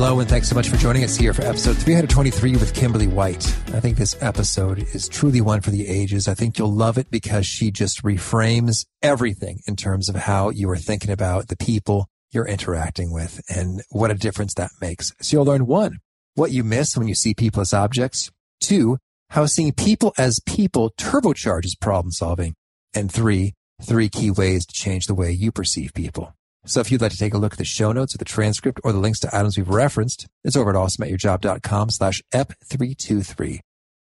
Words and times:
Hello, 0.00 0.20
and 0.20 0.28
thanks 0.28 0.48
so 0.48 0.54
much 0.54 0.68
for 0.68 0.76
joining 0.76 1.02
us 1.02 1.16
here 1.16 1.34
for 1.34 1.42
episode 1.42 1.76
323 1.76 2.52
with 2.52 2.72
Kimberly 2.72 3.08
White. 3.08 3.44
I 3.74 3.80
think 3.80 3.96
this 3.96 4.16
episode 4.20 4.78
is 4.94 5.08
truly 5.08 5.40
one 5.40 5.60
for 5.60 5.70
the 5.70 5.88
ages. 5.88 6.28
I 6.28 6.34
think 6.34 6.56
you'll 6.56 6.72
love 6.72 6.98
it 6.98 7.10
because 7.10 7.46
she 7.46 7.72
just 7.72 8.04
reframes 8.04 8.86
everything 9.02 9.58
in 9.66 9.74
terms 9.74 10.08
of 10.08 10.14
how 10.14 10.50
you 10.50 10.70
are 10.70 10.76
thinking 10.76 11.10
about 11.10 11.48
the 11.48 11.56
people 11.56 12.06
you're 12.30 12.46
interacting 12.46 13.10
with 13.12 13.40
and 13.48 13.82
what 13.90 14.12
a 14.12 14.14
difference 14.14 14.54
that 14.54 14.70
makes. 14.80 15.12
So 15.20 15.38
you'll 15.38 15.46
learn 15.46 15.66
one, 15.66 15.98
what 16.36 16.52
you 16.52 16.62
miss 16.62 16.96
when 16.96 17.08
you 17.08 17.16
see 17.16 17.34
people 17.34 17.60
as 17.60 17.74
objects. 17.74 18.30
Two, 18.60 18.98
how 19.30 19.46
seeing 19.46 19.72
people 19.72 20.14
as 20.16 20.38
people 20.46 20.92
turbocharges 20.96 21.72
problem 21.80 22.12
solving. 22.12 22.54
And 22.94 23.10
three, 23.10 23.54
three 23.82 24.08
key 24.08 24.30
ways 24.30 24.64
to 24.64 24.72
change 24.72 25.08
the 25.08 25.14
way 25.16 25.32
you 25.32 25.50
perceive 25.50 25.92
people. 25.92 26.34
So 26.66 26.80
if 26.80 26.90
you'd 26.90 27.00
like 27.00 27.12
to 27.12 27.18
take 27.18 27.34
a 27.34 27.38
look 27.38 27.52
at 27.52 27.58
the 27.58 27.64
show 27.64 27.92
notes 27.92 28.14
or 28.14 28.18
the 28.18 28.24
transcript 28.24 28.80
or 28.84 28.92
the 28.92 28.98
links 28.98 29.20
to 29.20 29.34
items 29.34 29.56
we've 29.56 29.68
referenced, 29.68 30.26
it's 30.44 30.56
over 30.56 30.70
at 30.70 30.76
awesomeatyourjob.com 30.76 31.90
slash 31.90 32.22
ep323. 32.34 33.60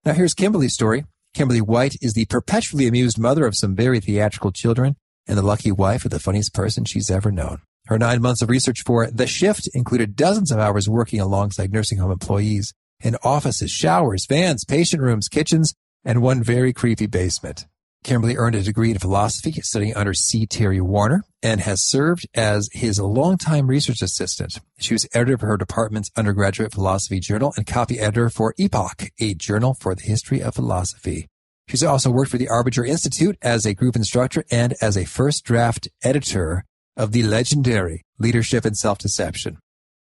Now 0.06 0.14
here's 0.14 0.34
Kimberly's 0.34 0.74
story. 0.74 1.06
Kimberly 1.34 1.62
White 1.62 1.98
is 2.02 2.14
the 2.14 2.26
perpetually 2.26 2.88
amused 2.88 3.20
mother 3.20 3.46
of 3.46 3.56
some 3.56 3.76
very 3.76 4.00
theatrical 4.00 4.52
children 4.52 4.96
and 5.28 5.38
the 5.38 5.44
lucky 5.44 5.72
wife 5.72 6.06
of 6.06 6.12
the 6.12 6.20
funniest 6.20 6.54
person 6.54 6.86
she's 6.86 7.12
ever 7.12 7.32
known. 7.32 7.62
Her 7.88 8.00
nine 8.00 8.22
months 8.22 8.42
of 8.42 8.50
research 8.50 8.82
for 8.86 9.10
The 9.12 9.28
Shift 9.28 9.70
included 9.74 10.16
dozens 10.16 10.52
of 10.52 10.60
hours 10.60 10.90
working 10.90 11.20
alongside 11.20 11.72
nursing 11.72 12.00
home 12.00 12.12
employees 12.12 12.74
in 13.02 13.18
offices, 13.24 13.72
showers, 13.72 14.26
vans, 14.28 14.66
patient 14.66 15.02
rooms, 15.02 15.28
kitchens, 15.28 15.74
and 16.04 16.22
one 16.22 16.44
very 16.44 16.74
creepy 16.74 17.06
basement. 17.06 17.66
Kimberly 18.04 18.38
earned 18.38 18.56
a 18.56 18.62
degree 18.62 18.92
in 18.92 19.00
philosophy 19.00 19.52
studying 19.62 19.96
under 19.96 20.14
C. 20.14 20.46
Terry 20.46 20.80
Warner 20.80 21.24
and 21.44 21.62
has 21.62 21.84
served 21.84 22.28
as 22.34 22.70
his 22.72 23.00
longtime 23.00 23.68
research 23.68 24.02
assistant. 24.02 24.60
She 24.80 24.94
was 24.94 25.08
editor 25.14 25.34
of 25.34 25.42
her 25.42 25.58
department's 25.58 26.12
undergraduate 26.16 26.74
philosophy 26.74 27.20
journal 27.20 27.54
and 27.58 27.66
copy 27.66 28.00
editor 28.00 28.30
for 28.30 28.54
Epoch, 28.58 29.10
a 29.20 29.34
journal 29.34 29.74
for 29.74 29.94
the 29.94 30.04
history 30.04 30.42
of 30.42 30.56
philosophy. 30.56 31.28
She's 31.68 31.84
also 31.84 32.10
worked 32.10 32.32
for 32.32 32.38
the 32.38 32.48
Arbinger 32.48 32.88
Institute 32.88 33.38
as 33.42 33.66
a 33.66 33.74
group 33.74 33.96
instructor 33.96 34.46
and 34.50 34.74
as 34.82 34.96
a 34.98 35.06
first 35.06 35.44
draft 35.44 35.90
editor 36.02 36.64
of 36.96 37.12
the 37.12 37.24
legendary 37.24 38.04
Leadership 38.20 38.64
and 38.64 38.78
Self-Deception. 38.78 39.58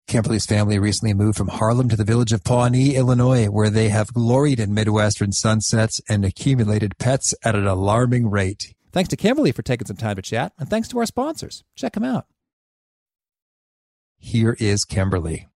Kimberly's 0.08 0.46
family 0.46 0.78
recently 0.78 1.14
moved 1.16 1.38
from 1.38 1.48
Harlem 1.48 1.90
to 1.90 1.96
the 1.96 2.04
village 2.04 2.32
of 2.32 2.44
Pawnee, 2.44 2.96
Illinois, 2.96 3.48
where 3.48 3.72
they 3.72 3.90
have 3.90 4.14
gloried 4.14 4.60
in 4.60 4.74
Midwestern 4.74 5.32
sunsets 5.32 6.00
and 6.08 6.24
accumulated 6.24 6.98
pets 7.00 7.34
at 7.44 7.56
an 7.56 7.66
alarming 7.66 8.30
rate. 8.30 8.76
Thanks 8.92 9.10
to 9.10 9.18
Kimberly 9.18 9.52
for 9.52 9.64
taking 9.64 9.88
some 9.88 9.98
time 9.98 10.16
to 10.16 10.22
chat, 10.22 10.54
and 10.60 10.70
thanks 10.70 10.88
to 10.90 11.00
our 11.00 11.06
sponsors. 11.08 11.64
Check 11.76 11.94
them 11.94 12.04
out. 12.04 12.28
Here 14.18 14.56
is 14.60 14.86
Kimberly. 14.86 15.48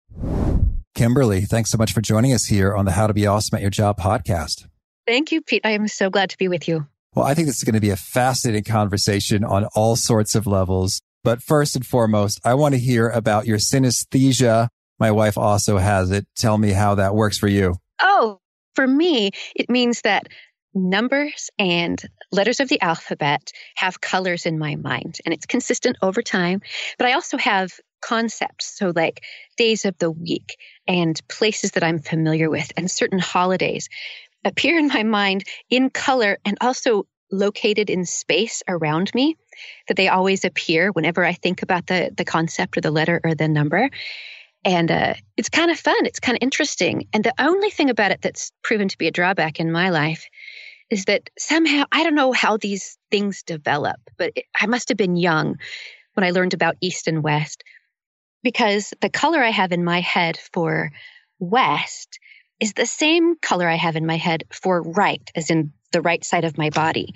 Kimberly, 0.95 1.41
thanks 1.41 1.69
so 1.69 1.77
much 1.77 1.93
for 1.93 2.01
joining 2.01 2.33
us 2.33 2.45
here 2.45 2.75
on 2.75 2.85
the 2.85 2.91
How 2.91 3.07
to 3.07 3.13
Be 3.13 3.27
Awesome 3.27 3.55
at 3.55 3.61
Your 3.61 3.69
Job 3.69 3.97
podcast. 3.99 4.67
Thank 5.05 5.31
you, 5.31 5.41
Pete. 5.41 5.61
I 5.63 5.71
am 5.71 5.87
so 5.87 6.09
glad 6.09 6.31
to 6.31 6.37
be 6.37 6.47
with 6.47 6.67
you. 6.67 6.87
Well, 7.15 7.25
I 7.25 7.33
think 7.33 7.47
this 7.47 7.57
is 7.57 7.63
going 7.63 7.75
to 7.75 7.79
be 7.79 7.89
a 7.91 7.95
fascinating 7.95 8.63
conversation 8.63 9.43
on 9.43 9.65
all 9.75 9.95
sorts 9.95 10.35
of 10.35 10.45
levels. 10.45 11.01
But 11.23 11.41
first 11.41 11.75
and 11.75 11.85
foremost, 11.85 12.39
I 12.45 12.53
want 12.53 12.75
to 12.75 12.79
hear 12.79 13.09
about 13.09 13.45
your 13.45 13.57
synesthesia. 13.57 14.69
My 14.99 15.11
wife 15.11 15.37
also 15.37 15.77
has 15.77 16.11
it. 16.11 16.25
Tell 16.35 16.57
me 16.57 16.71
how 16.71 16.95
that 16.95 17.15
works 17.15 17.37
for 17.37 17.47
you. 17.47 17.75
Oh, 18.01 18.39
for 18.75 18.87
me, 18.87 19.31
it 19.55 19.69
means 19.69 20.01
that 20.01 20.27
numbers 20.73 21.49
and 21.57 22.01
letters 22.31 22.59
of 22.59 22.69
the 22.69 22.81
alphabet 22.81 23.51
have 23.75 24.01
colors 24.01 24.45
in 24.45 24.59
my 24.59 24.75
mind 24.75 25.17
and 25.25 25.33
it's 25.33 25.45
consistent 25.45 25.97
over 26.01 26.21
time. 26.21 26.61
But 26.97 27.07
I 27.07 27.13
also 27.13 27.37
have 27.37 27.71
concepts. 28.01 28.77
So, 28.77 28.93
like 28.95 29.23
days 29.57 29.85
of 29.85 29.97
the 29.97 30.11
week 30.11 30.57
and 30.87 31.19
places 31.27 31.71
that 31.71 31.83
I'm 31.83 31.99
familiar 31.99 32.49
with 32.49 32.71
and 32.77 32.89
certain 32.89 33.19
holidays 33.19 33.89
appear 34.45 34.77
in 34.77 34.87
my 34.87 35.03
mind 35.03 35.43
in 35.69 35.89
color 35.89 36.37
and 36.45 36.57
also 36.61 37.05
located 37.31 37.89
in 37.89 38.05
space 38.05 38.63
around 38.67 39.11
me 39.13 39.37
that 39.87 39.97
they 39.97 40.07
always 40.07 40.45
appear 40.45 40.91
whenever 40.91 41.23
I 41.23 41.33
think 41.33 41.61
about 41.61 41.87
the 41.87 42.11
the 42.15 42.25
concept 42.25 42.77
or 42.77 42.81
the 42.81 42.91
letter 42.91 43.19
or 43.23 43.35
the 43.35 43.47
number. 43.47 43.89
And 44.65 44.91
uh, 44.91 45.13
it's 45.37 45.49
kind 45.49 45.71
of 45.71 45.79
fun. 45.79 46.05
It's 46.05 46.19
kind 46.19 46.35
of 46.35 46.43
interesting. 46.43 47.07
And 47.13 47.23
the 47.23 47.33
only 47.39 47.69
thing 47.69 47.89
about 47.89 48.11
it 48.11 48.21
that's 48.21 48.51
proven 48.61 48.89
to 48.89 48.97
be 48.97 49.07
a 49.07 49.11
drawback 49.11 49.59
in 49.59 49.71
my 49.71 49.89
life 49.89 50.27
is 50.89 51.05
that 51.05 51.29
somehow 51.37 51.83
I 51.91 52.03
don't 52.03 52.15
know 52.15 52.33
how 52.33 52.57
these 52.57 52.97
things 53.11 53.43
develop, 53.43 53.99
but 54.17 54.33
it, 54.35 54.45
I 54.59 54.65
must 54.65 54.89
have 54.89 54.97
been 54.97 55.15
young 55.15 55.57
when 56.13 56.23
I 56.25 56.31
learned 56.31 56.53
about 56.53 56.77
East 56.81 57.07
and 57.07 57.23
West 57.23 57.63
because 58.43 58.93
the 59.01 59.09
color 59.09 59.41
I 59.41 59.51
have 59.51 59.71
in 59.71 59.83
my 59.83 60.01
head 60.01 60.39
for 60.53 60.91
West 61.39 62.19
is 62.59 62.73
the 62.73 62.85
same 62.85 63.35
color 63.37 63.67
I 63.67 63.75
have 63.75 63.95
in 63.95 64.05
my 64.05 64.17
head 64.17 64.43
for 64.51 64.81
right, 64.81 65.21
as 65.35 65.49
in 65.49 65.71
the 65.91 66.01
right 66.01 66.23
side 66.23 66.43
of 66.43 66.57
my 66.57 66.69
body. 66.69 67.15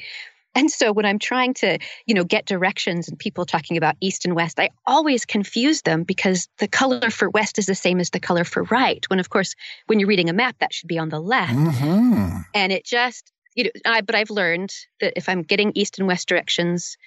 And 0.56 0.70
so 0.70 0.92
when 0.94 1.06
I'm 1.06 1.20
trying 1.20 1.56
to, 1.56 1.80
you 2.06 2.14
know, 2.14 2.24
get 2.24 2.46
directions 2.46 3.10
and 3.10 3.18
people 3.18 3.46
talking 3.46 3.76
about 3.76 3.96
east 4.00 4.26
and 4.26 4.36
west, 4.36 4.60
I 4.60 4.70
always 4.86 5.26
confuse 5.26 5.82
them 5.82 6.04
because 6.04 6.48
the 6.60 6.68
color 6.68 7.10
for 7.10 7.30
west 7.30 7.58
is 7.58 7.66
the 7.66 7.76
same 7.76 8.00
as 8.00 8.12
the 8.12 8.20
color 8.20 8.44
for 8.44 8.64
right. 8.64 9.04
When 9.10 9.20
of 9.20 9.30
course, 9.30 9.56
when 9.88 10.00
you're 10.00 10.10
reading 10.10 10.30
a 10.30 10.34
map, 10.34 10.58
that 10.60 10.74
should 10.74 10.88
be 10.88 11.00
on 11.00 11.10
the 11.10 11.20
left. 11.20 11.54
Mm-hmm. 11.54 12.38
And 12.54 12.72
it 12.72 12.86
just, 12.86 13.32
you 13.56 13.66
know, 13.66 13.72
I, 13.86 14.02
but 14.02 14.16
I've 14.16 14.30
learned 14.30 14.74
that 15.02 15.14
if 15.16 15.28
I'm 15.28 15.42
getting 15.42 15.72
east 15.76 15.98
and 15.98 16.08
west 16.08 16.28
directions, 16.28 16.98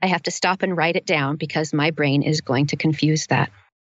I 0.00 0.06
have 0.06 0.22
to 0.24 0.30
stop 0.30 0.62
and 0.62 0.76
write 0.76 0.96
it 0.96 1.06
down 1.06 1.36
because 1.36 1.72
my 1.72 1.90
brain 1.90 2.22
is 2.22 2.40
going 2.40 2.68
to 2.68 2.76
confuse 2.76 3.26
that. 3.28 3.50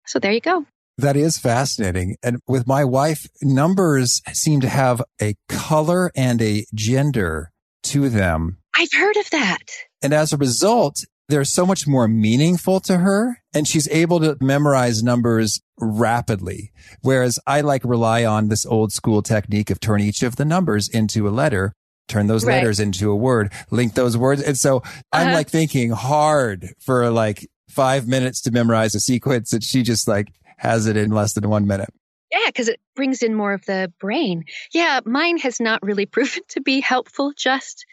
So 0.07 0.19
there 0.19 0.33
you 0.33 0.41
go. 0.41 0.67
That 0.97 1.17
is 1.17 1.39
fascinating. 1.39 2.17
And 2.23 2.39
with 2.47 2.67
my 2.67 2.85
wife, 2.85 3.27
numbers 3.43 4.23
seem 4.33 4.61
to 4.61 4.69
have 4.69 5.03
a 5.21 5.35
color 5.49 6.11
and 6.15 6.41
a 6.41 6.65
gender 6.75 7.51
to 7.85 8.09
them. 8.09 8.59
I've 8.77 8.93
heard 8.93 9.17
of 9.17 9.31
that. 9.31 9.65
And 10.03 10.13
as 10.13 10.33
a 10.33 10.37
result, 10.37 11.05
they're 11.29 11.45
so 11.45 11.65
much 11.65 11.87
more 11.87 12.07
meaningful 12.07 12.81
to 12.81 12.99
her 12.99 13.39
and 13.55 13.67
she's 13.67 13.89
able 13.89 14.21
to 14.21 14.37
memorize 14.41 15.03
numbers 15.03 15.61
rapidly. 15.79 16.71
Whereas 17.01 17.39
I 17.47 17.63
like 17.63 17.85
rely 17.85 18.25
on 18.25 18.49
this 18.49 18.67
old 18.67 18.93
school 18.93 19.23
technique 19.23 19.71
of 19.71 19.81
turn 19.81 20.01
each 20.01 20.23
of 20.23 20.37
the 20.37 20.45
numbers 20.45 20.89
into 20.89 21.27
a 21.27 21.31
letter, 21.31 21.73
turn 22.09 22.27
those 22.27 22.45
right. 22.45 22.57
letters 22.57 22.79
into 22.79 23.11
a 23.11 23.17
word, 23.17 23.53
link 23.71 23.95
those 23.95 24.17
words. 24.17 24.43
And 24.43 24.59
so 24.59 24.79
uh-huh. 24.79 24.93
I'm 25.13 25.33
like 25.33 25.49
thinking 25.49 25.91
hard 25.91 26.75
for 26.81 27.11
like 27.11 27.49
five 27.71 28.07
minutes 28.07 28.43
to 28.43 28.51
memorize 28.51 28.95
a 28.95 29.01
sequence 29.01 29.53
and 29.53 29.65
she 29.65 29.83
just 29.83 30.07
like 30.07 30.29
has 30.57 30.87
it 30.87 30.97
in 30.97 31.11
less 31.11 31.35
than 31.35 31.49
one 31.49 31.67
minute. 31.67 31.91
Yeah, 32.31 32.47
because 32.47 32.69
it 32.69 32.81
brings 32.97 33.23
in 33.23 33.35
more 33.35 33.53
of 33.53 33.65
the 33.67 33.93
brain. 34.01 34.45
Yeah, 34.73 35.01
mine 35.05 35.39
has 35.39 35.61
not 35.61 35.83
really 35.83 36.07
proven 36.15 36.43
to 36.49 36.61
be 36.61 36.81
helpful, 36.81 37.33
just 37.37 37.87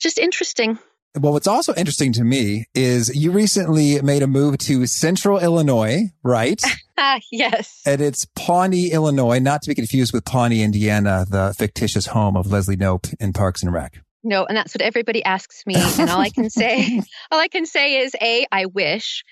just 0.00 0.18
interesting. 0.18 0.78
Well, 1.18 1.32
what's 1.32 1.48
also 1.48 1.74
interesting 1.74 2.12
to 2.12 2.24
me 2.24 2.66
is 2.74 3.14
you 3.16 3.32
recently 3.32 4.00
made 4.02 4.22
a 4.22 4.26
move 4.26 4.58
to 4.58 4.86
central 4.86 5.38
Illinois, 5.38 6.12
right? 6.22 6.60
Ah, 7.00 7.20
yes. 7.30 7.80
And 7.86 8.00
it's 8.00 8.26
Pawnee, 8.34 8.90
Illinois, 8.90 9.38
not 9.38 9.62
to 9.62 9.68
be 9.68 9.74
confused 9.76 10.12
with 10.12 10.24
Pawnee, 10.24 10.64
Indiana, 10.64 11.24
the 11.30 11.54
fictitious 11.56 12.06
home 12.06 12.36
of 12.36 12.50
Leslie 12.50 12.76
Knope 12.76 13.14
in 13.20 13.32
Parks 13.32 13.62
and 13.62 13.72
Rec. 13.72 14.02
No, 14.24 14.44
and 14.44 14.56
that's 14.56 14.74
what 14.74 14.82
everybody 14.82 15.24
asks 15.24 15.64
me. 15.64 15.76
And 15.76 16.10
all 16.10 16.20
I 16.20 16.30
can 16.30 16.50
say, 16.50 17.00
all 17.30 17.38
I 17.38 17.46
can 17.46 17.66
say 17.66 17.98
is 18.00 18.16
A, 18.20 18.46
I 18.50 18.66
wish. 18.66 19.22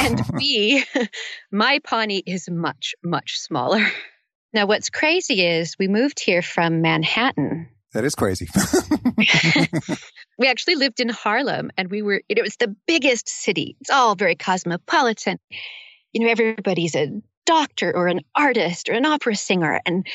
And 0.00 0.22
B, 0.38 0.84
my 1.52 1.80
Pawnee 1.84 2.22
is 2.26 2.48
much, 2.50 2.94
much 3.02 3.38
smaller. 3.38 3.86
Now, 4.52 4.66
what's 4.66 4.90
crazy 4.90 5.46
is 5.46 5.76
we 5.78 5.86
moved 5.86 6.18
here 6.18 6.42
from 6.42 6.82
Manhattan 6.82 7.68
that 7.92 8.04
is 8.04 8.14
crazy. 8.14 8.48
we 10.38 10.46
actually 10.46 10.76
lived 10.76 11.00
in 11.00 11.08
Harlem 11.08 11.70
and 11.76 11.90
we 11.90 12.02
were, 12.02 12.22
it 12.28 12.40
was 12.40 12.56
the 12.56 12.74
biggest 12.86 13.28
city. 13.28 13.76
It's 13.80 13.90
all 13.90 14.14
very 14.14 14.36
cosmopolitan. 14.36 15.38
You 16.12 16.22
know, 16.22 16.30
everybody's 16.30 16.94
a 16.94 17.20
doctor 17.46 17.94
or 17.94 18.06
an 18.06 18.20
artist 18.34 18.88
or 18.88 18.92
an 18.92 19.06
opera 19.06 19.34
singer. 19.34 19.80
And, 19.84 20.06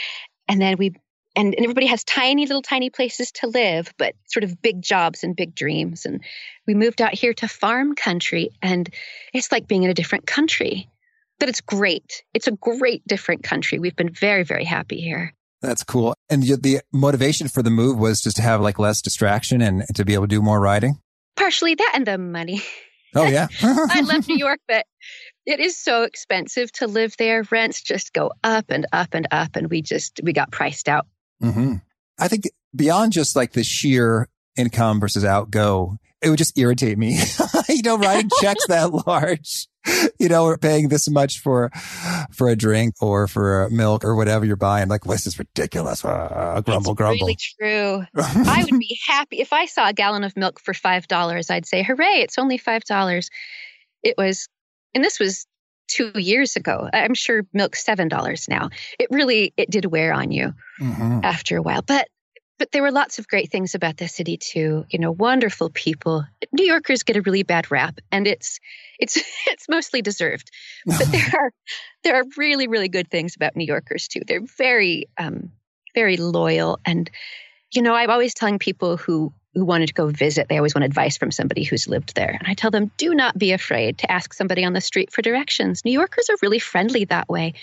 and 0.48 0.62
then 0.62 0.78
we, 0.78 0.94
and, 1.36 1.54
and 1.54 1.64
everybody 1.64 1.88
has 1.88 2.04
tiny 2.04 2.46
little 2.46 2.62
tiny 2.62 2.90
places 2.90 3.32
to 3.34 3.48
live, 3.48 3.94
but 3.98 4.16
sort 4.26 4.44
of 4.44 4.62
big 4.62 4.82
jobs 4.82 5.24
and 5.24 5.36
big 5.36 5.54
dreams. 5.56 6.06
And 6.06 6.22
we 6.66 6.74
moved 6.74 7.02
out 7.02 7.14
here 7.14 7.34
to 7.36 7.48
farm 7.48 7.96
country 7.96 8.50
and 8.62 8.90
it's 9.34 9.52
like 9.52 9.68
being 9.68 9.84
in 9.84 9.90
a 9.90 9.94
different 9.94 10.26
country. 10.26 10.90
But 11.40 11.50
it's 11.50 11.62
great. 11.62 12.24
It's 12.34 12.48
a 12.48 12.52
great 12.52 13.06
different 13.06 13.44
country. 13.44 13.78
We've 13.78 13.96
been 13.96 14.14
very, 14.14 14.44
very 14.44 14.64
happy 14.64 15.02
here. 15.02 15.34
That's 15.62 15.84
cool. 15.84 16.16
And 16.30 16.44
the 16.44 16.82
motivation 16.94 17.48
for 17.50 17.62
the 17.62 17.70
move 17.70 17.98
was 17.98 18.22
just 18.22 18.38
to 18.38 18.42
have 18.42 18.62
like 18.62 18.80
less 18.80 19.02
distraction 19.02 19.62
and 19.62 19.84
to 19.96 20.06
be 20.06 20.14
able 20.14 20.26
to 20.26 20.30
do 20.30 20.42
more 20.42 20.60
writing? 20.60 21.00
Partially 21.36 21.76
that 21.76 21.92
and 21.96 22.06
the 22.06 22.18
money. 22.18 22.62
Oh, 23.16 23.26
yeah. 23.28 23.48
I 23.62 24.02
love 24.02 24.28
New 24.28 24.38
York, 24.38 24.60
but 24.68 24.86
it 25.46 25.60
is 25.60 25.78
so 25.78 26.04
expensive 26.04 26.72
to 26.74 26.88
live 26.88 27.16
there. 27.18 27.44
Rents 27.52 27.82
just 27.82 28.14
go 28.14 28.32
up 28.44 28.66
and 28.70 28.86
up 28.94 29.14
and 29.14 29.28
up. 29.32 29.56
And 29.56 29.70
we 29.70 29.82
just, 29.82 30.22
we 30.24 30.34
got 30.34 30.52
priced 30.52 30.88
out. 30.88 31.08
Mm-hmm. 31.44 31.76
I 32.20 32.28
think 32.28 32.46
beyond 32.76 33.14
just 33.14 33.36
like 33.36 33.54
the 33.54 33.64
sheer 33.64 34.30
income 34.58 35.00
versus 35.00 35.26
outgo, 35.26 35.98
it 36.22 36.30
would 36.30 36.38
just 36.38 36.58
irritate 36.58 36.98
me. 36.98 37.20
you 37.70 37.82
know, 37.84 37.98
writing 37.98 38.30
checks 38.42 38.66
that 38.68 38.92
large, 39.06 39.68
you 40.20 40.30
know, 40.30 40.46
or 40.46 40.58
paying 40.58 40.90
this 40.90 41.10
much 41.10 41.40
for, 41.40 41.70
for 42.32 42.50
a 42.50 42.56
drink 42.56 42.96
or 43.02 43.28
for 43.28 43.70
milk 43.70 44.04
or 44.04 44.16
whatever 44.16 44.46
you're 44.46 44.56
buying. 44.56 44.88
Like, 44.88 45.04
this 45.04 45.28
is 45.28 45.38
ridiculous. 45.38 46.04
Uh, 46.04 46.62
grumble, 46.66 46.92
it's 46.94 46.98
grumble. 46.98 47.28
Really 47.28 47.38
true. 47.60 48.06
I 48.16 48.66
would 48.70 48.80
be 48.80 48.98
happy 49.06 49.40
if 49.42 49.54
I 49.54 49.66
saw 49.66 49.90
a 49.90 49.94
gallon 49.94 50.24
of 50.24 50.36
milk 50.36 50.60
for 50.60 50.74
$5. 50.74 51.52
I'd 51.52 51.66
say, 51.66 51.84
hooray, 51.84 52.22
it's 52.22 52.38
only 52.38 52.58
$5. 52.58 53.28
It 54.04 54.16
was, 54.18 54.48
and 54.94 55.04
this 55.04 55.20
was 55.20 55.46
two 55.88 56.12
years 56.16 56.56
ago. 56.56 56.90
I'm 56.92 57.14
sure 57.14 57.46
milk's 57.54 57.84
$7 57.84 58.50
now. 58.50 58.70
It 59.00 59.08
really, 59.12 59.54
it 59.58 59.70
did 59.70 59.86
wear 59.86 60.14
on 60.14 60.32
you 60.32 60.54
mm-hmm. 60.80 61.20
after 61.24 61.58
a 61.58 61.62
while, 61.62 61.82
but 61.82 62.08
but 62.58 62.72
there 62.72 62.82
were 62.82 62.92
lots 62.92 63.20
of 63.20 63.28
great 63.28 63.52
things 63.52 63.76
about 63.76 63.98
the 63.98 64.08
city 64.08 64.38
too. 64.38 64.86
You 64.90 65.00
know, 65.00 65.12
wonderful 65.12 65.70
people. 65.70 66.26
New 66.54 66.66
Yorkers 66.66 67.04
get 67.04 67.18
a 67.18 67.22
really 67.22 67.44
bad 67.44 67.70
rap, 67.70 68.00
and 68.12 68.28
it's 68.28 68.60
it's 69.00 69.18
it's 69.48 69.68
mostly 69.68 70.02
deserved. 70.02 70.50
But 70.86 71.12
there 71.12 71.32
are 71.38 71.52
there 72.04 72.16
are 72.16 72.24
really 72.38 72.68
really 72.68 72.90
good 72.90 73.10
things 73.10 73.36
about 73.36 73.56
New 73.56 73.66
Yorkers 73.66 74.08
too. 74.08 74.22
They're 74.26 74.46
very 74.58 75.10
um, 75.18 75.52
very 75.94 76.18
loyal, 76.18 76.80
and 76.86 77.10
you 77.74 77.82
know, 77.82 77.94
I'm 77.94 78.10
always 78.10 78.34
telling 78.34 78.60
people 78.60 78.96
who 78.96 79.34
who 79.56 79.66
wanted 79.66 79.88
to 79.88 79.94
go 79.94 80.08
visit, 80.08 80.48
they 80.50 80.58
always 80.58 80.76
want 80.76 80.86
advice 80.86 81.18
from 81.18 81.32
somebody 81.32 81.64
who's 81.64 81.88
lived 81.88 82.16
there. 82.16 82.36
And 82.38 82.48
I 82.48 82.54
tell 82.54 82.72
them, 82.72 82.92
do 82.98 83.16
not 83.16 83.38
be 83.38 83.54
afraid 83.54 83.98
to 84.00 84.12
ask 84.12 84.34
somebody 84.34 84.64
on 84.64 84.74
the 84.74 84.82
street 84.82 85.12
for 85.12 85.22
directions. 85.22 85.84
New 85.86 85.92
Yorkers 85.92 86.30
are 86.30 86.38
really 86.42 86.60
friendly 86.60 87.06
that 87.06 87.30
way. 87.30 87.54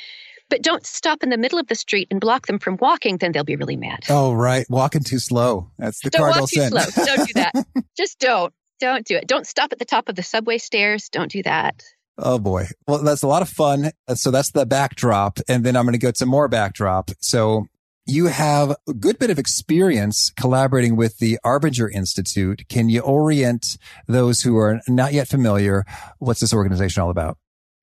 But 0.48 0.62
don't 0.62 0.84
stop 0.84 1.22
in 1.22 1.30
the 1.30 1.38
middle 1.38 1.58
of 1.58 1.66
the 1.66 1.74
street 1.74 2.08
and 2.10 2.20
block 2.20 2.46
them 2.46 2.58
from 2.58 2.76
walking, 2.78 3.16
then 3.16 3.32
they'll 3.32 3.44
be 3.44 3.56
really 3.56 3.76
mad. 3.76 4.00
Oh, 4.10 4.32
right. 4.32 4.66
Walking 4.68 5.02
too 5.02 5.18
slow. 5.18 5.70
That's 5.78 6.00
the 6.00 6.10
don't 6.10 6.20
cardinal 6.20 6.42
walk 6.42 6.50
too 6.50 6.60
sin. 6.60 6.70
slow. 6.70 7.04
Don't 7.04 7.26
do 7.26 7.32
that. 7.34 7.52
Just 7.96 8.18
don't. 8.18 8.52
Don't 8.80 9.06
do 9.06 9.16
it. 9.16 9.26
Don't 9.26 9.46
stop 9.46 9.72
at 9.72 9.78
the 9.78 9.84
top 9.84 10.08
of 10.08 10.16
the 10.16 10.22
subway 10.22 10.58
stairs. 10.58 11.08
Don't 11.08 11.30
do 11.30 11.42
that. 11.44 11.82
Oh 12.18 12.38
boy. 12.38 12.66
Well, 12.86 12.98
that's 13.02 13.22
a 13.22 13.26
lot 13.26 13.42
of 13.42 13.48
fun. 13.48 13.92
So 14.14 14.30
that's 14.30 14.50
the 14.50 14.66
backdrop. 14.66 15.38
And 15.48 15.64
then 15.64 15.76
I'm 15.76 15.84
going 15.84 15.94
to 15.94 15.98
go 15.98 16.10
to 16.10 16.26
more 16.26 16.48
backdrop. 16.48 17.10
So 17.20 17.68
you 18.06 18.26
have 18.26 18.75
a 18.88 18.94
good 18.94 19.19
bit 19.19 19.31
of 19.31 19.38
experience 19.38 20.31
collaborating 20.31 20.96
with 20.96 21.19
the 21.19 21.38
Arbinger 21.44 21.90
Institute. 21.93 22.64
Can 22.69 22.88
you 22.88 23.00
orient 23.00 23.78
those 24.08 24.40
who 24.40 24.56
are 24.58 24.81
not 24.88 25.12
yet 25.12 25.28
familiar? 25.28 25.84
What's 26.19 26.40
this 26.40 26.52
organization 26.52 27.02
all 27.02 27.10
about? 27.10 27.38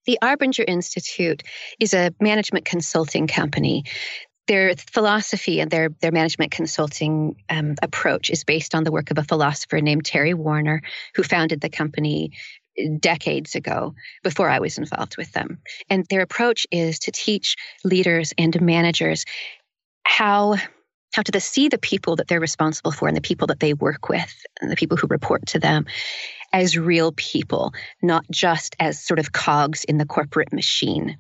The 0.06 0.20
Arbinger 0.22 0.66
Institute 0.68 1.44
is 1.80 1.94
a 1.94 2.14
management 2.20 2.66
consulting 2.66 3.28
company. 3.28 3.84
Their 4.48 4.74
philosophy 4.76 5.60
and 5.60 5.70
their, 5.70 5.90
their 6.02 6.12
management 6.12 6.52
consulting 6.52 7.36
um, 7.50 7.76
approach 7.82 8.30
is 8.32 8.44
based 8.44 8.74
on 8.74 8.84
the 8.84 8.92
work 8.92 9.12
of 9.12 9.20
a 9.20 9.24
philosopher 9.24 9.80
named 9.80 10.06
Terry 10.06 10.34
Warner, 10.34 10.82
who 11.16 11.24
founded 11.24 11.62
the 11.62 11.70
company 11.70 12.32
decades 13.00 13.56
ago 13.56 13.94
before 14.24 14.50
I 14.50 14.60
was 14.60 14.78
involved 14.78 15.18
with 15.18 15.32
them. 15.32 15.60
And 15.90 16.06
their 16.10 16.22
approach 16.22 16.66
is 16.72 17.00
to 17.00 17.12
teach 17.12 17.56
leaders 17.84 18.34
and 18.38 18.60
managers 18.62 19.26
how 20.04 20.56
how 21.14 21.24
to 21.24 21.40
see 21.40 21.70
the 21.70 21.78
people 21.78 22.18
that 22.18 22.28
they're 22.28 22.40
responsible 22.40 22.92
for 22.92 23.08
and 23.08 23.18
the 23.18 23.22
people 23.22 23.48
that 23.48 23.60
they 23.60 23.74
work 23.74 24.10
with 24.10 24.46
and 24.62 24.72
the 24.72 24.76
people 24.76 24.96
who 24.96 25.08
report 25.08 25.46
to 25.48 25.60
them 25.60 25.86
as 26.54 26.78
real 26.78 27.12
people, 27.12 27.74
not 28.02 28.26
just 28.32 28.76
as 28.80 29.04
sort 29.04 29.20
of 29.20 29.32
cogs 29.32 29.84
in 29.84 29.98
the 29.98 30.06
corporate 30.06 30.54
machine. 30.54 31.18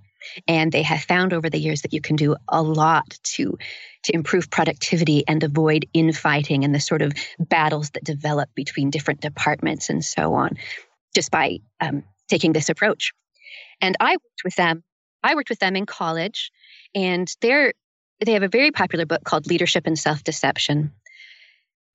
And 0.48 0.72
they 0.72 0.84
have 0.84 1.02
found 1.02 1.34
over 1.34 1.50
the 1.50 1.60
years 1.60 1.82
that 1.82 1.94
you 1.94 2.02
can 2.02 2.16
do 2.16 2.36
a 2.48 2.62
lot 2.62 3.18
to 3.36 3.58
to 4.04 4.16
improve 4.16 4.50
productivity 4.50 5.26
and 5.28 5.44
avoid 5.44 5.86
infighting 5.94 6.64
and 6.64 6.74
the 6.74 6.80
sort 6.80 7.02
of 7.02 7.12
battles 7.38 7.90
that 7.92 8.04
develop 8.04 8.50
between 8.56 8.92
different 8.92 9.22
departments 9.22 9.90
and 9.90 10.06
so 10.06 10.34
on, 10.36 10.58
just 11.14 11.32
by 11.32 11.60
um, 11.82 12.04
taking 12.30 12.54
this 12.54 12.70
approach. 12.70 13.12
And 13.82 13.98
I 14.00 14.12
worked 14.12 14.44
with 14.46 14.56
them. 14.56 14.84
I 15.24 15.36
worked 15.36 15.50
with 15.50 15.60
them 15.60 15.76
in 15.76 15.86
college, 15.86 16.52
and 16.96 17.30
they're 17.42 17.74
they 18.26 18.34
have 18.34 18.44
a 18.44 18.50
very 18.50 18.72
popular 18.72 19.06
book 19.06 19.24
called 19.24 19.48
Leadership 19.48 19.88
and 19.88 19.98
Self 19.98 20.24
Deception 20.24 20.92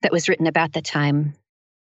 that 0.03 0.13
was 0.13 0.29
written 0.29 0.47
about 0.47 0.73
the 0.73 0.83
time, 0.83 1.35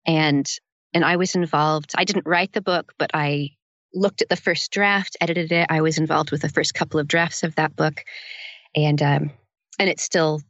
and 0.06 0.50
and 0.94 1.06
I 1.06 1.16
was 1.16 1.36
involved. 1.36 1.94
I 1.98 2.04
didn't 2.04 2.26
write 2.26 2.54
the 2.54 2.62
book, 2.62 2.94
but 2.98 3.12
I 3.14 3.52
looked 3.94 4.22
at 4.22 4.30
the 4.30 4.36
first 4.36 4.72
draft, 4.72 5.18
edited 5.22 5.52
it. 5.52 5.68
I 5.70 5.82
was 5.82 5.98
involved 5.98 6.32
with 6.32 6.42
the 6.42 6.50
first 6.50 6.74
couple 6.74 7.00
of 7.00 7.08
drafts 7.08 7.44
of 7.44 7.56
that 7.56 7.76
book, 7.76 8.04
and 8.76 9.02
um, 9.02 9.32
and 9.80 9.90
it's 9.90 10.04
still 10.04 10.42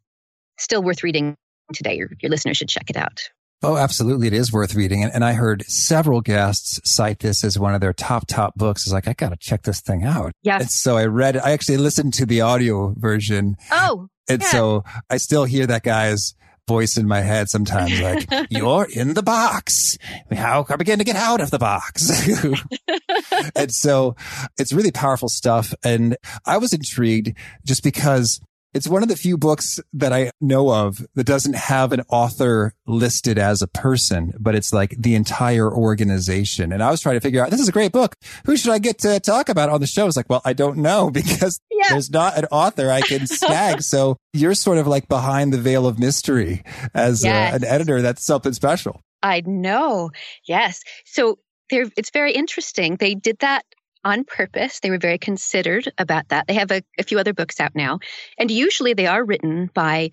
still 0.57 0.83
worth 0.83 1.03
reading 1.03 1.35
today. 1.73 1.95
Your, 1.95 2.09
your 2.21 2.29
listeners 2.29 2.57
should 2.57 2.69
check 2.69 2.89
it 2.89 2.97
out. 2.97 3.29
Oh, 3.63 3.75
absolutely. 3.75 4.27
It 4.27 4.33
is 4.33 4.53
worth 4.53 4.75
reading. 4.75 5.03
And, 5.03 5.11
and 5.13 5.25
I 5.25 5.33
heard 5.33 5.63
several 5.63 6.21
guests 6.21 6.79
cite 6.83 7.19
this 7.19 7.43
as 7.43 7.57
one 7.57 7.73
of 7.73 7.81
their 7.81 7.93
top, 7.93 8.27
top 8.27 8.53
books. 8.55 8.85
It's 8.85 8.93
like, 8.93 9.07
I 9.07 9.13
got 9.13 9.29
to 9.29 9.37
check 9.37 9.63
this 9.63 9.81
thing 9.81 10.03
out. 10.03 10.31
Yeah. 10.43 10.59
And 10.59 10.69
so 10.69 10.95
I 10.95 11.05
read, 11.05 11.37
it. 11.37 11.41
I 11.43 11.51
actually 11.51 11.77
listened 11.77 12.13
to 12.15 12.25
the 12.25 12.41
audio 12.41 12.93
version. 12.97 13.57
Oh. 13.71 14.09
And 14.29 14.41
yeah. 14.41 14.47
so 14.49 14.83
I 15.09 15.17
still 15.17 15.45
hear 15.45 15.65
that 15.67 15.83
guy's 15.83 16.35
voice 16.67 16.97
in 16.97 17.07
my 17.07 17.21
head 17.21 17.49
sometimes 17.49 17.99
like, 17.99 18.27
you're 18.49 18.87
in 18.93 19.13
the 19.13 19.23
box. 19.23 19.97
How 20.31 20.65
are 20.69 20.77
we 20.77 20.85
going 20.85 20.99
to 20.99 21.05
get 21.05 21.15
out 21.15 21.41
of 21.41 21.49
the 21.49 21.57
box? 21.57 22.11
and 23.55 23.71
so 23.71 24.15
it's 24.59 24.73
really 24.73 24.91
powerful 24.91 25.29
stuff. 25.29 25.73
And 25.83 26.17
I 26.45 26.57
was 26.57 26.73
intrigued 26.73 27.35
just 27.65 27.83
because 27.83 28.41
it's 28.73 28.87
one 28.87 29.03
of 29.03 29.09
the 29.09 29.15
few 29.15 29.37
books 29.37 29.79
that 29.93 30.13
I 30.13 30.31
know 30.41 30.71
of 30.71 31.05
that 31.15 31.25
doesn't 31.25 31.55
have 31.55 31.93
an 31.93 32.01
author 32.09 32.73
listed 32.85 33.37
as 33.37 33.61
a 33.61 33.67
person, 33.67 34.33
but 34.39 34.55
it's 34.55 34.73
like 34.73 34.95
the 34.97 35.15
entire 35.15 35.71
organization. 35.71 36.71
And 36.71 36.83
I 36.83 36.91
was 36.91 37.01
trying 37.01 37.15
to 37.15 37.21
figure 37.21 37.43
out, 37.43 37.49
this 37.49 37.59
is 37.59 37.69
a 37.69 37.71
great 37.71 37.91
book. 37.91 38.15
Who 38.45 38.57
should 38.57 38.71
I 38.71 38.79
get 38.79 38.99
to 38.99 39.19
talk 39.19 39.49
about 39.49 39.69
on 39.69 39.81
the 39.81 39.87
show? 39.87 40.07
It's 40.07 40.17
like, 40.17 40.29
well, 40.29 40.41
I 40.45 40.53
don't 40.53 40.77
know 40.77 41.09
because 41.11 41.59
yeah. 41.71 41.85
there's 41.89 42.11
not 42.11 42.37
an 42.37 42.45
author 42.51 42.91
I 42.91 43.01
can 43.01 43.27
snag. 43.27 43.81
so 43.81 44.17
you're 44.33 44.53
sort 44.53 44.77
of 44.77 44.87
like 44.87 45.07
behind 45.07 45.53
the 45.53 45.57
veil 45.57 45.87
of 45.87 45.99
mystery 45.99 46.63
as 46.93 47.23
yes. 47.23 47.53
uh, 47.53 47.55
an 47.55 47.63
editor. 47.63 48.01
That's 48.01 48.23
something 48.23 48.53
special. 48.53 49.01
I 49.23 49.41
know. 49.45 50.11
Yes. 50.47 50.81
So 51.05 51.39
it's 51.69 52.11
very 52.11 52.33
interesting. 52.33 52.97
They 52.97 53.15
did 53.15 53.37
that 53.39 53.63
on 54.07 54.23
purpose. 54.23 54.79
They 54.79 54.89
were 54.89 54.97
very 54.97 55.17
considered 55.17 55.91
about 55.97 56.29
that. 56.29 56.47
They 56.47 56.53
have 56.53 56.71
a, 56.71 56.81
a 56.97 57.03
few 57.03 57.19
other 57.19 57.33
books 57.33 57.59
out 57.59 57.75
now, 57.75 57.99
and 58.39 58.49
usually 58.49 58.93
they 58.93 59.07
are 59.07 59.23
written 59.23 59.69
by 59.73 60.11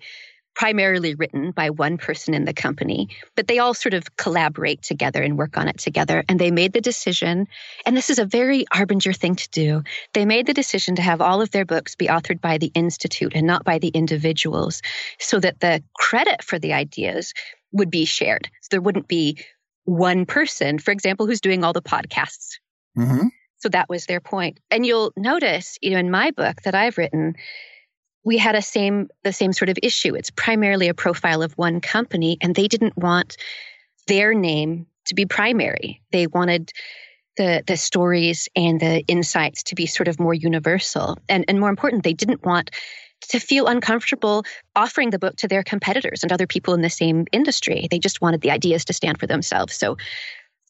primarily 0.55 1.15
written 1.15 1.51
by 1.51 1.69
one 1.69 1.97
person 1.97 2.33
in 2.33 2.45
the 2.45 2.53
company, 2.53 3.09
but 3.35 3.47
they 3.47 3.59
all 3.59 3.73
sort 3.73 3.93
of 3.93 4.15
collaborate 4.15 4.81
together 4.81 5.21
and 5.21 5.37
work 5.37 5.57
on 5.57 5.67
it 5.67 5.77
together. 5.77 6.23
And 6.29 6.39
they 6.39 6.49
made 6.49 6.73
the 6.73 6.81
decision, 6.81 7.47
and 7.85 7.95
this 7.95 8.09
is 8.09 8.19
a 8.19 8.25
very 8.25 8.65
Arbinger 8.73 9.15
thing 9.15 9.35
to 9.35 9.49
do. 9.49 9.83
They 10.13 10.25
made 10.25 10.45
the 10.45 10.53
decision 10.53 10.95
to 10.95 11.01
have 11.01 11.21
all 11.21 11.41
of 11.41 11.51
their 11.51 11.65
books 11.65 11.95
be 11.95 12.07
authored 12.07 12.41
by 12.41 12.57
the 12.57 12.71
Institute 12.73 13.33
and 13.35 13.45
not 13.45 13.65
by 13.65 13.79
the 13.79 13.89
individuals 13.89 14.81
so 15.19 15.39
that 15.39 15.59
the 15.59 15.83
credit 15.93 16.41
for 16.41 16.57
the 16.57 16.73
ideas 16.73 17.33
would 17.73 17.91
be 17.91 18.05
shared. 18.05 18.49
So 18.61 18.69
there 18.71 18.81
wouldn't 18.81 19.09
be 19.09 19.37
one 19.83 20.25
person, 20.25 20.79
for 20.79 20.91
example, 20.91 21.27
who's 21.27 21.41
doing 21.41 21.63
all 21.63 21.73
the 21.73 21.81
podcasts. 21.81 22.59
Mm-hmm. 22.97 23.27
So 23.65 23.69
that 23.69 23.89
was 23.89 24.05
their 24.05 24.19
point. 24.19 24.59
And 24.69 24.85
you'll 24.85 25.11
notice, 25.17 25.79
you 25.81 25.89
know, 25.89 25.97
in 25.97 26.11
my 26.11 26.29
book 26.29 26.61
that 26.65 26.75
I've 26.75 26.99
written, 26.99 27.33
we 28.23 28.37
had 28.37 28.53
a 28.53 28.61
same 28.61 29.09
the 29.23 29.33
same 29.33 29.53
sort 29.53 29.69
of 29.69 29.79
issue. 29.81 30.13
It's 30.13 30.29
primarily 30.29 30.87
a 30.87 30.93
profile 30.93 31.41
of 31.41 31.51
one 31.53 31.81
company, 31.81 32.37
and 32.41 32.53
they 32.53 32.67
didn't 32.67 32.95
want 32.95 33.37
their 34.05 34.35
name 34.35 34.85
to 35.05 35.15
be 35.15 35.25
primary. 35.25 36.03
They 36.11 36.27
wanted 36.27 36.73
the 37.37 37.63
the 37.65 37.75
stories 37.75 38.47
and 38.55 38.79
the 38.79 39.03
insights 39.07 39.63
to 39.63 39.75
be 39.75 39.87
sort 39.87 40.09
of 40.09 40.19
more 40.19 40.35
universal. 40.35 41.17
And 41.27 41.43
and 41.47 41.59
more 41.59 41.69
important, 41.69 42.03
they 42.03 42.13
didn't 42.13 42.45
want 42.45 42.69
to 43.29 43.39
feel 43.39 43.65
uncomfortable 43.65 44.43
offering 44.75 45.09
the 45.09 45.17
book 45.17 45.37
to 45.37 45.47
their 45.47 45.63
competitors 45.63 46.21
and 46.21 46.31
other 46.31 46.45
people 46.45 46.75
in 46.75 46.83
the 46.83 46.89
same 46.91 47.25
industry. 47.31 47.87
They 47.89 47.97
just 47.97 48.21
wanted 48.21 48.41
the 48.41 48.51
ideas 48.51 48.85
to 48.85 48.93
stand 48.93 49.19
for 49.19 49.25
themselves. 49.25 49.73
So 49.73 49.97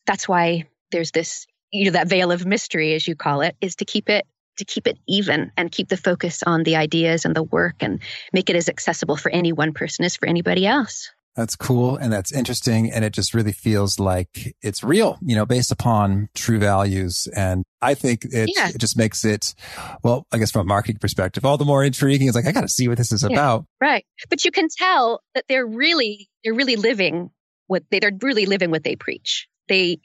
that's 0.05 0.29
why 0.29 0.63
there's 0.91 1.11
this 1.11 1.45
you 1.75 1.85
know 1.85 1.91
that 1.91 2.07
veil 2.07 2.31
of 2.31 2.45
mystery 2.45 2.93
as 2.93 3.07
you 3.07 3.15
call 3.15 3.41
it 3.41 3.55
is 3.61 3.75
to 3.77 3.85
keep 3.85 4.09
it 4.09 4.25
to 4.57 4.65
keep 4.65 4.87
it 4.87 4.97
even 5.07 5.51
and 5.57 5.71
keep 5.71 5.89
the 5.89 5.97
focus 5.97 6.41
on 6.43 6.63
the 6.63 6.77
ideas 6.77 7.25
and 7.25 7.35
the 7.35 7.43
work 7.43 7.75
and 7.81 8.01
make 8.31 8.49
it 8.49 8.55
as 8.55 8.69
accessible 8.69 9.17
for 9.17 9.29
any 9.29 9.51
one 9.51 9.73
person 9.73 10.05
as 10.05 10.15
for 10.15 10.27
anybody 10.27 10.65
else. 10.65 11.11
That's 11.35 11.57
cool 11.57 11.97
and 11.97 12.13
that's 12.13 12.31
interesting 12.31 12.89
and 12.89 13.03
it 13.03 13.11
just 13.11 13.33
really 13.33 13.51
feels 13.51 13.99
like 13.99 14.55
it's 14.61 14.85
real 14.85 15.19
you 15.21 15.35
know 15.35 15.45
based 15.45 15.69
upon 15.69 16.29
true 16.33 16.59
values. 16.59 17.27
And 17.35 17.65
i 17.81 17.93
think 17.93 18.23
it, 18.23 18.49
yeah. 18.55 18.69
it 18.69 18.77
just 18.77 18.97
makes 18.97 19.25
it 19.25 19.53
well 20.01 20.25
i 20.31 20.37
guess 20.37 20.51
from 20.51 20.61
a 20.61 20.63
marketing 20.63 20.97
perspective 20.99 21.43
all 21.43 21.57
the 21.57 21.65
more 21.65 21.83
intriguing. 21.83 22.27
It's 22.27 22.37
like 22.37 22.45
i 22.45 22.53
gotta 22.53 22.69
see 22.69 22.87
what 22.87 22.97
this 22.97 23.11
is 23.11 23.23
yeah, 23.23 23.35
about. 23.35 23.65
Right. 23.81 24.05
But 24.29 24.45
you 24.45 24.51
can 24.51 24.69
tell 24.69 25.21
that 25.33 25.43
they're 25.49 25.67
really 25.67 26.29
they're 26.45 26.53
really 26.53 26.77
living 26.77 27.31
what 27.67 27.83
they, 27.91 27.99
they're 27.99 28.17
really 28.21 28.45
living 28.45 28.71
what 28.71 28.85
they 28.85 28.95
preach. 28.95 29.49
They 29.67 29.99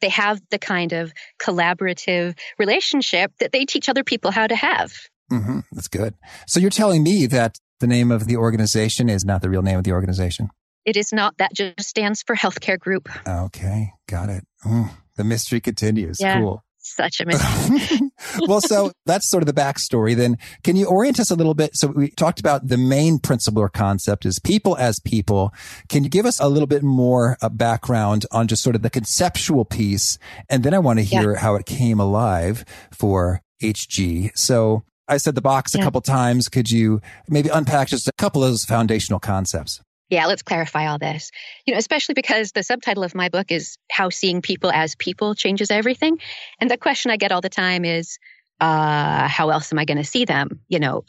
They 0.00 0.08
have 0.08 0.40
the 0.50 0.58
kind 0.58 0.92
of 0.92 1.12
collaborative 1.40 2.38
relationship 2.58 3.32
that 3.40 3.52
they 3.52 3.64
teach 3.64 3.88
other 3.88 4.04
people 4.04 4.30
how 4.30 4.46
to 4.46 4.56
have. 4.56 4.92
Mm-hmm. 5.30 5.60
That's 5.72 5.88
good. 5.88 6.14
So 6.46 6.60
you're 6.60 6.70
telling 6.70 7.02
me 7.02 7.26
that 7.26 7.58
the 7.80 7.86
name 7.86 8.10
of 8.10 8.26
the 8.26 8.36
organization 8.36 9.08
is 9.08 9.24
not 9.24 9.42
the 9.42 9.50
real 9.50 9.62
name 9.62 9.78
of 9.78 9.84
the 9.84 9.92
organization? 9.92 10.48
It 10.84 10.96
is 10.96 11.12
not. 11.12 11.36
That 11.38 11.52
just 11.52 11.82
stands 11.82 12.22
for 12.22 12.36
healthcare 12.36 12.78
group. 12.78 13.08
Okay. 13.26 13.92
Got 14.08 14.28
it. 14.28 14.44
Mm, 14.64 14.90
the 15.16 15.24
mystery 15.24 15.60
continues. 15.60 16.20
Yeah. 16.20 16.38
Cool 16.38 16.62
such 16.94 17.20
a 17.20 17.26
mystery. 17.26 18.00
well, 18.46 18.60
so 18.60 18.92
that's 19.06 19.28
sort 19.28 19.42
of 19.42 19.46
the 19.46 19.60
backstory. 19.60 20.14
Then 20.14 20.38
can 20.64 20.76
you 20.76 20.86
orient 20.86 21.20
us 21.20 21.30
a 21.30 21.34
little 21.34 21.54
bit? 21.54 21.76
So 21.76 21.88
we 21.88 22.10
talked 22.10 22.40
about 22.40 22.68
the 22.68 22.76
main 22.76 23.18
principle 23.18 23.62
or 23.62 23.68
concept 23.68 24.26
is 24.26 24.38
people 24.38 24.76
as 24.76 24.98
people. 25.00 25.52
Can 25.88 26.04
you 26.04 26.10
give 26.10 26.26
us 26.26 26.40
a 26.40 26.48
little 26.48 26.66
bit 26.66 26.82
more 26.82 27.36
uh, 27.42 27.48
background 27.48 28.26
on 28.30 28.48
just 28.48 28.62
sort 28.62 28.76
of 28.76 28.82
the 28.82 28.90
conceptual 28.90 29.64
piece? 29.64 30.18
And 30.48 30.64
then 30.64 30.74
I 30.74 30.78
want 30.78 30.98
to 30.98 31.04
hear 31.04 31.32
yeah. 31.32 31.38
how 31.38 31.54
it 31.56 31.66
came 31.66 32.00
alive 32.00 32.64
for 32.92 33.42
HG. 33.62 34.36
So 34.36 34.84
I 35.08 35.18
said 35.18 35.34
the 35.34 35.42
box 35.42 35.74
a 35.74 35.78
couple 35.78 36.00
times. 36.00 36.48
Could 36.48 36.70
you 36.70 37.00
maybe 37.28 37.48
unpack 37.48 37.88
just 37.88 38.08
a 38.08 38.12
couple 38.18 38.42
of 38.42 38.50
those 38.50 38.64
foundational 38.64 39.20
concepts? 39.20 39.80
Yeah, 40.08 40.26
let's 40.26 40.42
clarify 40.42 40.86
all 40.86 40.98
this. 40.98 41.30
You 41.66 41.74
know, 41.74 41.78
especially 41.78 42.14
because 42.14 42.52
the 42.52 42.62
subtitle 42.62 43.02
of 43.02 43.14
my 43.14 43.28
book 43.28 43.50
is 43.50 43.76
How 43.90 44.08
Seeing 44.08 44.40
People 44.40 44.70
as 44.70 44.94
People 44.94 45.34
Changes 45.34 45.70
Everything. 45.70 46.18
And 46.60 46.70
the 46.70 46.76
question 46.76 47.10
I 47.10 47.16
get 47.16 47.32
all 47.32 47.40
the 47.40 47.48
time 47.48 47.84
is, 47.84 48.18
uh, 48.60 49.28
how 49.28 49.50
else 49.50 49.72
am 49.72 49.78
I 49.78 49.84
going 49.84 49.98
to 49.98 50.04
see 50.04 50.24
them? 50.24 50.60
You 50.68 50.78
know, 50.78 51.04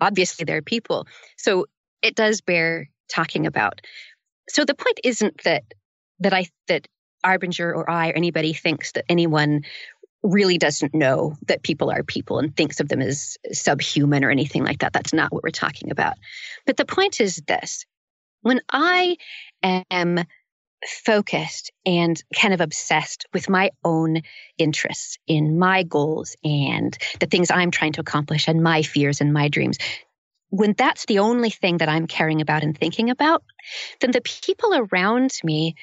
obviously 0.00 0.44
they're 0.44 0.62
people. 0.62 1.06
So 1.36 1.66
it 2.02 2.14
does 2.14 2.40
bear 2.40 2.88
talking 3.08 3.46
about. 3.46 3.80
So 4.48 4.64
the 4.64 4.74
point 4.74 5.00
isn't 5.04 5.42
that 5.44 5.64
that 6.20 6.32
I 6.32 6.46
that 6.68 6.86
Arbinger 7.24 7.74
or 7.74 7.88
I 7.90 8.10
or 8.10 8.12
anybody 8.12 8.52
thinks 8.52 8.92
that 8.92 9.04
anyone 9.08 9.62
really 10.22 10.58
doesn't 10.58 10.94
know 10.94 11.36
that 11.46 11.62
people 11.62 11.90
are 11.90 12.02
people 12.02 12.38
and 12.38 12.54
thinks 12.54 12.80
of 12.80 12.88
them 12.88 13.00
as 13.00 13.38
subhuman 13.52 14.24
or 14.24 14.30
anything 14.30 14.64
like 14.64 14.80
that. 14.80 14.92
That's 14.92 15.14
not 15.14 15.32
what 15.32 15.42
we're 15.42 15.50
talking 15.50 15.90
about. 15.90 16.16
But 16.66 16.76
the 16.76 16.84
point 16.84 17.20
is 17.20 17.42
this 17.46 17.86
when 18.42 18.60
I 18.70 19.16
am 19.62 20.20
focused 20.86 21.72
and 21.84 22.22
kind 22.34 22.54
of 22.54 22.60
obsessed 22.60 23.26
with 23.34 23.50
my 23.50 23.70
own 23.84 24.22
interests 24.56 25.18
in 25.26 25.58
my 25.58 25.82
goals 25.82 26.36
and 26.42 26.96
the 27.18 27.26
things 27.26 27.50
I'm 27.50 27.70
trying 27.70 27.92
to 27.92 28.00
accomplish 28.00 28.48
and 28.48 28.62
my 28.62 28.82
fears 28.82 29.20
and 29.20 29.32
my 29.32 29.48
dreams, 29.48 29.78
when 30.48 30.74
that's 30.76 31.06
the 31.06 31.18
only 31.18 31.50
thing 31.50 31.78
that 31.78 31.88
I'm 31.88 32.06
caring 32.06 32.40
about 32.40 32.62
and 32.62 32.76
thinking 32.76 33.10
about, 33.10 33.42
then 34.00 34.10
the 34.10 34.22
people 34.22 34.72
around 34.74 35.32
me 35.44 35.74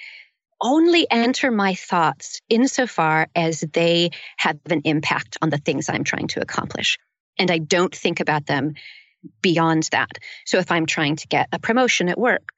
only 0.61 1.07
enter 1.09 1.51
my 1.51 1.75
thoughts 1.75 2.41
insofar 2.49 3.27
as 3.35 3.61
they 3.73 4.11
have 4.37 4.59
an 4.69 4.81
impact 4.85 5.37
on 5.41 5.49
the 5.49 5.57
things 5.57 5.89
I'm 5.89 6.03
trying 6.03 6.27
to 6.29 6.41
accomplish. 6.41 6.97
And 7.37 7.51
I 7.51 7.59
don't 7.59 7.95
think 7.95 8.19
about 8.19 8.45
them 8.45 8.73
beyond 9.41 9.89
that. 9.91 10.17
So 10.45 10.57
if 10.57 10.71
I'm 10.71 10.85
trying 10.85 11.17
to 11.17 11.27
get 11.27 11.49
a 11.51 11.59
promotion 11.59 12.09
at 12.09 12.19
work, 12.19 12.49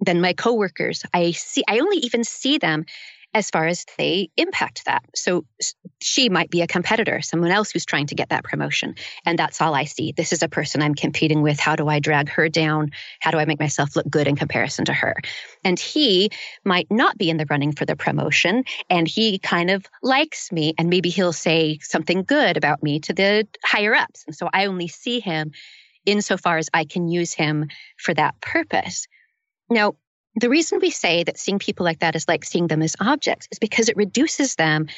then 0.00 0.20
my 0.20 0.32
coworkers, 0.32 1.04
I 1.12 1.32
see, 1.32 1.64
I 1.68 1.78
only 1.78 1.98
even 1.98 2.24
see 2.24 2.58
them 2.58 2.84
as 3.34 3.50
far 3.50 3.66
as 3.66 3.84
they 3.98 4.30
impact 4.36 4.84
that. 4.86 5.02
So 5.14 5.44
she 6.00 6.28
might 6.28 6.50
be 6.50 6.62
a 6.62 6.68
competitor, 6.68 7.20
someone 7.20 7.50
else 7.50 7.72
who's 7.72 7.84
trying 7.84 8.06
to 8.06 8.14
get 8.14 8.28
that 8.28 8.44
promotion. 8.44 8.94
And 9.26 9.36
that's 9.36 9.60
all 9.60 9.74
I 9.74 9.84
see. 9.84 10.12
This 10.12 10.32
is 10.32 10.42
a 10.42 10.48
person 10.48 10.80
I'm 10.80 10.94
competing 10.94 11.42
with. 11.42 11.58
How 11.58 11.74
do 11.74 11.88
I 11.88 11.98
drag 11.98 12.28
her 12.30 12.48
down? 12.48 12.92
How 13.20 13.32
do 13.32 13.38
I 13.38 13.44
make 13.44 13.58
myself 13.58 13.96
look 13.96 14.08
good 14.08 14.28
in 14.28 14.36
comparison 14.36 14.84
to 14.84 14.92
her? 14.92 15.16
And 15.64 15.78
he 15.78 16.30
might 16.64 16.86
not 16.90 17.18
be 17.18 17.28
in 17.28 17.36
the 17.36 17.46
running 17.50 17.72
for 17.72 17.84
the 17.84 17.96
promotion 17.96 18.64
and 18.88 19.08
he 19.08 19.40
kind 19.40 19.70
of 19.70 19.84
likes 20.02 20.52
me 20.52 20.74
and 20.78 20.88
maybe 20.88 21.10
he'll 21.10 21.32
say 21.32 21.78
something 21.82 22.22
good 22.22 22.56
about 22.56 22.82
me 22.82 23.00
to 23.00 23.12
the 23.12 23.48
higher 23.64 23.94
ups. 23.94 24.24
And 24.26 24.36
so 24.36 24.48
I 24.52 24.66
only 24.66 24.88
see 24.88 25.18
him 25.18 25.50
insofar 26.06 26.58
as 26.58 26.68
I 26.72 26.84
can 26.84 27.08
use 27.08 27.32
him 27.32 27.66
for 27.96 28.14
that 28.14 28.40
purpose. 28.40 29.08
Now, 29.70 29.94
the 30.36 30.48
reason 30.48 30.80
we 30.80 30.90
say 30.90 31.24
that 31.24 31.38
seeing 31.38 31.58
people 31.58 31.84
like 31.84 32.00
that 32.00 32.16
is 32.16 32.26
like 32.28 32.44
seeing 32.44 32.66
them 32.66 32.82
as 32.82 32.96
objects 33.00 33.48
is 33.50 33.58
because 33.58 33.88
it 33.88 33.96
reduces 33.96 34.56
them 34.56 34.88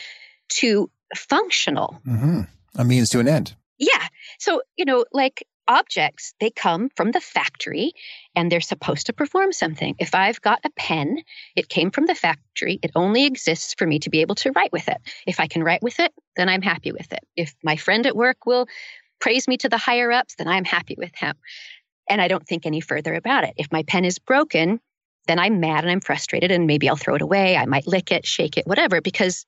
to 0.49 0.91
functional. 1.15 2.01
Mm-hmm. 2.07 2.43
A 2.77 2.85
means 2.85 3.11
to 3.11 3.21
an 3.21 3.29
end. 3.29 3.55
Yeah. 3.79 4.07
So, 4.39 4.63
you 4.77 4.85
know, 4.85 5.05
like 5.13 5.47
objects, 5.69 6.35
they 6.41 6.51
come 6.51 6.89
from 6.95 7.11
the 7.11 7.21
factory 7.21 7.93
and 8.35 8.51
they're 8.51 8.61
supposed 8.61 9.07
to 9.07 9.13
perform 9.13 9.53
something. 9.53 9.97
If 9.99 10.15
I've 10.15 10.41
got 10.41 10.61
a 10.65 10.71
pen, 10.77 11.19
it 11.55 11.69
came 11.69 11.91
from 11.91 12.07
the 12.07 12.15
factory. 12.15 12.79
It 12.83 12.93
only 12.95 13.25
exists 13.25 13.75
for 13.77 13.87
me 13.87 13.99
to 14.01 14.11
be 14.11 14.21
able 14.21 14.37
to 14.37 14.53
write 14.53 14.73
with 14.73 14.89
it. 14.89 14.99
If 15.27 15.41
I 15.41 15.47
can 15.47 15.63
write 15.63 15.83
with 15.83 16.01
it, 16.01 16.13
then 16.37 16.49
I'm 16.49 16.63
happy 16.63 16.93
with 16.93 17.13
it. 17.13 17.21
If 17.37 17.55
my 17.63 17.77
friend 17.77 18.07
at 18.07 18.17
work 18.17 18.47
will 18.47 18.67
praise 19.21 19.49
me 19.49 19.57
to 19.59 19.69
the 19.69 19.79
higher 19.79 20.13
ups, 20.13 20.37
then 20.37 20.49
I'm 20.49 20.65
happy 20.65 20.95
with 20.97 21.15
him. 21.15 21.35
And 22.09 22.21
I 22.21 22.29
don't 22.29 22.47
think 22.47 22.67
any 22.67 22.81
further 22.81 23.15
about 23.15 23.45
it. 23.45 23.55
If 23.57 23.73
my 23.73 23.83
pen 23.83 24.05
is 24.05 24.19
broken, 24.19 24.81
then 25.27 25.39
I'm 25.39 25.61
mad 25.61 25.85
and 25.85 25.91
I'm 25.91 26.01
frustrated 26.01 26.51
and 26.51 26.67
maybe 26.67 26.89
I'll 26.89 26.97
throw 26.97 27.15
it 27.15 27.23
away. 27.23 27.57
I 27.57 27.67
might 27.67 27.87
lick 27.87 28.13
it, 28.13 28.27
shake 28.27 28.57
it, 28.57 28.67
whatever, 28.67 29.01
because 29.01 29.47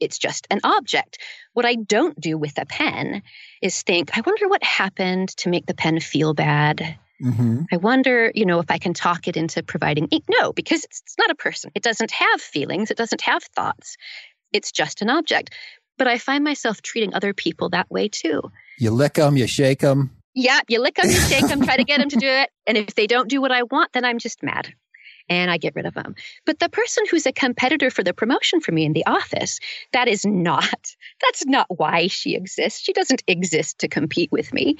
it's 0.00 0.18
just 0.18 0.46
an 0.50 0.60
object. 0.64 1.18
What 1.54 1.66
I 1.66 1.74
don't 1.74 2.18
do 2.18 2.38
with 2.38 2.58
a 2.58 2.66
pen 2.66 3.22
is 3.62 3.82
think, 3.82 4.16
I 4.16 4.22
wonder 4.24 4.48
what 4.48 4.62
happened 4.62 5.30
to 5.38 5.48
make 5.48 5.66
the 5.66 5.74
pen 5.74 6.00
feel 6.00 6.34
bad. 6.34 6.96
Mm-hmm. 7.22 7.62
I 7.72 7.76
wonder, 7.78 8.30
you 8.34 8.46
know, 8.46 8.60
if 8.60 8.70
I 8.70 8.78
can 8.78 8.94
talk 8.94 9.26
it 9.26 9.36
into 9.36 9.62
providing 9.62 10.06
ink. 10.06 10.24
No, 10.28 10.52
because 10.52 10.84
it's, 10.84 11.02
it's 11.04 11.18
not 11.18 11.30
a 11.30 11.34
person. 11.34 11.72
It 11.74 11.82
doesn't 11.82 12.12
have 12.12 12.40
feelings. 12.40 12.90
It 12.90 12.96
doesn't 12.96 13.22
have 13.22 13.42
thoughts. 13.42 13.96
It's 14.52 14.70
just 14.70 15.02
an 15.02 15.10
object. 15.10 15.50
But 15.96 16.06
I 16.06 16.18
find 16.18 16.44
myself 16.44 16.80
treating 16.80 17.12
other 17.12 17.34
people 17.34 17.70
that 17.70 17.90
way 17.90 18.08
too. 18.08 18.42
You 18.78 18.92
lick 18.92 19.14
them, 19.14 19.36
you 19.36 19.48
shake 19.48 19.80
them. 19.80 20.10
Yeah, 20.32 20.60
you 20.68 20.80
lick 20.80 20.94
them, 20.94 21.10
you 21.10 21.16
shake 21.16 21.48
them, 21.48 21.62
try 21.62 21.76
to 21.76 21.82
get 21.82 21.98
them 21.98 22.08
to 22.10 22.16
do 22.16 22.28
it. 22.28 22.50
And 22.68 22.78
if 22.78 22.94
they 22.94 23.08
don't 23.08 23.28
do 23.28 23.40
what 23.40 23.50
I 23.50 23.64
want, 23.64 23.92
then 23.92 24.04
I'm 24.04 24.18
just 24.18 24.44
mad 24.44 24.72
and 25.28 25.50
I 25.50 25.58
get 25.58 25.74
rid 25.74 25.86
of 25.86 25.94
them. 25.94 26.14
But 26.46 26.58
the 26.58 26.68
person 26.68 27.04
who's 27.10 27.26
a 27.26 27.32
competitor 27.32 27.90
for 27.90 28.02
the 28.02 28.14
promotion 28.14 28.60
for 28.60 28.72
me 28.72 28.84
in 28.84 28.92
the 28.92 29.06
office, 29.06 29.60
that 29.92 30.08
is 30.08 30.24
not, 30.24 30.94
that's 31.22 31.46
not 31.46 31.66
why 31.68 32.06
she 32.06 32.34
exists. 32.34 32.80
She 32.80 32.92
doesn't 32.92 33.22
exist 33.26 33.80
to 33.80 33.88
compete 33.88 34.32
with 34.32 34.52
me. 34.52 34.76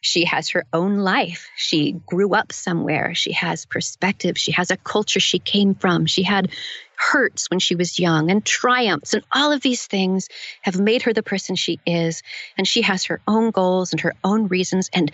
She 0.00 0.24
has 0.26 0.50
her 0.50 0.64
own 0.72 0.98
life. 0.98 1.48
She 1.56 1.92
grew 2.06 2.32
up 2.32 2.52
somewhere. 2.52 3.14
She 3.14 3.32
has 3.32 3.66
perspective. 3.66 4.38
She 4.38 4.52
has 4.52 4.70
a 4.70 4.76
culture 4.76 5.18
she 5.18 5.40
came 5.40 5.74
from. 5.74 6.06
She 6.06 6.22
had 6.22 6.52
hurts 6.96 7.50
when 7.50 7.58
she 7.58 7.74
was 7.74 7.98
young 7.98 8.30
and 8.30 8.44
triumphs. 8.44 9.14
And 9.14 9.24
all 9.32 9.50
of 9.50 9.60
these 9.60 9.86
things 9.86 10.28
have 10.62 10.78
made 10.78 11.02
her 11.02 11.12
the 11.12 11.22
person 11.22 11.56
she 11.56 11.80
is. 11.84 12.22
And 12.56 12.66
she 12.66 12.82
has 12.82 13.04
her 13.04 13.20
own 13.26 13.50
goals 13.50 13.92
and 13.92 14.00
her 14.00 14.14
own 14.22 14.46
reasons. 14.46 14.88
And 14.92 15.10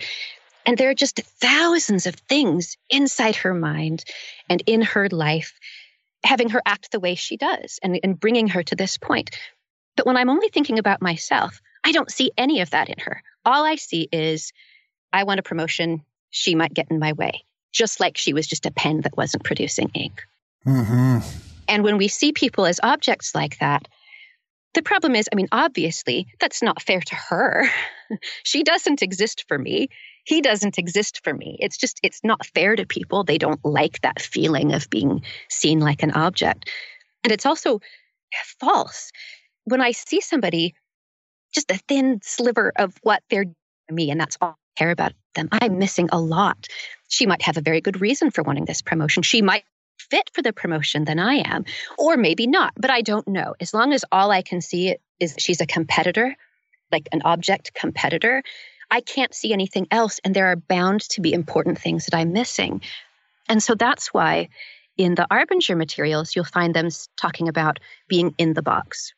and 0.65 0.77
there 0.77 0.89
are 0.89 0.95
just 0.95 1.19
thousands 1.19 2.05
of 2.05 2.15
things 2.15 2.77
inside 2.89 3.35
her 3.37 3.53
mind 3.53 4.03
and 4.49 4.63
in 4.65 4.81
her 4.81 5.07
life, 5.09 5.59
having 6.23 6.49
her 6.49 6.61
act 6.65 6.91
the 6.91 6.99
way 6.99 7.15
she 7.15 7.37
does 7.37 7.79
and, 7.83 7.99
and 8.03 8.19
bringing 8.19 8.47
her 8.49 8.63
to 8.63 8.75
this 8.75 8.97
point. 8.97 9.29
But 9.95 10.05
when 10.05 10.17
I'm 10.17 10.29
only 10.29 10.49
thinking 10.49 10.79
about 10.79 11.01
myself, 11.01 11.61
I 11.83 11.91
don't 11.91 12.11
see 12.11 12.31
any 12.37 12.61
of 12.61 12.71
that 12.71 12.89
in 12.89 12.99
her. 12.99 13.21
All 13.45 13.63
I 13.63 13.75
see 13.75 14.07
is 14.11 14.51
I 15.13 15.23
want 15.23 15.39
a 15.39 15.43
promotion. 15.43 16.03
She 16.31 16.55
might 16.55 16.73
get 16.73 16.89
in 16.89 16.99
my 16.99 17.13
way, 17.13 17.45
just 17.71 17.99
like 17.99 18.17
she 18.17 18.33
was 18.33 18.47
just 18.47 18.65
a 18.65 18.71
pen 18.71 19.01
that 19.01 19.15
wasn't 19.15 19.43
producing 19.43 19.89
ink. 19.93 20.23
Mm-hmm. 20.65 21.19
And 21.67 21.83
when 21.83 21.97
we 21.97 22.07
see 22.07 22.33
people 22.33 22.65
as 22.65 22.79
objects 22.83 23.33
like 23.33 23.59
that, 23.59 23.87
the 24.75 24.83
problem 24.83 25.15
is, 25.15 25.27
I 25.31 25.35
mean, 25.35 25.47
obviously, 25.51 26.27
that's 26.39 26.61
not 26.61 26.81
fair 26.81 27.01
to 27.01 27.15
her. 27.15 27.67
she 28.43 28.63
doesn't 28.63 29.01
exist 29.01 29.45
for 29.47 29.57
me 29.57 29.89
he 30.25 30.41
doesn't 30.41 30.77
exist 30.77 31.21
for 31.23 31.33
me. 31.33 31.57
It's 31.59 31.77
just, 31.77 31.99
it's 32.03 32.21
not 32.23 32.45
fair 32.47 32.75
to 32.75 32.85
people. 32.85 33.23
They 33.23 33.37
don't 33.37 33.63
like 33.63 34.01
that 34.01 34.21
feeling 34.21 34.73
of 34.73 34.89
being 34.89 35.23
seen 35.49 35.79
like 35.79 36.03
an 36.03 36.11
object. 36.11 36.69
And 37.23 37.31
it's 37.31 37.45
also 37.45 37.79
false. 38.59 39.11
When 39.65 39.81
I 39.81 39.91
see 39.91 40.21
somebody, 40.21 40.73
just 41.53 41.71
a 41.71 41.79
thin 41.87 42.19
sliver 42.23 42.73
of 42.75 42.95
what 43.03 43.23
they're 43.29 43.45
me, 43.89 44.09
and 44.09 44.19
that's 44.19 44.37
all 44.41 44.57
I 44.57 44.79
care 44.79 44.91
about 44.91 45.13
them, 45.35 45.47
I'm 45.51 45.77
missing 45.77 46.09
a 46.11 46.19
lot. 46.19 46.67
She 47.07 47.27
might 47.27 47.43
have 47.43 47.57
a 47.57 47.61
very 47.61 47.81
good 47.81 48.01
reason 48.01 48.31
for 48.31 48.43
wanting 48.43 48.65
this 48.65 48.81
promotion. 48.81 49.21
She 49.21 49.43
might 49.43 49.63
fit 49.97 50.29
for 50.33 50.41
the 50.41 50.53
promotion 50.53 51.05
than 51.05 51.19
I 51.19 51.43
am, 51.45 51.65
or 51.97 52.17
maybe 52.17 52.47
not, 52.47 52.73
but 52.75 52.89
I 52.91 53.01
don't 53.01 53.27
know. 53.27 53.55
As 53.59 53.73
long 53.73 53.93
as 53.93 54.05
all 54.11 54.31
I 54.31 54.41
can 54.41 54.61
see 54.61 54.95
is 55.19 55.35
she's 55.37 55.61
a 55.61 55.65
competitor, 55.65 56.35
like 56.91 57.07
an 57.11 57.21
object 57.25 57.73
competitor, 57.73 58.43
I 58.91 59.01
can't 59.01 59.33
see 59.33 59.51
anything 59.53 59.87
else. 59.91 60.19
And 60.23 60.35
there 60.35 60.47
are 60.47 60.55
bound 60.55 61.01
to 61.09 61.21
be 61.21 61.33
important 61.33 61.79
things 61.79 62.05
that 62.05 62.15
I'm 62.15 62.33
missing. 62.33 62.81
And 63.49 63.61
so 63.61 63.75
that's 63.75 64.13
why 64.13 64.49
in 64.97 65.15
the 65.15 65.27
Arbinger 65.29 65.75
materials, 65.75 66.35
you'll 66.35 66.45
find 66.45 66.73
them 66.73 66.89
talking 67.17 67.49
about 67.49 67.79
being 68.07 68.33
in 68.37 68.53
the 68.53 68.61
box. 68.61 69.13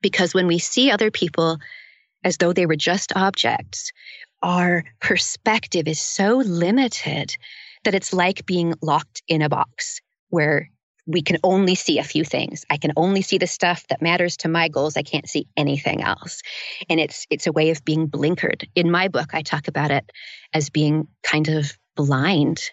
Because 0.00 0.34
when 0.34 0.46
we 0.46 0.58
see 0.58 0.90
other 0.90 1.10
people 1.10 1.58
as 2.24 2.38
though 2.38 2.52
they 2.52 2.66
were 2.66 2.76
just 2.76 3.14
objects, 3.14 3.92
our 4.42 4.84
perspective 5.00 5.86
is 5.86 6.00
so 6.00 6.38
limited 6.38 7.36
that 7.84 7.94
it's 7.94 8.12
like 8.12 8.46
being 8.46 8.74
locked 8.82 9.22
in 9.28 9.42
a 9.42 9.48
box 9.48 10.00
where 10.30 10.70
we 11.06 11.22
can 11.22 11.38
only 11.42 11.74
see 11.74 11.98
a 11.98 12.04
few 12.04 12.24
things. 12.24 12.64
I 12.70 12.76
can 12.76 12.92
only 12.96 13.22
see 13.22 13.38
the 13.38 13.46
stuff 13.46 13.86
that 13.88 14.02
matters 14.02 14.36
to 14.38 14.48
my 14.48 14.68
goals. 14.68 14.96
I 14.96 15.02
can't 15.02 15.28
see 15.28 15.46
anything 15.56 16.02
else. 16.02 16.42
And 16.88 17.00
it's 17.00 17.26
it's 17.30 17.46
a 17.46 17.52
way 17.52 17.70
of 17.70 17.84
being 17.84 18.08
blinkered. 18.08 18.68
In 18.74 18.90
my 18.90 19.08
book, 19.08 19.34
I 19.34 19.42
talk 19.42 19.68
about 19.68 19.90
it 19.90 20.10
as 20.52 20.70
being 20.70 21.08
kind 21.22 21.48
of 21.48 21.76
blind 21.96 22.70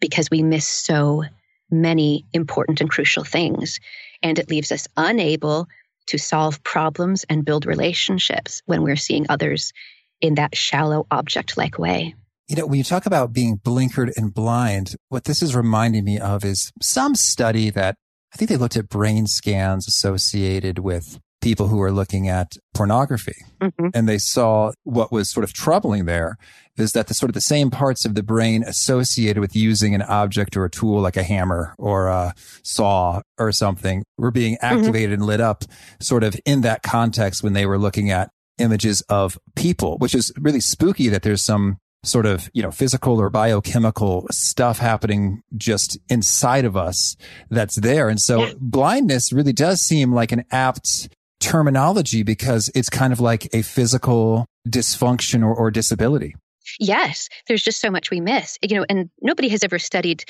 because 0.00 0.30
we 0.30 0.42
miss 0.42 0.66
so 0.66 1.24
many 1.70 2.24
important 2.32 2.80
and 2.80 2.90
crucial 2.90 3.24
things. 3.24 3.80
And 4.22 4.38
it 4.38 4.50
leaves 4.50 4.70
us 4.70 4.86
unable 4.96 5.66
to 6.06 6.18
solve 6.18 6.62
problems 6.62 7.24
and 7.28 7.44
build 7.44 7.66
relationships 7.66 8.62
when 8.66 8.82
we're 8.82 8.96
seeing 8.96 9.26
others 9.28 9.72
in 10.20 10.36
that 10.36 10.56
shallow 10.56 11.06
object 11.10 11.56
like 11.56 11.78
way. 11.78 12.14
You 12.48 12.56
know, 12.56 12.66
when 12.66 12.78
you 12.78 12.84
talk 12.84 13.06
about 13.06 13.32
being 13.32 13.58
blinkered 13.58 14.12
and 14.16 14.32
blind, 14.32 14.94
what 15.08 15.24
this 15.24 15.42
is 15.42 15.56
reminding 15.56 16.04
me 16.04 16.18
of 16.18 16.44
is 16.44 16.70
some 16.80 17.14
study 17.14 17.70
that 17.70 17.96
I 18.32 18.36
think 18.36 18.48
they 18.48 18.56
looked 18.56 18.76
at 18.76 18.88
brain 18.88 19.26
scans 19.26 19.88
associated 19.88 20.78
with 20.78 21.18
people 21.46 21.68
who 21.68 21.76
were 21.76 21.92
looking 21.92 22.28
at 22.28 22.56
pornography. 22.74 23.44
Mm-hmm. 23.60 23.88
And 23.94 24.08
they 24.08 24.18
saw 24.18 24.72
what 24.84 25.12
was 25.12 25.30
sort 25.30 25.44
of 25.44 25.52
troubling 25.52 26.04
there 26.04 26.36
is 26.76 26.92
that 26.92 27.06
the 27.06 27.14
sort 27.14 27.30
of 27.30 27.34
the 27.34 27.40
same 27.40 27.70
parts 27.70 28.04
of 28.04 28.14
the 28.14 28.22
brain 28.22 28.62
associated 28.64 29.40
with 29.40 29.54
using 29.54 29.94
an 29.94 30.02
object 30.02 30.56
or 30.56 30.64
a 30.64 30.70
tool 30.70 31.00
like 31.00 31.16
a 31.16 31.22
hammer 31.22 31.74
or 31.78 32.08
a 32.08 32.34
saw 32.62 33.20
or 33.38 33.52
something 33.52 34.02
were 34.18 34.30
being 34.30 34.54
mm-hmm. 34.56 34.76
activated 34.78 35.10
mm-hmm. 35.10 35.22
and 35.22 35.26
lit 35.26 35.40
up 35.40 35.64
sort 36.00 36.24
of 36.24 36.36
in 36.44 36.62
that 36.62 36.82
context 36.82 37.42
when 37.42 37.52
they 37.52 37.66
were 37.66 37.78
looking 37.78 38.10
at 38.10 38.30
images 38.58 39.02
of 39.02 39.38
people, 39.54 39.98
which 39.98 40.14
is 40.14 40.32
really 40.38 40.60
spooky 40.60 41.08
that 41.08 41.22
there's 41.22 41.42
some 41.42 41.78
sort 42.06 42.26
of, 42.26 42.48
you 42.52 42.62
know, 42.62 42.70
physical 42.70 43.20
or 43.20 43.30
biochemical 43.30 44.26
stuff 44.30 44.78
happening 44.78 45.42
just 45.56 45.98
inside 46.08 46.64
of 46.64 46.76
us 46.76 47.16
that's 47.50 47.76
there. 47.76 48.08
And 48.08 48.20
so 48.20 48.44
yeah. 48.44 48.52
blindness 48.60 49.32
really 49.32 49.52
does 49.52 49.80
seem 49.80 50.12
like 50.12 50.32
an 50.32 50.44
apt 50.50 51.08
terminology 51.40 52.22
because 52.22 52.70
it's 52.74 52.88
kind 52.88 53.12
of 53.12 53.20
like 53.20 53.52
a 53.54 53.62
physical 53.62 54.46
dysfunction 54.68 55.42
or, 55.42 55.54
or 55.54 55.70
disability. 55.70 56.34
Yes, 56.80 57.28
there's 57.46 57.62
just 57.62 57.80
so 57.80 57.90
much 57.90 58.10
we 58.10 58.20
miss. 58.20 58.58
You 58.62 58.76
know, 58.78 58.86
and 58.88 59.10
nobody 59.20 59.48
has 59.48 59.62
ever 59.62 59.78
studied 59.78 60.24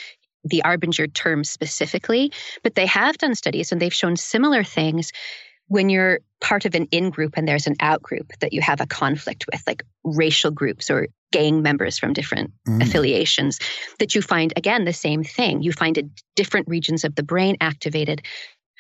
the 0.45 0.63
Arbinger 0.65 1.13
term 1.13 1.45
specifically, 1.45 2.33
but 2.63 2.75
they 2.75 2.87
have 2.87 3.19
done 3.19 3.35
studies 3.35 3.73
and 3.73 3.81
they've 3.81 3.93
shown 3.93 4.17
similar 4.17 4.63
things 4.63 5.13
when 5.69 5.89
you're 5.89 6.21
part 6.41 6.65
of 6.65 6.75
an 6.75 6.87
in 6.91 7.11
group 7.11 7.35
and 7.37 7.47
there's 7.49 7.67
an 7.67 7.77
out 7.81 8.03
group 8.03 8.33
that 8.41 8.53
you 8.53 8.61
have 8.61 8.81
a 8.81 8.87
conflict 8.87 9.47
with, 9.51 9.63
like 9.67 9.83
racial 10.05 10.51
groups 10.51 10.91
or 10.91 11.09
gang 11.33 11.63
members 11.63 11.99
from 11.99 12.13
different 12.13 12.53
mm. 12.69 12.83
affiliations, 12.83 13.59
that 13.99 14.15
you 14.15 14.23
find 14.23 14.53
again 14.57 14.85
the 14.85 14.93
same 14.93 15.25
thing. 15.25 15.63
You 15.63 15.73
find 15.73 15.99
a 15.99 16.05
different 16.35 16.69
regions 16.69 17.05
of 17.05 17.15
the 17.15 17.23
brain 17.23 17.57
activated 17.61 18.23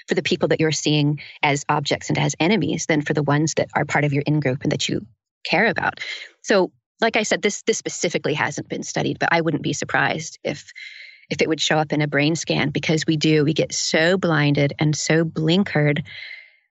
for 0.06 0.14
the 0.14 0.22
people 0.22 0.48
that 0.48 0.60
you're 0.60 0.72
seeing 0.72 1.20
as 1.42 1.64
objects 1.68 2.08
and 2.08 2.18
as 2.18 2.36
enemies 2.38 2.86
than 2.86 3.02
for 3.02 3.14
the 3.14 3.22
ones 3.22 3.54
that 3.54 3.68
are 3.74 3.84
part 3.84 4.04
of 4.04 4.12
your 4.12 4.22
in 4.26 4.38
group 4.38 4.62
and 4.62 4.70
that 4.70 4.88
you 4.88 5.04
care 5.44 5.66
about. 5.66 6.00
So, 6.42 6.70
like 7.00 7.16
I 7.16 7.24
said, 7.24 7.42
this 7.42 7.62
this 7.62 7.78
specifically 7.78 8.34
hasn't 8.34 8.68
been 8.68 8.82
studied, 8.82 9.18
but 9.18 9.30
I 9.32 9.40
wouldn't 9.40 9.62
be 9.62 9.72
surprised 9.72 10.38
if 10.44 10.72
if 11.28 11.42
it 11.42 11.48
would 11.48 11.60
show 11.60 11.78
up 11.78 11.92
in 11.92 12.02
a 12.02 12.06
brain 12.06 12.36
scan 12.36 12.70
because 12.70 13.04
we 13.06 13.16
do. 13.16 13.44
We 13.44 13.52
get 13.52 13.74
so 13.74 14.16
blinded 14.16 14.74
and 14.78 14.94
so 14.94 15.24
blinkered 15.24 16.04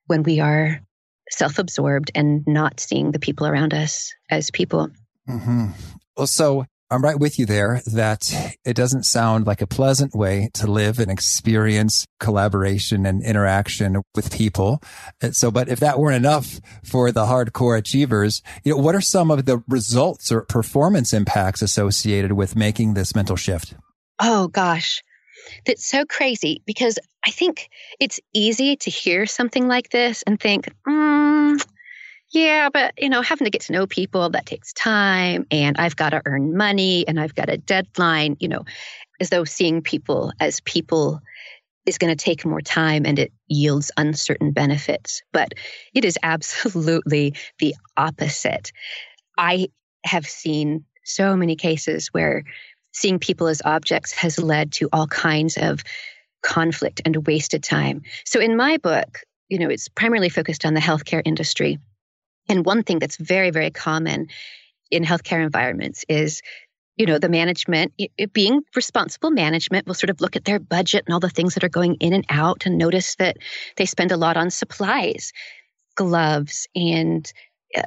when 0.08 0.24
we 0.24 0.40
are 0.40 0.82
self 1.30 1.60
absorbed 1.60 2.12
and 2.16 2.46
not 2.48 2.80
seeing 2.80 3.12
the 3.12 3.20
people 3.20 3.48
around 3.48 3.74
us 3.74 4.14
as 4.30 4.52
people. 4.52 4.90
Mm-hmm. 5.28 5.68
Well, 6.16 6.28
so 6.28 6.66
I'm 6.92 7.04
right 7.04 7.20
with 7.20 7.40
you 7.40 7.48
there 7.48 7.82
that 7.88 8.32
it 8.64 8.76
doesn't 8.76 9.04
sound 9.04 9.48
like 9.48 9.62
a 9.62 9.68
pleasant 9.68 10.14
way 10.14 10.50
to 10.54 10.68
live 10.68 11.00
and 11.00 11.10
experience 11.10 12.06
collaboration 12.20 13.08
and 13.08 13.24
interaction 13.24 14.04
with 14.14 14.32
people. 14.32 14.82
So, 15.32 15.50
but 15.50 15.68
if 15.68 15.80
that 15.80 15.98
weren't 15.98 16.16
enough 16.16 16.60
for 16.84 17.12
the 17.12 17.26
hardcore 17.26 17.78
achievers, 17.78 18.44
you 18.64 18.74
know, 18.74 18.78
what 18.78 18.94
are 18.94 19.02
some 19.02 19.32
of 19.32 19.46
the 19.46 19.64
results 19.68 20.32
or 20.32 20.41
performance 20.41 21.12
impacts 21.12 21.63
associated 21.63 22.34
with 22.34 22.56
making 22.56 22.94
this 22.94 23.15
mental 23.15 23.36
shift? 23.36 23.74
Oh 24.20 24.48
gosh 24.48 25.02
that's 25.65 25.86
so 25.86 26.05
crazy 26.05 26.62
because 26.65 26.99
I 27.25 27.31
think 27.31 27.69
it's 27.99 28.19
easy 28.34 28.75
to 28.77 28.89
hear 28.89 29.25
something 29.25 29.67
like 29.67 29.89
this 29.89 30.23
and 30.23 30.39
think, 30.39 30.69
mm, 30.88 31.65
yeah, 32.31 32.69
but 32.71 32.93
you 32.97 33.10
know, 33.10 33.21
having 33.21 33.45
to 33.45 33.51
get 33.51 33.62
to 33.62 33.73
know 33.73 33.88
people 33.88 34.29
that 34.31 34.45
takes 34.45 34.73
time 34.73 35.45
and 35.51 35.77
I've 35.77 35.95
got 35.95 36.10
to 36.10 36.21
earn 36.25 36.58
money 36.58 37.08
and 37.08 37.19
I've 37.19 37.36
got 37.36 37.49
a 37.49 37.58
deadline, 37.58 38.38
you 38.39 38.47
know, 38.47 38.65
as 39.19 39.29
though 39.29 39.43
seeing 39.43 39.81
people 39.81 40.34
as 40.39 40.60
people 40.62 41.21
is 41.86 41.97
going 41.97 42.15
to 42.15 42.23
take 42.23 42.45
more 42.45 42.62
time 42.62 43.05
and 43.05 43.19
it 43.19 43.31
yields 43.47 43.91
uncertain 43.95 44.51
benefits. 44.51 45.21
But 45.31 45.53
it 45.93 46.03
is 46.03 46.17
absolutely 46.23 47.36
the 47.60 47.75
opposite. 47.95 48.71
I 49.38 49.67
have 50.03 50.25
seen 50.25 50.86
so 51.03 51.36
many 51.36 51.55
cases 51.55 52.08
where 52.08 52.43
seeing 52.95 53.19
people 53.19 53.47
as 53.47 53.62
objects 53.65 54.13
has 54.13 54.39
led 54.39 54.71
to 54.71 54.88
all 54.93 55.05
kinds 55.05 55.58
of 55.58 55.84
conflict 56.41 57.01
and 57.03 57.27
wasted 57.27 57.62
time. 57.62 58.01
So 58.23 58.39
in 58.39 58.55
my 58.55 58.77
book, 58.77 59.19
you 59.49 59.60
know, 59.60 59.69
it's 59.69 59.89
primarily 59.89 60.29
focused 60.29 60.65
on 60.65 60.73
the 60.73 60.79
healthcare 60.79 61.21
industry. 61.25 61.77
And 62.47 62.65
one 62.65 62.84
thing 62.84 62.99
that's 62.99 63.17
very, 63.17 63.51
very 63.51 63.69
common 63.69 64.27
in 64.91 65.03
healthcare 65.03 65.43
environments 65.43 66.05
is 66.08 66.41
you 66.95 67.05
know 67.05 67.19
the 67.19 67.27
management 67.27 67.91
it 67.97 68.31
being 68.31 68.62
responsible 68.73 69.31
management 69.31 69.86
will 69.86 69.95
sort 69.95 70.10
of 70.12 70.21
look 70.21 70.38
at 70.38 70.45
their 70.45 70.60
budget 70.60 71.03
and 71.05 71.13
all 71.13 71.19
the 71.19 71.29
things 71.29 71.53
that 71.55 71.63
are 71.63 71.69
going 71.69 71.95
in 71.95 72.13
and 72.13 72.23
out 72.29 72.65
and 72.65 72.77
notice 72.77 73.15
that 73.15 73.36
they 73.75 73.86
spend 73.86 74.12
a 74.13 74.17
lot 74.17 74.38
on 74.38 74.49
supplies 74.49 75.34
gloves 75.95 76.67
and 76.75 77.34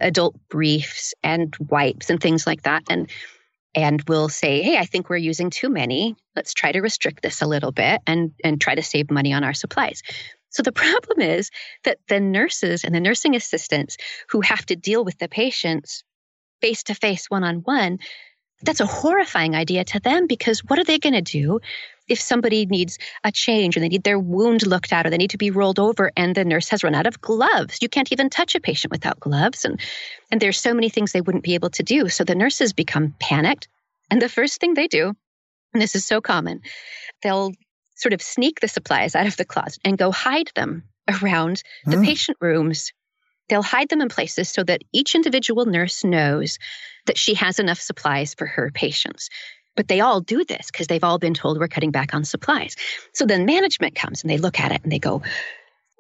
adult 0.03 0.37
briefs 0.51 1.15
and 1.23 1.57
wipes 1.71 2.11
and 2.11 2.21
things 2.21 2.47
like 2.47 2.63
that 2.65 2.83
and 2.91 3.09
and 3.75 4.03
we'll 4.09 4.29
say, 4.29 4.63
hey, 4.63 4.77
I 4.77 4.85
think 4.85 5.09
we're 5.09 5.17
using 5.17 5.51
too 5.51 5.69
many. 5.69 6.17
Let's 6.35 6.55
try 6.55 6.73
to 6.73 6.81
restrict 6.81 7.23
this 7.23 7.43
a 7.43 7.47
little 7.47 7.73
bit 7.73 8.01
and, 8.07 8.33
and 8.43 8.61
try 8.61 8.75
to 8.75 8.83
save 8.83 9.11
money 9.11 9.33
on 9.33 9.45
our 9.45 9.55
supplies. 9.55 10.03
So 10.51 10.63
the 10.63 10.73
problem 10.85 11.21
is 11.21 11.51
that 11.85 11.99
the 12.09 12.21
nurses 12.21 12.85
and 12.85 12.95
the 12.95 13.01
nursing 13.01 13.37
assistants 13.37 13.97
who 14.31 14.41
have 14.41 14.65
to 14.67 14.77
deal 14.77 15.05
with 15.05 15.19
the 15.19 15.29
patients 15.29 16.05
face 16.61 16.83
to 16.85 16.95
face, 16.95 17.27
one 17.29 17.45
on 17.45 17.57
one, 17.57 17.99
that's 18.63 18.81
a 18.81 18.87
horrifying 18.87 19.55
idea 19.55 19.85
to 19.85 20.01
them 20.01 20.27
because 20.27 20.65
what 20.65 20.79
are 20.79 20.85
they 20.85 20.99
going 20.99 21.15
to 21.15 21.23
do 21.23 21.61
if 22.09 22.21
somebody 22.21 22.67
needs 22.67 22.99
a 23.25 23.33
change 23.33 23.77
or 23.77 23.81
they 23.81 23.89
need 23.89 24.05
their 24.05 24.19
wound 24.19 24.67
looked 24.67 24.93
at 24.93 25.07
or 25.07 25.11
they 25.11 25.17
need 25.17 25.31
to 25.31 25.39
be 25.39 25.51
rolled 25.51 25.79
over 25.79 26.11
and 26.17 26.35
the 26.35 26.45
nurse 26.45 26.69
has 26.69 26.85
run 26.85 26.95
out 26.95 27.07
of 27.07 27.21
gloves 27.21 27.79
you 27.81 27.89
can't 27.89 28.13
even 28.13 28.31
touch 28.31 28.55
a 28.55 28.61
patient 28.61 28.91
without 28.91 29.21
gloves 29.21 29.65
and 29.65 29.81
and 30.31 30.41
there's 30.41 30.61
so 30.61 30.75
many 30.75 30.89
things 30.89 31.13
they 31.13 31.21
wouldn't 31.21 31.45
be 31.45 31.55
able 31.55 31.71
to 31.71 31.83
do 31.83 32.09
so 32.09 32.25
the 32.25 32.35
nurses 32.35 32.73
become 32.73 33.15
panicked 33.21 33.69
and 34.11 34.23
the 34.23 34.29
first 34.29 34.61
thing 34.61 34.75
they 34.75 34.89
do 34.89 35.15
and 35.73 35.83
this 35.83 35.95
is 35.95 36.05
so 36.05 36.21
common 36.21 36.61
they'll 37.23 37.53
sort 37.95 38.13
of 38.13 38.23
sneak 38.23 38.61
the 38.61 38.69
supplies 38.69 39.15
out 39.15 39.27
of 39.27 39.37
the 39.37 39.45
closet 39.45 39.81
and 39.85 39.99
go 39.99 40.11
hide 40.13 40.51
them 40.55 40.85
around 41.23 41.63
the 41.87 41.97
mm. 41.97 42.05
patient 42.05 42.37
rooms 42.41 42.93
They'll 43.49 43.63
hide 43.63 43.89
them 43.89 44.01
in 44.01 44.09
places 44.09 44.49
so 44.49 44.63
that 44.65 44.83
each 44.93 45.15
individual 45.15 45.67
nurse 45.67 46.05
knows 46.05 46.59
that 47.07 47.19
she 47.19 47.35
has 47.35 47.59
enough 47.59 47.81
supplies 47.81 48.35
for 48.35 48.47
her 48.47 48.71
patients. 48.73 49.31
But 49.79 49.87
they 49.87 50.01
all 50.01 50.21
do 50.21 50.45
this 50.45 50.73
because 50.73 50.89
they've 50.89 51.05
all 51.05 51.21
been 51.21 51.35
told 51.35 51.57
we're 51.57 51.69
cutting 51.69 51.93
back 51.93 52.13
on 52.13 52.25
supplies. 52.25 52.75
So 53.15 53.25
then 53.25 53.47
management 53.47 53.95
comes 53.95 54.25
and 54.25 54.29
they 54.29 54.37
look 54.37 54.59
at 54.59 54.73
it 54.73 54.83
and 54.83 54.91
they 54.91 54.99
go, 54.99 55.23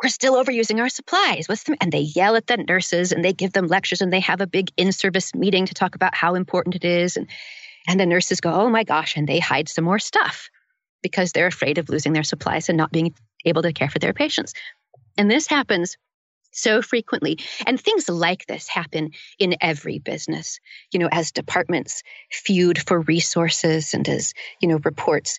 we're 0.02 0.08
still 0.08 0.34
overusing 0.34 0.80
our 0.80 0.88
supplies. 0.88 1.48
What's 1.48 1.62
the, 1.62 1.76
and 1.80 1.92
they 1.92 2.00
yell 2.00 2.34
at 2.34 2.48
the 2.48 2.56
nurses 2.56 3.12
and 3.12 3.24
they 3.24 3.32
give 3.32 3.52
them 3.52 3.68
lectures 3.68 4.00
and 4.00 4.12
they 4.12 4.18
have 4.18 4.40
a 4.40 4.48
big 4.48 4.72
in-service 4.76 5.32
meeting 5.32 5.64
to 5.66 5.74
talk 5.74 5.94
about 5.94 6.16
how 6.16 6.34
important 6.34 6.74
it 6.74 6.84
is. 6.84 7.16
And, 7.16 7.28
and 7.86 8.00
the 8.00 8.06
nurses 8.06 8.40
go, 8.40 8.52
oh 8.52 8.68
my 8.68 8.82
gosh, 8.82 9.16
and 9.16 9.28
they 9.28 9.38
hide 9.38 9.68
some 9.68 9.84
more 9.84 10.00
stuff 10.00 10.50
because 11.00 11.30
they're 11.30 11.46
afraid 11.46 11.78
of 11.78 11.88
losing 11.88 12.14
their 12.14 12.24
supplies 12.24 12.68
and 12.68 12.76
not 12.76 12.90
being 12.90 13.14
able 13.44 13.62
to 13.62 13.72
care 13.72 13.88
for 13.88 14.00
their 14.00 14.12
patients. 14.12 14.54
And 15.16 15.30
this 15.30 15.46
happens 15.46 15.96
so 16.58 16.82
frequently. 16.82 17.38
And 17.66 17.80
things 17.80 18.08
like 18.08 18.46
this 18.46 18.68
happen 18.68 19.10
in 19.38 19.56
every 19.60 19.98
business. 19.98 20.60
You 20.92 21.00
know, 21.00 21.08
as 21.10 21.32
departments 21.32 22.02
feud 22.30 22.78
for 22.78 23.00
resources 23.00 23.94
and 23.94 24.08
as, 24.08 24.34
you 24.60 24.68
know, 24.68 24.78
reports 24.84 25.38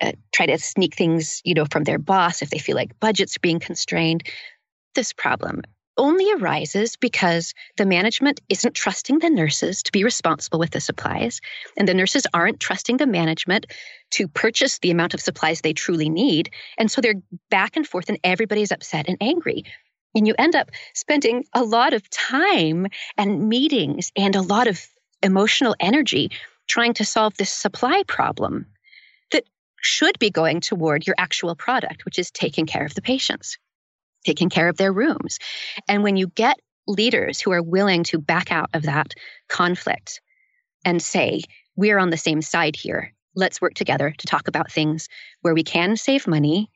uh, 0.00 0.12
try 0.32 0.46
to 0.46 0.58
sneak 0.58 0.94
things, 0.94 1.40
you 1.44 1.54
know, 1.54 1.64
from 1.64 1.84
their 1.84 1.98
boss 1.98 2.42
if 2.42 2.50
they 2.50 2.58
feel 2.58 2.76
like 2.76 3.00
budgets 3.00 3.36
are 3.36 3.40
being 3.40 3.60
constrained. 3.60 4.24
This 4.94 5.12
problem 5.12 5.62
only 5.98 6.30
arises 6.32 6.96
because 6.96 7.54
the 7.76 7.86
management 7.86 8.40
isn't 8.48 8.74
trusting 8.74 9.18
the 9.18 9.30
nurses 9.30 9.82
to 9.84 9.92
be 9.92 10.04
responsible 10.04 10.58
with 10.58 10.70
the 10.70 10.80
supplies, 10.80 11.40
and 11.76 11.88
the 11.88 11.94
nurses 11.94 12.26
aren't 12.34 12.60
trusting 12.60 12.98
the 12.98 13.06
management 13.06 13.66
to 14.10 14.28
purchase 14.28 14.78
the 14.78 14.90
amount 14.90 15.14
of 15.14 15.20
supplies 15.20 15.60
they 15.60 15.72
truly 15.72 16.08
need. 16.08 16.50
And 16.78 16.90
so 16.90 17.00
they're 17.00 17.22
back 17.50 17.76
and 17.76 17.86
forth, 17.86 18.08
and 18.08 18.18
everybody's 18.24 18.72
upset 18.72 19.08
and 19.08 19.16
angry. 19.20 19.64
And 20.16 20.26
you 20.26 20.34
end 20.38 20.56
up 20.56 20.70
spending 20.94 21.44
a 21.52 21.62
lot 21.62 21.92
of 21.92 22.08
time 22.10 22.86
and 23.16 23.48
meetings 23.48 24.10
and 24.16 24.34
a 24.34 24.42
lot 24.42 24.66
of 24.66 24.84
emotional 25.22 25.76
energy 25.78 26.30
trying 26.66 26.94
to 26.94 27.04
solve 27.04 27.36
this 27.36 27.52
supply 27.52 28.02
problem 28.08 28.66
that 29.30 29.44
should 29.80 30.18
be 30.18 30.30
going 30.30 30.60
toward 30.60 31.06
your 31.06 31.14
actual 31.18 31.54
product, 31.54 32.04
which 32.04 32.18
is 32.18 32.30
taking 32.30 32.66
care 32.66 32.84
of 32.84 32.94
the 32.94 33.02
patients, 33.02 33.58
taking 34.24 34.48
care 34.48 34.68
of 34.68 34.78
their 34.78 34.92
rooms. 34.92 35.38
And 35.86 36.02
when 36.02 36.16
you 36.16 36.28
get 36.28 36.58
leaders 36.86 37.40
who 37.40 37.52
are 37.52 37.62
willing 37.62 38.04
to 38.04 38.18
back 38.18 38.50
out 38.50 38.70
of 38.72 38.84
that 38.84 39.12
conflict 39.48 40.20
and 40.84 41.02
say, 41.02 41.42
we're 41.76 41.98
on 41.98 42.10
the 42.10 42.16
same 42.16 42.40
side 42.40 42.74
here. 42.74 43.12
Let's 43.34 43.60
work 43.60 43.74
together 43.74 44.14
to 44.16 44.26
talk 44.26 44.48
about 44.48 44.72
things 44.72 45.08
where 45.42 45.52
we 45.54 45.62
can 45.62 45.96
save 45.96 46.26
money. 46.26 46.70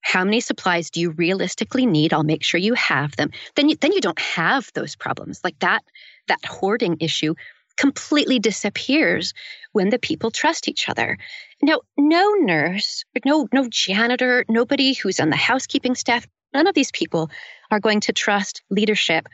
How 0.00 0.24
many 0.24 0.40
supplies 0.40 0.90
do 0.90 1.00
you 1.00 1.10
realistically 1.10 1.86
need? 1.86 2.12
I'll 2.12 2.22
make 2.22 2.42
sure 2.42 2.58
you 2.58 2.74
have 2.74 3.16
them. 3.16 3.30
Then 3.54 3.68
you, 3.68 3.76
then 3.76 3.92
you 3.92 4.00
don't 4.00 4.18
have 4.18 4.70
those 4.74 4.96
problems. 4.96 5.40
Like 5.44 5.58
that 5.60 5.82
that 6.28 6.44
hoarding 6.44 6.96
issue 7.00 7.34
completely 7.76 8.38
disappears 8.38 9.32
when 9.72 9.88
the 9.88 9.98
people 9.98 10.30
trust 10.30 10.68
each 10.68 10.88
other. 10.88 11.16
Now, 11.62 11.80
no 11.96 12.34
nurse, 12.34 13.04
no 13.24 13.48
no 13.52 13.68
janitor, 13.68 14.44
nobody 14.48 14.94
who's 14.94 15.20
on 15.20 15.30
the 15.30 15.36
housekeeping 15.36 15.94
staff, 15.94 16.26
none 16.52 16.66
of 16.66 16.74
these 16.74 16.92
people 16.92 17.30
are 17.70 17.80
going 17.80 18.00
to 18.00 18.12
trust 18.12 18.62
leadership 18.70 19.28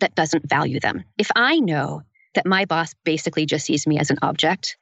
that 0.00 0.14
doesn't 0.14 0.48
value 0.48 0.80
them. 0.80 1.04
If 1.18 1.30
I 1.34 1.58
know 1.58 2.02
that 2.34 2.46
my 2.46 2.64
boss 2.64 2.94
basically 3.04 3.46
just 3.46 3.66
sees 3.66 3.86
me 3.86 3.98
as 3.98 4.10
an 4.10 4.18
object, 4.22 4.76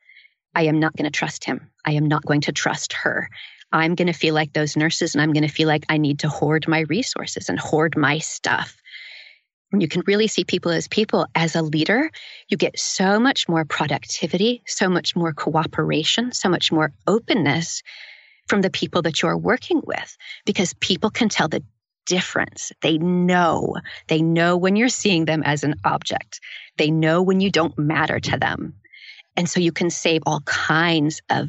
I 0.55 0.65
am 0.65 0.81
not 0.81 0.97
going 0.97 1.05
to 1.05 1.17
trust 1.17 1.45
him. 1.45 1.71
I 1.85 1.93
am 1.93 2.07
not 2.07 2.25
going 2.25 2.43
to 2.43 2.53
trust 2.53 2.93
her. 2.93 3.29
I'm 3.73 3.95
going 3.95 4.09
to 4.09 4.13
feel 4.13 4.35
like 4.35 4.53
those 4.53 4.77
nurses 4.77 5.15
and 5.15 5.23
I'm 5.23 5.33
going 5.33 5.47
to 5.47 5.55
feel 5.55 5.69
like 5.69 5.87
I 5.89 5.99
need 5.99 6.21
to 6.21 6.29
hoard 6.29 6.67
my 6.69 6.81
resources 6.81 7.49
and 7.49 7.59
hoard 7.59 7.97
my 7.97 8.19
stuff. 8.19 8.77
When 9.71 9.81
you 9.81 9.89
can 9.89 10.03
really 10.07 10.27
see 10.27 10.45
people 10.45 10.73
as 10.73 10.89
people, 10.89 11.27
as 11.35 11.55
a 11.55 11.63
leader, 11.63 12.11
you 12.49 12.57
get 12.57 12.79
so 12.79 13.21
much 13.21 13.49
more 13.49 13.65
productivity, 13.65 14.63
so 14.67 14.89
much 14.89 15.15
more 15.15 15.33
cooperation, 15.33 16.33
so 16.33 16.49
much 16.49 16.73
more 16.73 16.93
openness 17.07 17.83
from 18.49 18.63
the 18.63 18.71
people 18.71 19.03
that 19.03 19.23
you're 19.23 19.39
working 19.39 19.81
with 19.87 20.17
because 20.45 20.75
people 20.75 21.11
can 21.11 21.29
tell 21.29 21.47
the 21.47 21.63
difference. 22.05 22.73
They 22.83 22.99
know. 22.99 23.77
They 24.09 24.23
know 24.23 24.57
when 24.57 24.75
you're 24.75 24.89
seeing 24.89 25.25
them 25.25 25.45
as 25.45 25.63
an 25.63 25.77
object. 25.85 26.41
They 26.77 26.91
know 26.91 27.23
when 27.23 27.41
you 27.41 27.51
don't 27.51 27.79
matter 27.79 28.19
to 28.19 28.37
them. 28.37 28.75
And 29.37 29.49
so 29.49 29.61
you 29.61 29.71
can 29.71 29.91
save 29.91 30.23
all 30.27 30.41
kinds 30.41 31.23
of 31.31 31.49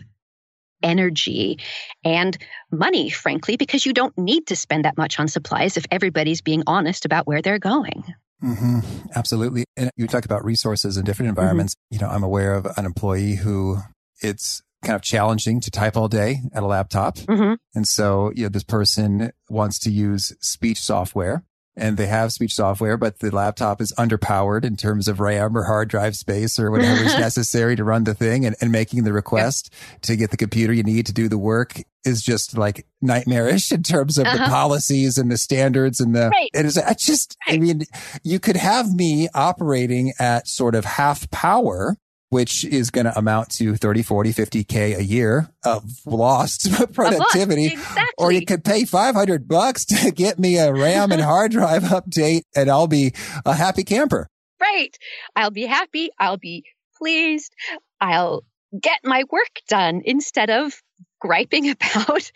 energy 0.83 1.59
and 2.03 2.37
money, 2.71 3.09
frankly, 3.09 3.57
because 3.57 3.85
you 3.85 3.93
don't 3.93 4.17
need 4.17 4.47
to 4.47 4.55
spend 4.55 4.85
that 4.85 4.97
much 4.97 5.19
on 5.19 5.27
supplies 5.27 5.77
if 5.77 5.85
everybody's 5.91 6.41
being 6.41 6.63
honest 6.67 7.05
about 7.05 7.27
where 7.27 7.41
they're 7.41 7.59
going. 7.59 8.03
Mm-hmm. 8.43 8.79
Absolutely. 9.15 9.65
And 9.77 9.91
you 9.95 10.07
talk 10.07 10.25
about 10.25 10.43
resources 10.43 10.97
in 10.97 11.05
different 11.05 11.31
mm-hmm. 11.31 11.39
environments. 11.39 11.75
Mm-hmm. 11.75 11.95
You 11.95 12.07
know, 12.07 12.13
I'm 12.13 12.23
aware 12.23 12.53
of 12.53 12.65
an 12.77 12.85
employee 12.85 13.35
who 13.35 13.77
it's 14.21 14.61
kind 14.83 14.95
of 14.95 15.01
challenging 15.01 15.61
to 15.61 15.71
type 15.71 15.95
all 15.95 16.07
day 16.07 16.41
at 16.53 16.63
a 16.63 16.65
laptop. 16.65 17.17
Mm-hmm. 17.17 17.53
And 17.75 17.87
so, 17.87 18.31
you 18.35 18.43
know, 18.43 18.49
this 18.49 18.63
person 18.63 19.31
wants 19.49 19.77
to 19.79 19.91
use 19.91 20.33
speech 20.39 20.79
software 20.79 21.43
and 21.75 21.97
they 21.97 22.07
have 22.07 22.33
speech 22.33 22.53
software, 22.53 22.97
but 22.97 23.19
the 23.19 23.33
laptop 23.33 23.81
is 23.81 23.93
underpowered 23.97 24.65
in 24.65 24.75
terms 24.75 25.07
of 25.07 25.19
RAM 25.19 25.57
or 25.57 25.63
hard 25.63 25.89
drive 25.89 26.15
space 26.15 26.59
or 26.59 26.69
whatever 26.69 27.03
is 27.03 27.15
necessary 27.19 27.75
to 27.75 27.83
run 27.83 28.03
the 28.03 28.13
thing 28.13 28.45
and, 28.45 28.55
and 28.61 28.71
making 28.71 29.03
the 29.03 29.13
request 29.13 29.73
to 30.01 30.15
get 30.15 30.31
the 30.31 30.37
computer 30.37 30.73
you 30.73 30.83
need 30.83 31.05
to 31.05 31.13
do 31.13 31.29
the 31.29 31.37
work 31.37 31.81
is 32.03 32.21
just 32.21 32.57
like 32.57 32.85
nightmarish 33.01 33.71
in 33.71 33.83
terms 33.83 34.17
of 34.17 34.25
uh-huh. 34.25 34.37
the 34.37 34.49
policies 34.49 35.17
and 35.17 35.31
the 35.31 35.37
standards 35.37 35.99
and 35.99 36.15
the, 36.15 36.29
right. 36.29 36.49
it 36.53 36.65
is, 36.65 36.77
I 36.77 36.93
just, 36.93 37.37
right. 37.47 37.55
I 37.55 37.59
mean, 37.59 37.83
you 38.23 38.39
could 38.39 38.57
have 38.57 38.93
me 38.93 39.29
operating 39.33 40.11
at 40.19 40.47
sort 40.47 40.75
of 40.75 40.83
half 40.83 41.29
power 41.31 41.95
which 42.31 42.63
is 42.63 42.91
going 42.91 43.05
to 43.05 43.17
amount 43.19 43.49
to 43.49 43.75
30, 43.75 44.03
40, 44.03 44.33
50K 44.33 44.97
a 44.97 45.03
year 45.03 45.49
of 45.65 45.83
lost 46.05 46.71
productivity. 46.93 47.67
Exactly. 47.67 48.03
Or 48.17 48.31
you 48.31 48.45
could 48.45 48.63
pay 48.63 48.85
500 48.85 49.49
bucks 49.49 49.83
to 49.87 50.11
get 50.15 50.39
me 50.39 50.57
a 50.57 50.71
RAM 50.73 51.11
and 51.11 51.21
hard 51.21 51.51
drive 51.51 51.83
update 51.83 52.43
and 52.55 52.71
I'll 52.71 52.87
be 52.87 53.13
a 53.45 53.53
happy 53.53 53.83
camper. 53.83 54.29
Right. 54.61 54.97
I'll 55.35 55.51
be 55.51 55.65
happy. 55.65 56.11
I'll 56.17 56.37
be 56.37 56.63
pleased. 56.97 57.53
I'll 57.99 58.45
get 58.81 58.99
my 59.03 59.25
work 59.29 59.59
done 59.67 60.01
instead 60.05 60.49
of 60.49 60.81
griping 61.19 61.69
about 61.69 62.31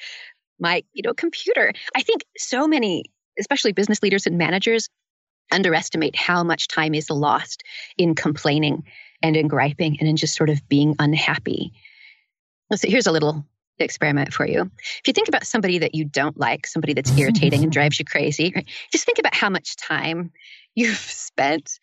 my, 0.59 0.83
you 0.91 1.03
know, 1.03 1.13
computer. 1.13 1.71
I 1.95 2.01
think 2.01 2.25
so 2.37 2.67
many, 2.67 3.05
especially 3.39 3.71
business 3.71 4.03
leaders 4.03 4.27
and 4.27 4.37
managers 4.37 4.89
underestimate 5.53 6.17
how 6.17 6.43
much 6.43 6.67
time 6.67 6.93
is 6.93 7.09
lost 7.09 7.63
in 7.97 8.13
complaining 8.13 8.83
and 9.21 9.35
in 9.35 9.47
griping 9.47 9.97
and 9.99 10.07
in 10.07 10.15
just 10.15 10.35
sort 10.35 10.49
of 10.49 10.67
being 10.67 10.95
unhappy. 10.99 11.73
So 12.73 12.87
here's 12.89 13.07
a 13.07 13.11
little 13.11 13.45
experiment 13.79 14.33
for 14.33 14.47
you. 14.47 14.69
If 14.99 15.07
you 15.07 15.13
think 15.13 15.27
about 15.27 15.45
somebody 15.45 15.79
that 15.79 15.95
you 15.95 16.05
don't 16.05 16.37
like, 16.37 16.67
somebody 16.67 16.93
that's 16.93 17.15
irritating 17.17 17.63
and 17.63 17.71
drives 17.71 17.99
you 17.99 18.05
crazy, 18.05 18.51
right? 18.55 18.67
just 18.91 19.05
think 19.05 19.19
about 19.19 19.35
how 19.35 19.49
much 19.49 19.75
time 19.75 20.31
you've 20.75 20.97
spent 20.97 21.79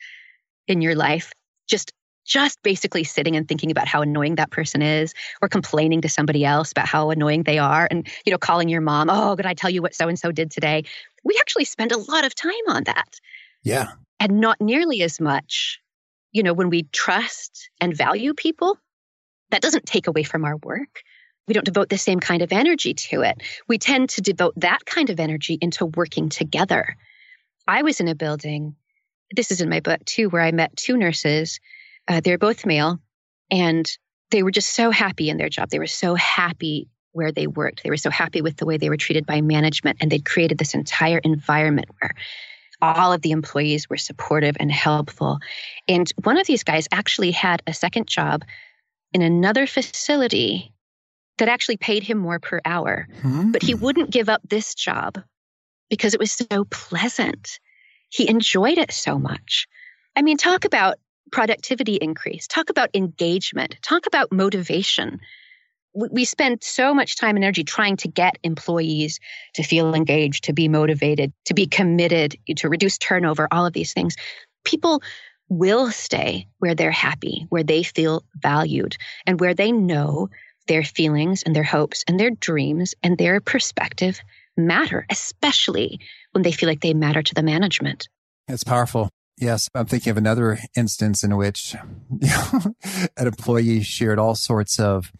in 0.69 0.81
your 0.81 0.95
life 0.95 1.33
just 1.69 1.93
just 2.25 2.63
basically 2.63 3.03
sitting 3.03 3.35
and 3.35 3.49
thinking 3.49 3.73
about 3.73 3.89
how 3.89 4.01
annoying 4.01 4.37
that 4.37 4.51
person 4.53 4.81
is 4.81 5.13
or 5.41 5.49
complaining 5.49 6.01
to 6.01 6.09
somebody 6.09 6.45
else 6.45 6.71
about 6.71 6.87
how 6.87 7.11
annoying 7.11 7.43
they 7.43 7.59
are 7.59 7.89
and 7.91 8.07
you 8.25 8.31
know 8.31 8.39
calling 8.39 8.69
your 8.69 8.81
mom 8.81 9.11
oh 9.11 9.35
could 9.35 9.45
i 9.45 9.55
tell 9.55 9.71
you 9.71 9.83
what 9.83 9.93
so 9.95 10.07
and 10.07 10.19
so 10.19 10.31
did 10.31 10.49
today 10.49 10.85
we 11.25 11.37
actually 11.41 11.65
spend 11.65 11.91
a 11.91 11.99
lot 11.99 12.25
of 12.25 12.33
time 12.33 12.53
on 12.69 12.85
that 12.85 13.19
yeah 13.65 13.91
and 14.21 14.41
not 14.41 14.61
nearly 14.61 15.03
as 15.03 15.21
much 15.21 15.81
you 16.33 16.43
know, 16.43 16.55
when 16.55 16.71
we 16.71 16.85
trust 16.85 17.71
and 17.81 17.97
value 17.97 18.35
people, 18.35 18.79
that 19.51 19.63
doesn't 19.63 19.87
take 19.87 20.07
away 20.07 20.23
from 20.23 20.45
our 20.45 20.57
work. 20.57 21.03
We 21.47 21.55
don't 21.55 21.67
devote 21.67 21.89
the 21.89 21.99
same 21.99 22.21
kind 22.21 22.43
of 22.43 22.53
energy 22.53 22.95
to 22.95 23.23
it. 23.23 23.43
We 23.69 23.79
tend 23.79 24.11
to 24.11 24.23
devote 24.23 24.55
that 24.57 24.85
kind 24.87 25.11
of 25.11 25.21
energy 25.21 25.59
into 25.61 25.87
working 25.87 26.29
together. 26.29 26.97
I 27.69 27.83
was 27.83 28.01
in 28.01 28.09
a 28.09 28.15
building, 28.15 28.77
this 29.35 29.51
is 29.51 29.61
in 29.61 29.69
my 29.69 29.81
book 29.81 30.05
too, 30.05 30.29
where 30.29 30.43
I 30.43 30.53
met 30.53 30.77
two 30.77 30.97
nurses. 30.97 31.61
Uh, 32.09 32.21
they're 32.21 32.39
both 32.39 32.67
male, 32.67 32.99
and 33.51 33.87
they 34.31 34.43
were 34.43 34.51
just 34.51 34.71
so 34.75 34.91
happy 34.91 35.29
in 35.29 35.37
their 35.37 35.49
job. 35.49 35.69
They 35.69 35.79
were 35.79 35.87
so 35.87 36.15
happy 36.15 36.89
where 37.13 37.33
they 37.33 37.47
worked. 37.47 37.83
They 37.83 37.91
were 37.91 37.97
so 37.97 38.11
happy 38.11 38.41
with 38.41 38.57
the 38.57 38.67
way 38.67 38.79
they 38.79 38.89
were 38.89 38.97
treated 38.97 39.27
by 39.27 39.41
management, 39.41 39.99
and 40.01 40.11
they'd 40.11 40.25
created 40.25 40.59
this 40.59 40.75
entire 40.75 41.19
environment 41.19 41.89
where 42.01 42.15
all 42.83 43.13
of 43.13 43.23
the 43.23 43.31
employees 43.31 43.89
were 43.89 43.97
supportive 43.97 44.57
and 44.59 44.71
helpful. 44.71 45.39
And 45.89 46.13
one 46.25 46.37
of 46.37 46.47
these 46.47 46.65
guys 46.65 46.89
actually 46.91 47.31
had 47.31 47.63
a 47.67 47.73
second 47.73 48.09
job 48.09 48.43
in 49.13 49.23
another 49.23 49.67
facility 49.67 50.73
that 51.39 51.49
actually 51.49 51.77
paid 51.77 52.03
him 52.03 52.19
more 52.19 52.41
per 52.41 52.61
hour. 52.65 53.09
Hmm. 53.23 53.53
But 53.53 53.63
he 53.63 53.75
wouldn't 53.75 54.11
give 54.11 54.29
up 54.29 54.43
this 54.45 54.75
job 54.75 55.19
because 55.89 56.13
it 56.13 56.21
was 56.21 56.33
so 56.33 56.65
pleasant. 56.71 57.61
He 58.09 58.29
enjoyed 58.29 58.79
it 58.79 58.93
so 58.93 59.19
much. 59.19 59.69
I 60.17 60.23
mean, 60.23 60.37
talk 60.37 60.65
about 60.65 60.99
productivity 61.31 61.95
increase, 61.95 62.47
talk 62.47 62.69
about 62.69 62.91
engagement, 62.95 63.77
talk 63.81 64.07
about 64.07 64.33
motivation 64.33 65.21
we 65.95 66.25
spend 66.25 66.63
so 66.63 66.95
much 66.95 67.17
time 67.17 67.37
and 67.37 67.45
energy 67.45 67.65
trying 67.65 67.97
to 67.99 68.09
get 68.09 68.39
employees 68.43 69.21
to 69.55 69.63
feel 69.63 69.95
engaged, 69.95 70.45
to 70.45 70.53
be 70.53 70.69
motivated, 70.69 71.33
to 71.45 71.55
be 71.55 71.67
committed, 71.67 72.37
to 72.57 72.69
reduce 72.69 72.99
turnover, 72.99 73.49
all 73.51 73.67
of 73.67 73.73
these 73.73 73.93
things. 73.93 74.17
People 74.65 75.03
will 75.49 75.91
stay 75.91 76.49
where 76.59 76.75
they're 76.75 76.91
happy, 76.91 77.47
where 77.51 77.63
they 77.63 77.83
feel 77.83 78.25
valued, 78.37 78.97
and 79.27 79.39
where 79.39 79.55
they 79.55 79.71
know 79.71 80.31
their 80.69 80.83
feelings 80.85 81.43
and 81.43 81.55
their 81.55 81.63
hopes 81.63 82.05
and 82.09 82.19
their 82.19 82.31
dreams 82.31 82.95
and 83.03 83.19
their 83.19 83.41
perspective 83.41 84.21
matter, 84.57 85.05
especially 85.11 86.01
when 86.33 86.43
they 86.43 86.53
feel 86.53 86.69
like 86.69 86.81
they 86.81 86.95
matter 86.95 87.23
to 87.23 87.35
the 87.35 87.43
management. 87.43 88.09
It's 88.49 88.65
powerful. 88.65 89.11
Yes, 89.39 89.69
I'm 89.75 89.87
thinking 89.87 90.11
of 90.11 90.17
another 90.17 90.59
instance 90.77 91.25
in 91.25 91.37
which 91.37 91.75
an 92.23 93.27
employee 93.27 93.83
shared 93.83 94.19
all 94.19 94.35
sorts 94.35 94.79
of 94.79 95.11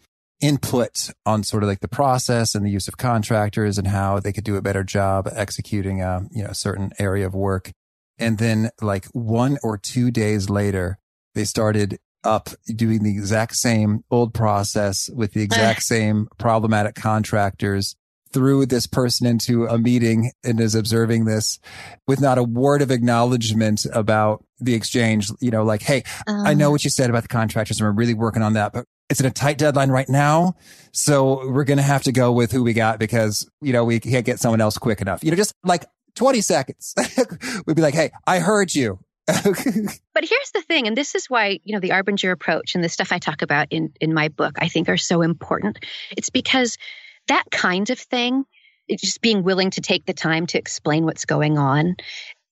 input 0.43 1.09
on 1.25 1.41
sort 1.41 1.63
of 1.63 1.69
like 1.69 1.79
the 1.79 1.87
process 1.87 2.53
and 2.53 2.65
the 2.65 2.69
use 2.69 2.89
of 2.89 2.97
contractors 2.97 3.77
and 3.77 3.87
how 3.87 4.19
they 4.19 4.33
could 4.33 4.43
do 4.43 4.57
a 4.57 4.61
better 4.61 4.83
job 4.83 5.27
executing 5.33 6.01
a 6.01 6.27
you 6.31 6.43
know 6.43 6.51
certain 6.51 6.91
area 6.99 7.25
of 7.25 7.33
work. 7.33 7.71
And 8.19 8.37
then 8.37 8.69
like 8.81 9.05
one 9.13 9.57
or 9.63 9.77
two 9.77 10.11
days 10.11 10.49
later, 10.49 10.99
they 11.33 11.45
started 11.45 11.97
up 12.25 12.49
doing 12.67 13.03
the 13.03 13.11
exact 13.11 13.55
same 13.55 14.03
old 14.11 14.33
process 14.33 15.09
with 15.09 15.31
the 15.31 15.41
exact 15.41 15.81
same 15.81 16.27
problematic 16.37 16.95
contractors 16.95 17.95
threw 18.33 18.65
this 18.65 18.87
person 18.87 19.27
into 19.27 19.65
a 19.65 19.77
meeting 19.77 20.31
and 20.43 20.59
is 20.59 20.75
observing 20.75 21.25
this 21.25 21.59
with 22.07 22.19
not 22.19 22.37
a 22.37 22.43
word 22.43 22.81
of 22.81 22.91
acknowledgement 22.91 23.85
about 23.93 24.43
the 24.59 24.73
exchange, 24.73 25.29
you 25.39 25.51
know, 25.51 25.63
like, 25.63 25.83
Hey, 25.83 26.03
um, 26.27 26.45
I 26.45 26.53
know 26.53 26.69
uh. 26.69 26.71
what 26.71 26.83
you 26.83 26.89
said 26.89 27.09
about 27.09 27.21
the 27.21 27.29
contractors 27.29 27.79
and 27.79 27.87
we're 27.87 27.93
really 27.93 28.15
working 28.15 28.41
on 28.41 28.53
that, 28.53 28.73
but 28.73 28.85
it's 29.09 29.19
in 29.19 29.25
a 29.25 29.31
tight 29.31 29.57
deadline 29.57 29.89
right 29.89 30.09
now. 30.09 30.55
So 30.91 31.49
we're 31.49 31.63
going 31.63 31.77
to 31.77 31.83
have 31.83 32.03
to 32.03 32.11
go 32.11 32.31
with 32.31 32.51
who 32.51 32.63
we 32.63 32.73
got 32.73 32.99
because, 32.99 33.49
you 33.61 33.73
know, 33.73 33.83
we 33.83 33.99
can't 33.99 34.25
get 34.25 34.39
someone 34.39 34.61
else 34.61 34.77
quick 34.77 35.01
enough. 35.01 35.23
You 35.23 35.31
know, 35.31 35.37
just 35.37 35.53
like 35.63 35.85
20 36.15 36.41
seconds. 36.41 36.93
We'd 37.65 37.75
be 37.75 37.81
like, 37.81 37.93
Hey, 37.93 38.11
I 38.25 38.39
heard 38.39 38.73
you. 38.73 38.99
but 39.25 39.45
here's 39.45 40.51
the 40.53 40.63
thing, 40.67 40.85
and 40.85 40.97
this 40.97 41.15
is 41.15 41.29
why, 41.29 41.57
you 41.63 41.73
know, 41.73 41.79
the 41.79 41.91
Arbinger 41.91 42.33
approach 42.33 42.75
and 42.75 42.83
the 42.83 42.89
stuff 42.89 43.13
I 43.13 43.19
talk 43.19 43.41
about 43.41 43.67
in, 43.69 43.93
in 44.01 44.13
my 44.13 44.27
book, 44.27 44.57
I 44.59 44.67
think 44.67 44.89
are 44.89 44.97
so 44.97 45.21
important. 45.21 45.79
It's 46.17 46.29
because 46.29 46.77
that 47.29 47.45
kind 47.49 47.89
of 47.89 47.97
thing, 47.97 48.43
just 48.89 49.21
being 49.21 49.43
willing 49.43 49.69
to 49.71 49.81
take 49.81 50.05
the 50.05 50.13
time 50.13 50.45
to 50.47 50.57
explain 50.57 51.05
what's 51.05 51.23
going 51.23 51.57
on, 51.57 51.95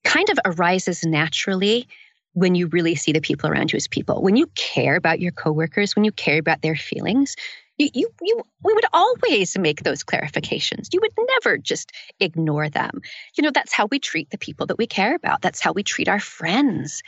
kind 0.05 0.29
of 0.29 0.39
arises 0.45 1.03
naturally 1.03 1.89
when 2.33 2.55
you 2.55 2.67
really 2.67 2.95
see 2.95 3.11
the 3.11 3.21
people 3.21 3.49
around 3.49 3.71
you 3.71 3.77
as 3.77 3.87
people. 3.87 4.21
When 4.21 4.35
you 4.35 4.47
care 4.55 4.95
about 4.95 5.19
your 5.19 5.31
coworkers, 5.31 5.95
when 5.95 6.05
you 6.05 6.11
care 6.11 6.39
about 6.39 6.61
their 6.61 6.75
feelings, 6.75 7.35
you, 7.77 7.89
you, 7.93 8.09
you, 8.21 8.41
we 8.63 8.73
would 8.73 8.85
always 8.93 9.57
make 9.57 9.83
those 9.83 10.03
clarifications. 10.03 10.93
You 10.93 11.01
would 11.01 11.13
never 11.17 11.57
just 11.57 11.91
ignore 12.19 12.69
them. 12.69 13.01
You 13.35 13.43
know, 13.43 13.51
that's 13.51 13.73
how 13.73 13.87
we 13.89 13.99
treat 13.99 14.29
the 14.29 14.37
people 14.37 14.65
that 14.67 14.77
we 14.77 14.87
care 14.87 15.15
about. 15.15 15.41
That's 15.41 15.61
how 15.61 15.73
we 15.73 15.83
treat 15.83 16.07
our 16.07 16.19
friends. 16.19 17.01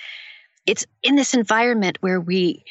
It's 0.65 0.85
in 1.03 1.15
this 1.15 1.33
environment 1.33 1.97
where 2.01 2.19
we 2.19 2.63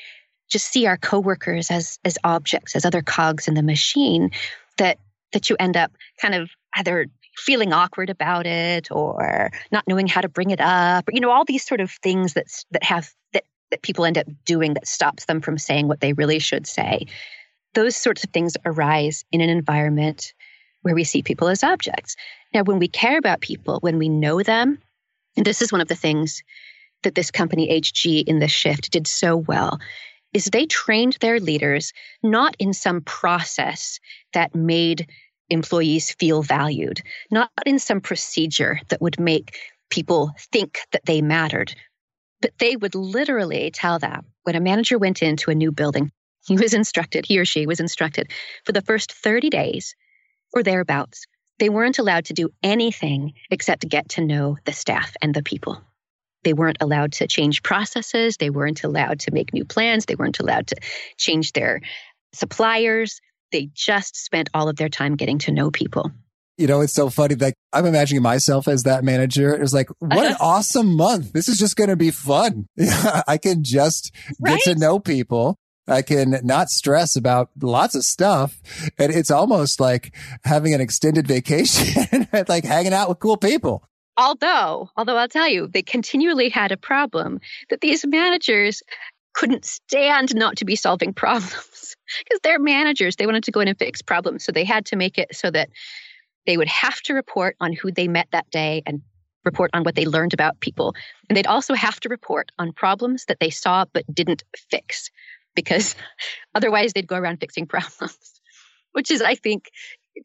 just 0.49 0.67
see 0.67 0.87
our 0.87 0.99
coworkers 0.99 1.71
as, 1.71 1.99
as 2.05 2.19
objects, 2.25 2.77
as 2.77 2.85
other 2.85 3.03
cogs 3.03 3.49
in 3.49 3.55
the 3.55 3.63
machine 3.63 4.31
that, 4.77 4.99
that 5.33 5.49
you 5.49 5.57
end 5.59 5.77
up 5.77 5.93
kind 6.21 6.35
of 6.35 6.51
either 6.77 7.07
feeling 7.37 7.73
awkward 7.73 8.11
about 8.11 8.47
it 8.47 8.91
or 8.91 9.51
not 9.71 9.85
knowing 9.87 10.07
how 10.07 10.21
to 10.21 10.29
bring 10.29 10.51
it 10.51 10.61
up, 10.61 11.09
or, 11.09 11.13
you 11.13 11.21
know, 11.21 11.31
all 11.31 11.45
these 11.45 11.65
sort 11.65 11.81
of 11.81 11.91
things 12.03 12.35
that, 12.35 12.47
that 12.71 12.83
have, 12.83 13.13
that, 13.33 13.45
that 13.71 13.83
people 13.83 14.05
end 14.05 14.19
up 14.19 14.27
doing 14.45 14.75
that 14.75 14.87
stops 14.87 15.25
them 15.25 15.41
from 15.41 15.59
saying 15.59 15.89
what 15.89 16.01
they 16.01 16.13
really 16.13 16.39
should 16.39 16.67
say 16.67 17.07
those 17.75 17.97
sorts 17.97 18.25
of 18.25 18.31
things 18.31 18.57
arise 18.65 19.25
in 19.33 19.41
an 19.41 19.49
environment 19.49 20.35
where 20.83 20.95
we 20.95 21.05
see 21.05 21.23
people 21.23 21.49
as 21.49 21.63
objects. 21.63 22.17
Now, 22.53 22.63
when 22.63 22.79
we 22.79 22.89
care 22.89 23.19
about 23.19 23.41
people, 23.41 23.79
when 23.81 23.99
we 23.99 24.09
know 24.09 24.43
them, 24.43 24.79
and 25.37 25.47
this 25.47 25.63
is 25.63 25.73
one 25.73 25.81
of 25.81 25.89
the 25.89 25.95
things 25.95 26.43
that 27.03 27.15
this 27.15 27.31
company, 27.31 27.81
HG, 27.81 28.25
in 28.25 28.39
the 28.39 28.49
shift 28.49 28.91
did 28.91 29.07
so 29.07 29.37
well, 29.37 29.79
is 30.33 30.47
they 30.47 30.67
trained 30.67 31.17
their 31.21 31.41
leaders 31.41 31.93
not 32.23 32.57
in 32.59 32.73
some 32.73 33.01
process 33.03 34.01
that 34.33 34.55
made 34.55 35.09
employees 35.53 36.13
feel 36.13 36.43
valued, 36.43 37.03
not 37.31 37.51
in 37.67 37.79
some 37.79 38.01
procedure 38.01 38.81
that 38.89 39.01
would 39.01 39.21
make 39.21 39.57
people 39.91 40.33
think 40.53 40.81
that 40.93 41.05
they 41.05 41.23
mattered, 41.23 41.75
but 42.41 42.53
they 42.59 42.77
would 42.77 42.95
literally 42.95 43.71
tell 43.71 43.99
them 43.99 44.25
when 44.43 44.57
a 44.57 44.61
manager 44.61 44.99
went 44.99 45.23
into 45.23 45.51
a 45.51 45.55
new 45.55 45.71
building, 45.71 46.11
he 46.45 46.57
was 46.57 46.75
instructed, 46.75 47.27
he 47.27 47.39
or 47.39 47.45
she 47.45 47.67
was 47.67 47.81
instructed 47.81 48.33
for 48.65 48.73
the 48.73 48.83
first 48.83 49.13
30 49.13 49.51
days 49.51 49.95
or 50.53 50.63
thereabouts, 50.63 51.27
they 51.59 51.69
weren't 51.69 51.99
allowed 51.99 52.25
to 52.27 52.33
do 52.33 52.51
anything 52.63 53.35
except 53.51 53.89
get 53.89 54.09
to 54.11 54.25
know 54.25 54.57
the 54.65 54.73
staff 54.73 55.15
and 55.23 55.35
the 55.35 55.43
people. 55.43 55.81
They 56.45 56.53
weren't 56.53 56.79
allowed 56.81 57.13
to 57.15 57.29
change 57.29 57.63
processes. 57.63 58.37
They 58.37 58.51
weren't 58.51 58.83
allowed 58.83 59.21
to 59.21 59.31
make 59.31 59.55
new 59.55 59.65
plans. 59.65 60.07
They 60.07 60.17
weren't 60.17 60.41
allowed 60.41 60.67
to 60.69 60.77
change 61.17 61.53
their 61.53 61.81
suppliers. 62.35 63.21
They 63.53 63.71
just 63.75 64.17
spent 64.17 64.49
all 64.55 64.69
of 64.69 64.77
their 64.77 64.89
time 64.89 65.17
getting 65.17 65.39
to 65.41 65.53
know 65.53 65.71
people. 65.71 66.11
You 66.59 66.67
know, 66.67 66.81
it's 66.81 66.93
so 66.93 67.09
funny 67.09 67.35
that 67.37 67.55
I'm 67.73 67.87
imagining 67.87 68.23
myself 68.23 68.69
as 68.69 68.83
that 68.83 69.05
manager. 69.05 69.55
It's 69.55 69.73
like, 69.73 69.89
what 69.99 70.27
an 70.27 70.37
awesome 70.41 70.97
month. 70.97 71.33
This 71.33 71.49
is 71.49 71.59
just 71.59 71.77
going 71.77 71.91
to 71.91 71.97
be 71.97 72.11
fun. 72.11 72.67
I 73.27 73.39
can 73.39 73.65
just 73.65 74.15
right? 74.41 74.59
get 74.65 74.75
to 74.75 74.79
know 74.79 74.99
people. 74.99 75.57
I 75.89 76.03
can 76.03 76.39
not 76.45 76.69
stress 76.69 77.17
about 77.17 77.51
lots 77.61 77.95
of 77.95 78.05
stuff. 78.05 78.61
And 78.99 79.13
it's 79.13 79.31
almost 79.31 79.81
like 79.81 80.15
having 80.45 80.75
an 80.75 80.81
extended 80.81 81.27
vacation, 81.29 82.29
like 82.49 82.65
hanging 82.65 82.93
out 82.93 83.09
with 83.09 83.19
cool 83.19 83.37
people. 83.37 83.85
Although, 84.17 84.91
although 84.97 85.17
I'll 85.17 85.29
tell 85.29 85.49
you, 85.49 85.67
they 85.67 85.83
continually 85.83 86.51
had 86.51 86.71
a 86.71 86.77
problem 86.77 87.41
that 87.71 87.81
these 87.81 88.07
managers 88.07 88.83
couldn't 89.35 89.65
stand 89.65 90.35
not 90.35 90.57
to 90.59 90.67
be 90.67 90.77
solving 90.77 91.15
problems 91.15 91.97
because 92.19 92.41
they're 92.43 92.59
managers. 92.59 93.17
They 93.17 93.27
wanted 93.27 93.45
to 93.45 93.53
go 93.53 93.61
in 93.61 93.69
and 93.69 93.79
fix 93.79 94.03
problems. 94.03 94.45
So 94.45 94.53
they 94.53 94.65
had 94.65 94.87
to 94.87 94.97
make 94.97 95.19
it 95.19 95.35
so 95.35 95.51
that 95.51 95.71
they 96.47 96.57
would 96.57 96.69
have 96.69 97.01
to 97.03 97.15
report 97.15 97.57
on 97.61 97.73
who 97.73 97.93
they 97.93 98.09
met 98.09 98.29
that 98.33 98.51
day 98.51 98.83
and 98.87 99.03
report 99.45 99.71
on 99.75 99.83
what 99.83 99.95
they 99.95 100.07
learned 100.07 100.35
about 100.35 100.61
people. 100.61 100.95
And 101.29 101.37
they'd 101.37 101.47
also 101.47 101.75
have 101.75 101.99
to 102.01 102.09
report 102.09 102.51
on 102.59 102.73
problems 102.73 103.27
that 103.27 103.41
they 103.41 103.51
saw 103.51 103.85
but 103.93 104.05
didn't 104.13 104.45
fix 104.71 105.11
because 105.55 105.95
otherwise 106.55 106.93
they'd 106.93 107.07
go 107.07 107.17
around 107.17 107.39
fixing 107.39 107.67
problems, 107.67 108.41
which 108.93 109.11
is, 109.11 109.23
I 109.23 109.35
think, 109.35 109.71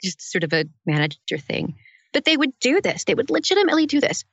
just 0.04 0.21
sort 0.21 0.43
of 0.43 0.54
a 0.54 0.65
manager 0.86 1.38
thing. 1.38 1.76
But 2.13 2.26
they 2.26 2.38
would 2.38 2.58
do 2.60 2.82
this, 2.82 3.04
they 3.04 3.15
would 3.15 3.30
legitimately 3.30 3.86
do 3.86 4.00
this. 4.00 4.23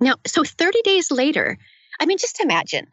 Now, 0.00 0.16
so 0.26 0.44
30 0.44 0.82
days 0.82 1.10
later, 1.10 1.58
I 1.98 2.06
mean, 2.06 2.18
just 2.18 2.40
imagine 2.40 2.88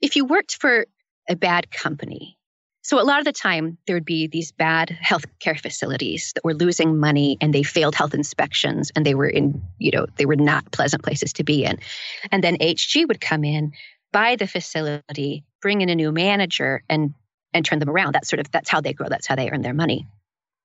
if 0.00 0.16
you 0.16 0.26
worked 0.26 0.56
for 0.56 0.86
a 1.28 1.36
bad 1.36 1.70
company. 1.70 2.36
So, 2.84 3.00
a 3.00 3.02
lot 3.02 3.18
of 3.18 3.24
the 3.24 3.32
time, 3.32 3.78
there 3.86 3.96
would 3.96 4.04
be 4.04 4.26
these 4.26 4.52
bad 4.52 4.96
healthcare 5.02 5.58
facilities 5.58 6.32
that 6.34 6.44
were 6.44 6.54
losing 6.54 7.00
money 7.00 7.38
and 7.40 7.52
they 7.52 7.62
failed 7.62 7.94
health 7.94 8.14
inspections 8.14 8.92
and 8.94 9.04
they 9.04 9.14
were 9.14 9.28
in, 9.28 9.60
you 9.78 9.90
know, 9.90 10.06
they 10.16 10.26
were 10.26 10.36
not 10.36 10.70
pleasant 10.70 11.02
places 11.02 11.32
to 11.34 11.44
be 11.44 11.64
in. 11.64 11.78
And 12.30 12.44
then 12.44 12.56
HG 12.58 13.08
would 13.08 13.20
come 13.20 13.42
in 13.42 13.72
buy 14.14 14.36
the 14.36 14.46
facility, 14.46 15.44
bring 15.60 15.82
in 15.82 15.90
a 15.90 15.94
new 15.94 16.12
manager, 16.12 16.82
and 16.88 17.12
and 17.52 17.64
turn 17.64 17.80
them 17.80 17.90
around. 17.90 18.14
That's 18.14 18.30
sort 18.30 18.40
of 18.40 18.50
that's 18.50 18.70
how 18.70 18.80
they 18.80 18.94
grow. 18.94 19.08
That's 19.08 19.26
how 19.26 19.34
they 19.34 19.50
earn 19.50 19.60
their 19.60 19.74
money. 19.74 20.06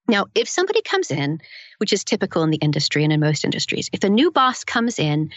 Now, 0.07 0.25
if 0.33 0.47
somebody 0.47 0.81
comes 0.81 1.11
in, 1.11 1.39
which 1.77 1.93
is 1.93 2.03
typical 2.03 2.43
in 2.43 2.49
the 2.49 2.57
industry 2.57 3.03
and 3.03 3.11
in 3.11 3.19
most 3.19 3.43
industries, 3.43 3.89
if 3.91 4.03
a 4.03 4.09
new 4.09 4.31
boss 4.31 4.63
comes 4.63 4.97
in 4.97 5.31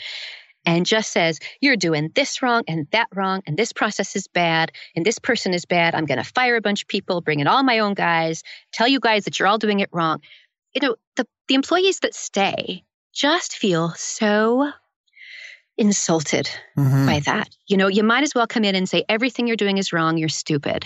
and 0.64 0.86
just 0.86 1.12
says, 1.12 1.38
You're 1.60 1.76
doing 1.76 2.10
this 2.14 2.42
wrong 2.42 2.62
and 2.68 2.86
that 2.92 3.08
wrong, 3.14 3.42
and 3.46 3.56
this 3.56 3.72
process 3.72 4.16
is 4.16 4.26
bad, 4.28 4.72
and 4.94 5.04
this 5.04 5.18
person 5.18 5.54
is 5.54 5.64
bad, 5.64 5.94
I'm 5.94 6.06
going 6.06 6.22
to 6.22 6.24
fire 6.24 6.56
a 6.56 6.60
bunch 6.60 6.82
of 6.82 6.88
people, 6.88 7.20
bring 7.20 7.40
in 7.40 7.46
all 7.46 7.62
my 7.62 7.78
own 7.78 7.94
guys, 7.94 8.42
tell 8.72 8.88
you 8.88 9.00
guys 9.00 9.24
that 9.24 9.38
you're 9.38 9.48
all 9.48 9.58
doing 9.58 9.80
it 9.80 9.88
wrong. 9.92 10.20
You 10.74 10.80
know, 10.86 10.96
the, 11.16 11.26
the 11.48 11.54
employees 11.54 12.00
that 12.00 12.14
stay 12.14 12.84
just 13.12 13.56
feel 13.56 13.90
so 13.96 14.72
insulted 15.76 16.48
mm-hmm. 16.76 17.06
by 17.06 17.20
that. 17.20 17.50
You 17.66 17.76
know, 17.76 17.88
you 17.88 18.02
might 18.02 18.22
as 18.22 18.34
well 18.34 18.46
come 18.46 18.64
in 18.64 18.74
and 18.74 18.88
say, 18.88 19.04
everything 19.08 19.46
you're 19.46 19.56
doing 19.56 19.78
is 19.78 19.92
wrong, 19.92 20.16
you're 20.16 20.28
stupid, 20.28 20.84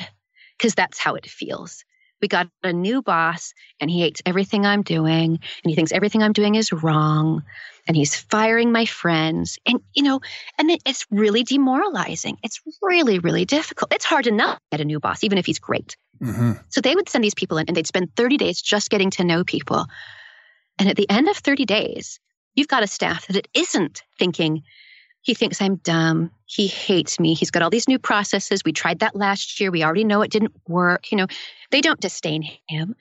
because 0.57 0.75
that's 0.75 0.99
how 0.99 1.15
it 1.15 1.27
feels. 1.27 1.85
We 2.21 2.29
got 2.29 2.49
a 2.63 2.73
new 2.73 3.03
boss 3.03 3.53
and 3.81 3.91
he 3.91 4.01
hates 4.01 4.23
everything 4.25 4.65
I'm 4.65 4.83
doing 4.83 5.33
and 5.33 5.71
he 5.71 5.75
thinks 5.75 5.93
everything 5.93 6.23
I'm 6.23 6.33
doing 6.33 6.55
is 6.55 6.73
wrong 6.73 7.43
and 7.87 7.97
he's 7.97 8.17
firing 8.17 8.73
my 8.73 8.87
friends. 8.87 9.59
And, 9.67 9.81
you 9.95 10.03
know, 10.03 10.21
and 10.59 10.71
it's 10.85 11.07
really 11.11 11.45
demoralizing. 11.45 12.39
It's 12.43 12.61
really, 12.83 13.19
really 13.19 13.45
difficult. 13.45 13.93
It's 13.93 14.05
hard 14.05 14.27
enough 14.27 14.57
to 14.57 14.63
get 14.73 14.81
a 14.81 14.85
new 14.85 14.99
boss, 14.99 15.25
even 15.25 15.39
if 15.39 15.47
he's 15.47 15.59
great. 15.59 15.97
Mm-hmm. 16.23 16.53
So 16.71 16.81
they 16.81 16.95
would 16.95 17.09
send 17.09 17.23
these 17.23 17.35
people 17.35 17.59
in 17.59 17.67
and 17.69 17.77
they'd 17.77 17.87
spend 17.87 18.17
30 18.17 18.39
days 18.39 18.61
just 18.61 18.91
getting 18.91 19.11
to 19.13 19.25
know 19.25 19.45
people. 19.45 19.87
And 20.79 20.89
at 20.89 20.97
the 20.97 21.09
end 21.09 21.29
of 21.29 21.37
30 21.37 21.65
days, 21.65 22.19
you've 22.55 22.69
got 22.69 22.83
a 22.83 22.87
staff 22.87 23.27
that 23.27 23.37
it 23.37 23.49
isn't 23.55 24.03
thinking, 24.19 24.63
he 25.27 25.35
thinks 25.35 25.61
I'm 25.61 25.75
dumb. 25.77 26.31
He 26.45 26.69
hates 26.69 27.19
me. 27.19 27.35
He's 27.35 27.51
got 27.51 27.61
all 27.61 27.69
these 27.69 27.89
new 27.89 27.99
processes. 27.99 28.63
We 28.65 28.73
tried 28.73 29.01
that 29.01 29.17
last 29.17 29.59
year. 29.59 29.73
We 29.73 29.83
already 29.83 30.05
know 30.05 30.23
it 30.23 30.31
didn't 30.31 30.55
work. 30.69 31.11
You 31.11 31.19
know, 31.19 31.27
they 31.73 31.81
don't 31.81 31.99
disdain 31.99 32.49
him. 32.69 32.95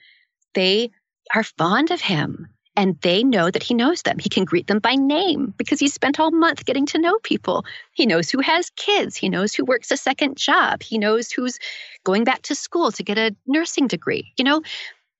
They 0.52 0.90
are 1.36 1.44
fond 1.44 1.92
of 1.92 2.00
him 2.00 2.48
and 2.76 3.00
they 3.02 3.22
know 3.22 3.48
that 3.48 3.62
he 3.62 3.74
knows 3.74 4.02
them. 4.02 4.18
He 4.18 4.28
can 4.28 4.44
greet 4.44 4.66
them 4.66 4.80
by 4.80 4.96
name 4.96 5.54
because 5.56 5.78
he 5.78 5.86
spent 5.86 6.18
all 6.18 6.32
month 6.32 6.64
getting 6.64 6.84
to 6.86 6.98
know 6.98 7.16
people. 7.22 7.64
He 7.92 8.06
knows 8.06 8.28
who 8.28 8.40
has 8.40 8.70
kids. 8.70 9.14
He 9.14 9.28
knows 9.28 9.54
who 9.54 9.64
works 9.64 9.92
a 9.92 9.96
second 9.96 10.36
job. 10.36 10.82
He 10.82 10.98
knows 10.98 11.30
who's 11.30 11.60
going 12.02 12.24
back 12.24 12.42
to 12.42 12.56
school 12.56 12.90
to 12.90 13.04
get 13.04 13.18
a 13.18 13.36
nursing 13.46 13.86
degree. 13.86 14.32
You 14.36 14.42
know, 14.42 14.62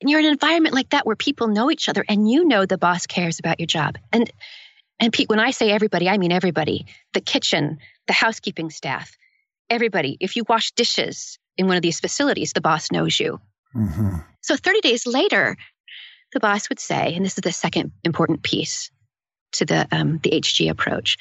and 0.00 0.10
you're 0.10 0.18
in 0.18 0.26
an 0.26 0.32
environment 0.32 0.74
like 0.74 0.90
that 0.90 1.06
where 1.06 1.14
people 1.14 1.46
know 1.46 1.70
each 1.70 1.88
other 1.88 2.04
and 2.08 2.28
you 2.28 2.44
know 2.44 2.66
the 2.66 2.76
boss 2.76 3.06
cares 3.06 3.38
about 3.38 3.60
your 3.60 3.68
job. 3.68 3.96
And 4.12 4.28
and 4.98 5.12
Pete, 5.12 5.28
when 5.28 5.40
I 5.40 5.50
say 5.50 5.70
everybody, 5.70 6.08
I 6.08 6.18
mean 6.18 6.32
everybody 6.32 6.86
the 7.12 7.20
kitchen, 7.20 7.78
the 8.06 8.12
housekeeping 8.12 8.70
staff, 8.70 9.16
everybody. 9.70 10.16
If 10.20 10.36
you 10.36 10.44
wash 10.48 10.72
dishes 10.72 11.38
in 11.56 11.66
one 11.66 11.76
of 11.76 11.82
these 11.82 12.00
facilities, 12.00 12.52
the 12.52 12.60
boss 12.60 12.90
knows 12.90 13.18
you. 13.18 13.40
Mm-hmm. 13.74 14.16
So 14.42 14.56
30 14.56 14.80
days 14.80 15.06
later, 15.06 15.56
the 16.32 16.40
boss 16.40 16.68
would 16.68 16.80
say, 16.80 17.14
and 17.14 17.24
this 17.24 17.38
is 17.38 17.42
the 17.42 17.52
second 17.52 17.92
important 18.04 18.42
piece 18.42 18.90
to 19.52 19.64
the, 19.64 19.86
um, 19.92 20.18
the 20.22 20.30
HG 20.30 20.70
approach 20.70 21.18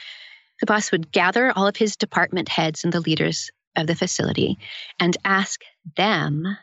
the 0.60 0.66
boss 0.66 0.92
would 0.92 1.12
gather 1.12 1.52
all 1.56 1.68
of 1.68 1.76
his 1.76 1.96
department 1.96 2.50
heads 2.50 2.84
and 2.84 2.94
the 2.94 3.00
leaders 3.00 3.52
of 3.76 3.88
the 3.88 3.96
facility 3.96 4.58
and 5.00 5.18
ask 5.26 5.62
them 5.98 6.58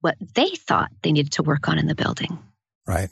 what 0.00 0.16
they 0.34 0.50
thought 0.50 0.90
they 1.02 1.12
needed 1.12 1.32
to 1.32 1.42
work 1.42 1.68
on 1.68 1.78
in 1.78 1.86
the 1.86 1.94
building. 1.94 2.38
Right. 2.86 3.08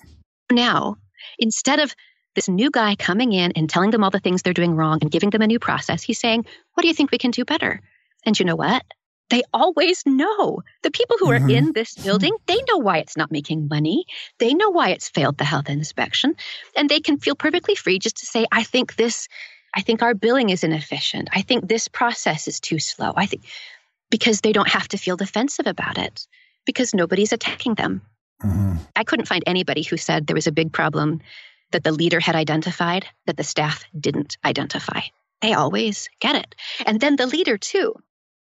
Now, 0.51 0.99
instead 1.38 1.81
of 1.81 1.95
this 2.35 2.49
new 2.49 2.71
guy 2.71 2.95
coming 2.95 3.33
in 3.33 3.53
and 3.53 3.68
telling 3.68 3.90
them 3.90 4.05
all 4.05 4.11
the 4.11 4.21
things 4.21 4.42
they're 4.42 4.53
doing 4.53 4.75
wrong 4.75 4.99
and 5.03 5.11
giving 5.11 5.31
them 5.31 5.42
a 5.42 5.47
new 5.47 5.59
process. 5.59 6.03
He's 6.03 6.21
saying, 6.21 6.47
What 6.75 6.83
do 6.83 6.88
you 6.88 6.95
think 6.95 7.11
we 7.11 7.18
can 7.18 7.31
do 7.31 7.45
better? 7.45 7.81
And 8.25 8.38
you 8.38 8.45
know 8.45 8.57
what? 8.57 8.85
They 9.31 9.42
always 9.55 10.03
know. 10.05 10.62
The 10.83 10.90
people 10.90 11.16
who 11.18 11.29
mm-hmm. 11.29 11.47
are 11.47 11.49
in 11.49 11.73
this 11.73 11.95
building, 11.95 12.37
they 12.47 12.61
know 12.68 12.79
why 12.79 12.99
it's 12.99 13.16
not 13.16 13.33
making 13.33 13.68
money. 13.68 14.05
They 14.38 14.53
know 14.53 14.71
why 14.71 14.90
it's 14.90 15.09
failed 15.09 15.38
the 15.38 15.45
health 15.45 15.71
inspection. 15.71 16.37
And 16.77 16.88
they 16.88 17.01
can 17.01 17.18
feel 17.18 17.35
perfectly 17.35 17.75
free 17.75 17.99
just 17.99 18.18
to 18.18 18.27
say, 18.27 18.47
I 18.53 18.62
think 18.62 18.97
this 18.97 19.29
I 19.75 19.81
think 19.81 20.03
our 20.03 20.14
billing 20.14 20.51
is 20.51 20.64
inefficient. 20.64 21.29
I 21.33 21.42
think 21.42 21.66
this 21.66 21.88
process 21.88 22.47
is 22.47 22.61
too 22.61 22.79
slow. 22.79 23.12
I 23.16 23.27
think 23.27 23.45
because 24.11 24.42
they 24.42 24.53
don't 24.53 24.68
have 24.68 24.88
to 24.88 24.99
feel 24.99 25.16
defensive 25.16 25.66
about 25.66 25.97
it 25.97 26.27
because 26.66 26.92
nobody's 26.92 27.33
attacking 27.33 27.75
them. 27.75 28.03
Mm-hmm. 28.45 28.75
I 28.95 29.05
couldn't 29.05 29.29
find 29.29 29.42
anybody 29.47 29.83
who 29.83 29.97
said 29.97 30.27
there 30.27 30.35
was 30.35 30.47
a 30.47 30.53
big 30.53 30.73
problem 30.73 31.23
that 31.72 31.85
the 31.85 31.92
leader 31.92 32.20
had 32.20 32.37
identified 32.37 33.06
that 33.26 33.37
the 33.37 33.44
staff 33.44 33.85
didn't 33.98 34.38
identify. 34.44 35.00
They 35.40 35.54
always 35.54 36.08
get 36.20 36.37
it. 36.37 36.54
And 36.87 37.00
then 37.00 37.16
the 37.16 37.26
leader, 37.26 37.58
too. 37.58 37.94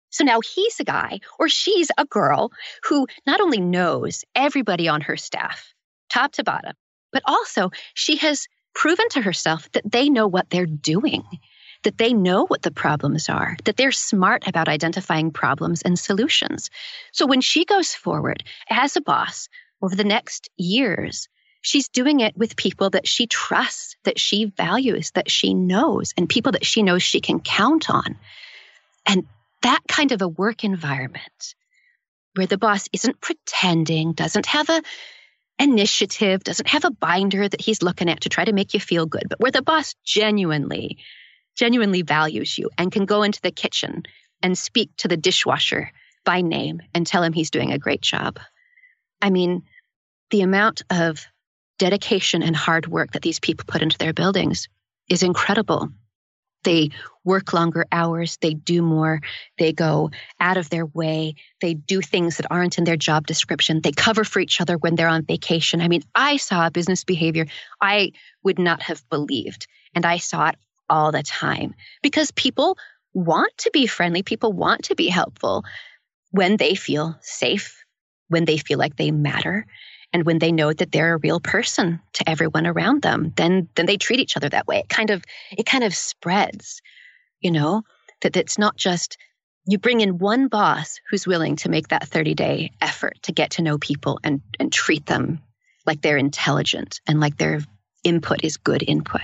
So 0.10 0.24
now 0.24 0.40
he's 0.42 0.80
a 0.80 0.84
guy 0.84 1.20
or 1.38 1.48
she's 1.48 1.92
a 1.98 2.06
girl 2.06 2.52
who 2.84 3.08
not 3.26 3.42
only 3.42 3.60
knows 3.60 4.26
everybody 4.36 4.88
on 4.88 5.02
her 5.02 5.18
staff, 5.18 5.74
top 6.12 6.34
to 6.34 6.44
bottom, 6.44 6.74
but 7.14 7.24
also 7.26 7.72
she 7.94 8.18
has 8.18 8.48
proven 8.74 9.08
to 9.10 9.22
herself 9.22 9.72
that 9.74 9.90
they 9.90 10.10
know 10.10 10.28
what 10.28 10.50
they're 10.50 10.66
doing, 10.66 11.24
that 11.84 11.98
they 11.98 12.14
know 12.14 12.46
what 12.46 12.62
the 12.62 12.72
problems 12.72 13.30
are, 13.30 13.56
that 13.66 13.78
they're 13.78 13.92
smart 13.92 14.48
about 14.48 14.68
identifying 14.68 15.32
problems 15.32 15.82
and 15.82 15.98
solutions. 15.98 16.70
So 17.12 17.26
when 17.26 17.42
she 17.42 17.66
goes 17.66 17.94
forward 17.94 18.44
as 18.70 18.96
a 18.96 19.02
boss 19.02 19.48
over 19.82 19.96
the 19.96 20.04
next 20.04 20.50
years, 20.58 21.30
she's 21.62 21.90
doing 21.90 22.20
it 22.20 22.38
with 22.38 22.56
people 22.56 22.90
that 22.92 23.08
she 23.08 23.28
trusts, 23.28 23.96
that 24.04 24.20
she 24.20 24.46
values, 24.46 25.12
that 25.12 25.30
she 25.30 25.54
knows, 25.54 26.14
and 26.18 26.30
people 26.30 26.54
that 26.54 26.66
she 26.66 26.84
knows 26.84 27.04
she 27.04 27.22
can 27.22 27.40
count 27.40 27.90
on. 27.90 28.18
And 29.06 29.26
that 29.62 29.82
kind 29.88 30.12
of 30.12 30.22
a 30.22 30.28
work 30.28 30.64
environment 30.64 31.56
where 32.36 32.48
the 32.48 32.58
boss 32.58 32.88
isn't 32.94 33.20
pretending, 33.20 34.14
doesn't 34.14 34.46
have 34.46 34.70
a 34.70 34.82
initiative, 35.60 36.44
doesn't 36.44 36.70
have 36.70 36.86
a 36.86 36.92
binder 36.92 37.48
that 37.48 37.62
he's 37.62 37.82
looking 37.82 38.10
at 38.10 38.22
to 38.22 38.30
try 38.30 38.46
to 38.46 38.54
make 38.54 38.74
you 38.74 38.80
feel 38.80 39.06
good, 39.06 39.24
but 39.30 39.40
where 39.40 39.52
the 39.52 39.62
boss 39.62 39.94
genuinely, 40.06 40.98
genuinely 41.58 42.02
values 42.02 42.58
you 42.58 42.70
and 42.78 42.92
can 42.92 43.06
go 43.06 43.24
into 43.24 43.42
the 43.42 43.52
kitchen 43.52 44.04
and 44.42 44.58
speak 44.58 44.90
to 44.98 45.10
the 45.10 45.18
dishwasher 45.18 45.92
by 46.24 46.42
name 46.42 46.82
and 46.94 47.06
tell 47.06 47.22
him 47.22 47.34
he's 47.34 47.52
doing 47.52 47.74
a 47.74 47.78
great 47.78 48.02
job. 48.02 48.40
I 49.22 49.30
mean, 49.30 49.64
the 50.30 50.42
amount 50.42 50.84
of 50.90 51.26
dedication 51.80 52.44
and 52.44 52.56
hard 52.56 52.86
work 52.86 53.14
that 53.14 53.24
these 53.24 53.40
people 53.40 53.66
put 53.68 53.82
into 53.82 53.98
their 53.98 54.14
buildings 54.14 54.68
is 55.10 55.24
incredible. 55.24 55.90
They 56.64 56.92
work 57.24 57.54
longer 57.54 57.86
hours, 57.92 58.38
they 58.42 58.54
do 58.54 58.82
more, 58.82 59.22
they 59.58 59.72
go 59.72 60.12
out 60.42 60.58
of 60.58 60.70
their 60.70 60.86
way, 60.86 61.36
they 61.62 61.74
do 61.74 62.02
things 62.02 62.38
that 62.38 62.52
aren't 62.52 62.78
in 62.78 62.84
their 62.84 62.98
job 62.98 63.26
description, 63.28 63.82
they 63.82 63.94
cover 63.94 64.24
for 64.26 64.40
each 64.42 64.60
other 64.60 64.78
when 64.78 64.96
they're 64.96 65.08
on 65.08 65.24
vacation. 65.24 65.82
I 65.82 65.88
mean, 65.88 66.04
I 66.14 66.38
saw 66.38 66.70
business 66.70 67.04
behavior 67.04 67.48
I 67.82 68.12
would 68.44 68.60
not 68.60 68.82
have 68.84 69.08
believed, 69.10 69.68
and 69.96 70.06
I 70.06 70.18
saw 70.18 70.50
it 70.50 70.56
all 70.90 71.12
the 71.12 71.24
time 71.24 71.76
because 72.04 72.32
people 72.32 72.78
want 73.14 73.54
to 73.60 73.72
be 73.72 73.88
friendly, 73.88 74.22
people 74.22 74.52
want 74.52 74.84
to 74.86 74.96
be 74.96 75.08
helpful 75.08 75.64
when 76.32 76.58
they 76.58 76.76
feel 76.76 77.18
safe, 77.22 77.84
when 78.28 78.46
they 78.46 78.58
feel 78.58 78.78
like 78.78 78.98
they 78.98 79.12
matter 79.12 79.66
and 80.12 80.26
when 80.26 80.40
they 80.40 80.52
know 80.52 80.74
that 80.74 80.92
they're 80.92 81.16
a 81.16 81.20
real 81.20 81.40
person 81.40 82.02
to 82.14 82.28
everyone 82.30 82.68
around 82.68 83.02
them 83.02 83.34
then 83.36 83.70
then 83.76 83.86
they 83.86 83.98
treat 83.98 84.20
each 84.20 84.38
other 84.38 84.50
that 84.50 84.68
way. 84.68 84.80
It 84.80 84.90
kind 84.90 85.10
of 85.10 85.24
it 85.52 85.66
kind 85.66 85.84
of 85.84 85.96
spreads 85.96 86.82
you 87.40 87.52
know 87.52 87.84
that 88.22 88.36
it's 88.36 88.58
not 88.58 88.76
just 88.76 89.18
you 89.66 89.78
bring 89.78 90.02
in 90.02 90.18
one 90.18 90.48
boss 90.48 91.00
who's 91.10 91.28
willing 91.28 91.56
to 91.58 91.70
make 91.70 91.90
that 91.90 92.08
30 92.08 92.34
day 92.34 92.72
effort 92.82 93.18
to 93.24 93.32
get 93.32 93.52
to 93.52 93.62
know 93.62 93.78
people 93.78 94.20
and 94.24 94.42
and 94.60 94.72
treat 94.72 95.06
them 95.06 95.42
like 95.86 96.02
they're 96.02 96.18
intelligent 96.18 97.02
and 97.08 97.20
like 97.20 97.38
their 97.38 97.62
input 98.04 98.44
is 98.44 98.58
good 98.58 98.84
input. 98.86 99.22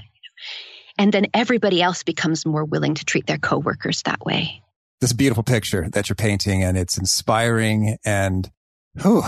And 0.97 1.13
then 1.13 1.27
everybody 1.33 1.81
else 1.81 2.03
becomes 2.03 2.45
more 2.45 2.63
willing 2.63 2.95
to 2.95 3.05
treat 3.05 3.27
their 3.27 3.37
coworkers 3.37 4.01
that 4.03 4.25
way. 4.25 4.61
This 5.01 5.13
beautiful 5.13 5.43
picture 5.43 5.89
that 5.89 6.07
you're 6.07 6.15
painting 6.15 6.63
and 6.63 6.77
it's 6.77 6.97
inspiring 6.97 7.97
and 8.05 8.49
Whew, 9.01 9.23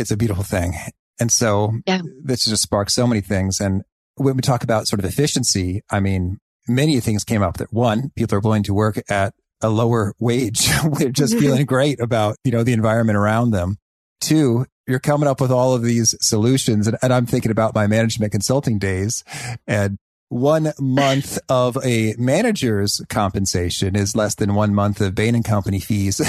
it's 0.00 0.10
a 0.10 0.16
beautiful 0.16 0.44
thing. 0.44 0.74
And 1.20 1.30
so 1.30 1.72
yeah. 1.86 2.00
this 2.22 2.44
just 2.44 2.62
sparks 2.62 2.94
so 2.94 3.06
many 3.06 3.20
things. 3.20 3.60
And 3.60 3.82
when 4.16 4.36
we 4.36 4.42
talk 4.42 4.64
about 4.64 4.88
sort 4.88 4.98
of 4.98 5.04
efficiency, 5.04 5.82
I 5.90 6.00
mean, 6.00 6.38
many 6.66 6.98
things 7.00 7.24
came 7.24 7.42
up 7.42 7.58
that 7.58 7.72
one, 7.72 8.10
people 8.16 8.36
are 8.36 8.40
willing 8.40 8.62
to 8.64 8.74
work 8.74 9.00
at 9.10 9.34
a 9.60 9.68
lower 9.68 10.14
wage. 10.18 10.68
They're 10.98 11.10
just 11.10 11.34
mm-hmm. 11.34 11.42
feeling 11.42 11.66
great 11.66 12.00
about, 12.00 12.36
you 12.44 12.52
know, 12.52 12.62
the 12.62 12.72
environment 12.72 13.18
around 13.18 13.50
them. 13.50 13.76
Two, 14.20 14.66
you're 14.86 14.98
coming 14.98 15.28
up 15.28 15.40
with 15.40 15.50
all 15.50 15.74
of 15.74 15.82
these 15.82 16.14
solutions. 16.20 16.86
And, 16.86 16.96
and 17.02 17.12
I'm 17.12 17.26
thinking 17.26 17.50
about 17.50 17.74
my 17.74 17.86
management 17.86 18.32
consulting 18.32 18.78
days 18.78 19.22
and 19.66 19.98
one 20.30 20.72
month 20.78 21.38
of 21.50 21.76
a 21.84 22.14
manager's 22.16 23.02
compensation 23.10 23.94
is 23.94 24.16
less 24.16 24.36
than 24.36 24.54
one 24.54 24.74
month 24.74 25.00
of 25.02 25.14
Bain 25.14 25.34
and 25.34 25.44
Company 25.44 25.80
fees. 25.80 26.20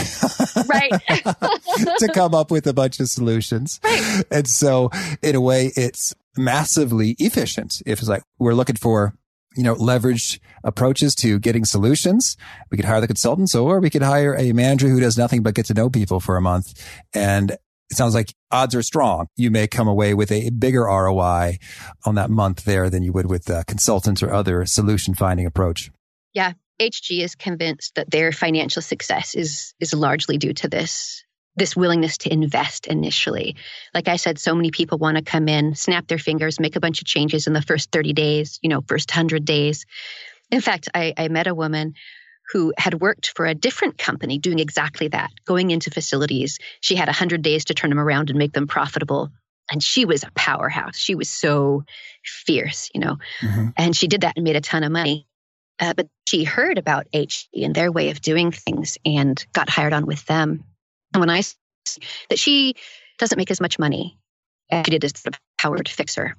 right. 0.68 0.92
to 2.00 2.12
come 2.14 2.36
up 2.36 2.52
with 2.52 2.68
a 2.68 2.74
bunch 2.74 3.00
of 3.00 3.08
solutions. 3.08 3.80
Right. 3.84 4.24
And 4.30 4.48
so 4.48 4.90
in 5.22 5.36
a 5.36 5.42
way, 5.42 5.72
it's 5.78 6.14
massively 6.36 7.16
efficient. 7.20 7.82
If 7.86 8.00
it's 8.00 8.10
like 8.10 8.24
we're 8.40 8.56
looking 8.56 8.76
for, 8.76 9.14
you 9.56 9.64
know, 9.64 9.76
leveraged 9.76 10.40
approaches 10.64 11.14
to 11.16 11.40
getting 11.40 11.64
solutions, 11.64 12.38
we 12.72 12.78
could 12.78 12.86
hire 12.86 13.02
the 13.02 13.08
consultants 13.08 13.54
or 13.54 13.80
we 13.80 13.90
could 13.90 14.02
hire 14.02 14.36
a 14.36 14.52
manager 14.52 14.88
who 14.88 15.00
does 15.00 15.18
nothing 15.18 15.44
but 15.44 15.56
get 15.56 15.68
to 15.68 15.74
know 15.74 15.90
people 15.90 16.20
for 16.20 16.38
a 16.38 16.42
month 16.42 16.74
and 17.14 17.58
it 17.92 17.98
sounds 17.98 18.16
like 18.16 18.34
odds 18.50 18.74
are 18.74 18.82
strong. 18.82 19.28
You 19.36 19.52
may 19.52 19.68
come 19.68 19.88
away 19.88 20.14
with 20.14 20.32
a 20.32 20.50
bigger 20.50 20.84
ROI 20.84 21.58
on 22.06 22.16
that 22.16 22.30
month 22.30 22.64
there 22.64 22.90
than 22.90 23.04
you 23.04 23.12
would 23.12 23.28
with 23.28 23.50
a 23.50 23.66
consultants 23.66 24.24
or 24.24 24.34
other 24.34 24.66
solution 24.66 25.14
finding 25.14 25.46
approach. 25.46 25.92
Yeah. 26.34 26.54
HG 26.80 27.22
is 27.22 27.36
convinced 27.36 27.96
that 27.96 28.10
their 28.10 28.32
financial 28.32 28.82
success 28.82 29.36
is 29.36 29.76
is 29.80 29.94
largely 29.94 30.38
due 30.38 30.54
to 30.54 30.68
this 30.68 31.24
this 31.58 31.76
willingness 31.76 32.18
to 32.20 32.34
invest 32.34 32.88
initially. 32.88 33.58
Like 33.94 34.08
I 34.08 34.16
said, 34.16 34.40
so 34.40 34.56
many 34.56 34.72
people 34.72 34.98
want 34.98 35.18
to 35.18 35.24
come 35.24 35.50
in, 35.50 35.76
snap 35.76 36.08
their 36.08 36.18
fingers, 36.18 36.62
make 36.62 36.78
a 36.78 36.80
bunch 36.80 37.02
of 37.02 37.08
changes 37.08 37.46
in 37.46 37.54
the 37.54 37.62
first 37.62 37.92
30 37.92 38.14
days, 38.14 38.58
you 38.62 38.70
know, 38.70 38.82
first 38.88 39.12
100 39.12 39.44
days. 39.44 39.86
In 40.50 40.62
fact, 40.62 40.88
I, 40.96 41.14
I 41.18 41.28
met 41.28 41.48
a 41.48 41.54
woman 41.54 41.94
who 42.52 42.74
had 42.78 43.00
worked 43.00 43.32
for 43.36 43.46
a 43.46 43.56
different 43.56 43.98
company 43.98 44.38
doing 44.38 44.60
exactly 44.60 45.08
that, 45.08 45.32
going 45.46 45.72
into 45.72 45.90
facilities. 45.90 46.60
She 46.82 46.96
had 46.96 47.08
100 47.08 47.42
days 47.42 47.66
to 47.66 47.74
turn 47.74 47.90
them 47.90 48.00
around 48.00 48.30
and 48.30 48.38
make 48.38 48.52
them 48.52 48.68
profitable. 48.68 49.30
And 49.72 49.82
she 49.82 50.06
was 50.06 50.24
a 50.24 50.32
powerhouse. 50.36 50.98
She 50.98 51.16
was 51.16 51.30
so 51.30 51.86
fierce, 52.24 52.90
you 52.94 53.00
know. 53.00 53.18
Mm-hmm. 53.42 53.70
And 53.78 53.96
she 53.96 54.08
did 54.08 54.22
that 54.22 54.36
and 54.36 54.44
made 54.44 54.58
a 54.58 54.62
ton 54.62 54.84
of 54.84 54.92
money. 54.92 55.28
Uh, 55.80 55.94
but 55.94 56.08
she 56.28 56.44
heard 56.44 56.78
about 56.78 57.08
HG 57.14 57.48
and 57.64 57.74
their 57.74 57.92
way 57.92 58.10
of 58.10 58.22
doing 58.22 58.52
things 58.52 58.98
and 59.06 59.44
got 59.54 59.70
hired 59.70 59.94
on 59.94 60.06
with 60.06 60.26
them. 60.26 60.64
And 61.14 61.22
when 61.22 61.30
I 61.30 61.42
that 62.30 62.38
she 62.38 62.76
doesn't 63.18 63.38
make 63.38 63.50
as 63.50 63.62
much 63.62 63.80
money 63.80 64.20
as 64.70 64.86
she 64.86 64.92
did 64.92 65.04
as 65.04 65.14
the 65.14 65.32
powered 65.58 65.90
fixer, 65.90 66.36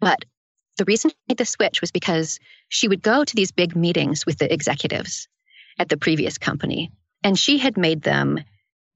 but 0.00 0.24
the 0.78 0.84
reason 0.86 1.10
she 1.10 1.16
made 1.28 1.38
the 1.38 1.44
switch 1.44 1.80
was 1.80 1.90
because 1.92 2.40
she 2.68 2.88
would 2.88 3.02
go 3.02 3.24
to 3.24 3.36
these 3.36 3.52
big 3.52 3.76
meetings 3.76 4.24
with 4.24 4.38
the 4.38 4.52
executives 4.52 5.28
at 5.78 5.88
the 5.88 5.96
previous 5.96 6.38
company. 6.38 6.92
And 7.22 7.38
she 7.38 7.58
had 7.58 7.76
made 7.76 8.02
them 8.02 8.40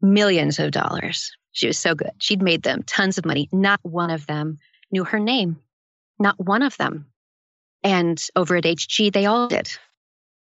millions 0.01 0.59
of 0.59 0.71
dollars. 0.71 1.37
She 1.53 1.67
was 1.67 1.79
so 1.79 1.95
good. 1.95 2.11
She'd 2.19 2.43
made 2.43 2.63
them 2.63 2.83
tons 2.83 3.19
of 3.19 3.25
money. 3.25 3.49
Not 3.53 3.81
one 3.83 4.11
of 4.11 4.27
them 4.27 4.59
knew 4.91 5.05
her 5.05 5.21
name. 5.21 5.59
Not 6.19 6.39
one 6.39 6.63
of 6.63 6.77
them. 6.77 7.07
And 7.83 8.23
over 8.35 8.57
at 8.57 8.65
HG, 8.65 9.13
they 9.13 9.27
all 9.27 9.49
did. 9.49 9.71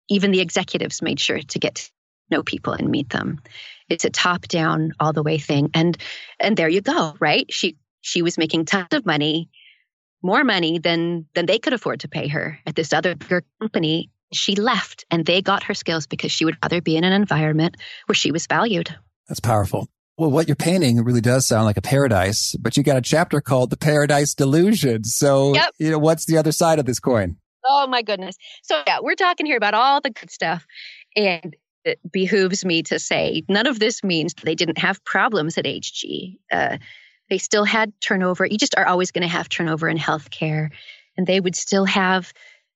Even 0.09 0.31
the 0.31 0.41
executives 0.41 1.01
made 1.01 1.19
sure 1.19 1.39
to 1.39 1.59
get 1.59 1.75
to 1.75 1.91
know 2.29 2.43
people 2.43 2.73
and 2.73 2.89
meet 2.89 3.09
them. 3.09 3.39
It's 3.89 4.05
a 4.05 4.09
top 4.09 4.47
down 4.47 4.93
all 4.99 5.13
the 5.13 5.23
way 5.23 5.37
thing. 5.37 5.69
And 5.73 5.97
and 6.39 6.55
there 6.55 6.69
you 6.69 6.81
go, 6.81 7.15
right? 7.19 7.51
She 7.51 7.77
she 8.01 8.21
was 8.21 8.37
making 8.37 8.65
tons 8.65 8.87
of 8.91 9.05
money, 9.05 9.49
more 10.21 10.43
money 10.43 10.79
than 10.79 11.27
than 11.33 11.45
they 11.45 11.59
could 11.59 11.73
afford 11.73 12.01
to 12.01 12.07
pay 12.07 12.27
her 12.27 12.59
at 12.65 12.75
this 12.75 12.93
other 12.93 13.15
bigger 13.15 13.43
company 13.59 14.09
she 14.33 14.55
left 14.55 15.05
and 15.11 15.25
they 15.25 15.41
got 15.41 15.63
her 15.63 15.73
skills 15.73 16.07
because 16.07 16.31
she 16.31 16.45
would 16.45 16.57
rather 16.63 16.81
be 16.81 16.95
in 16.95 17.03
an 17.03 17.13
environment 17.13 17.77
where 18.05 18.15
she 18.15 18.31
was 18.31 18.47
valued. 18.47 18.95
That's 19.27 19.39
powerful. 19.39 19.87
Well, 20.17 20.29
what 20.29 20.47
you're 20.47 20.55
painting 20.55 21.03
really 21.03 21.21
does 21.21 21.47
sound 21.47 21.65
like 21.65 21.77
a 21.77 21.81
paradise, 21.81 22.55
but 22.59 22.77
you 22.77 22.83
got 22.83 22.97
a 22.97 23.01
chapter 23.01 23.41
called 23.41 23.69
The 23.69 23.77
Paradise 23.77 24.33
Delusion. 24.35 25.03
So, 25.03 25.55
yep. 25.55 25.73
you 25.79 25.89
know, 25.89 25.99
what's 25.99 26.25
the 26.25 26.37
other 26.37 26.51
side 26.51 26.79
of 26.79 26.85
this 26.85 26.99
coin? 26.99 27.37
Oh 27.65 27.87
my 27.87 28.01
goodness. 28.01 28.35
So, 28.63 28.81
yeah, 28.85 28.99
we're 29.01 29.15
talking 29.15 29.45
here 29.45 29.57
about 29.57 29.73
all 29.73 30.01
the 30.01 30.09
good 30.09 30.29
stuff. 30.29 30.65
And 31.15 31.55
it 31.85 31.99
behooves 32.11 32.63
me 32.63 32.83
to 32.83 32.99
say 32.99 33.43
none 33.49 33.67
of 33.67 33.79
this 33.79 34.03
means 34.03 34.33
they 34.33 34.55
didn't 34.55 34.77
have 34.77 35.03
problems 35.03 35.57
at 35.57 35.65
HG. 35.65 36.37
Uh, 36.51 36.77
they 37.29 37.37
still 37.37 37.63
had 37.63 37.93
turnover. 38.01 38.45
You 38.45 38.57
just 38.57 38.77
are 38.77 38.85
always 38.85 39.11
going 39.11 39.23
to 39.23 39.27
have 39.27 39.49
turnover 39.49 39.87
in 39.87 39.97
healthcare. 39.97 40.69
And 41.17 41.25
they 41.25 41.39
would 41.39 41.55
still 41.55 41.85
have 41.85 42.33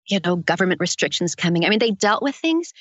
you 0.07 0.19
know, 0.23 0.35
government 0.35 0.79
restrictions 0.79 1.35
coming. 1.35 1.65
I 1.65 1.69
mean, 1.69 1.79
they 1.79 1.91
dealt 1.91 2.23
with 2.23 2.35
things. 2.35 2.73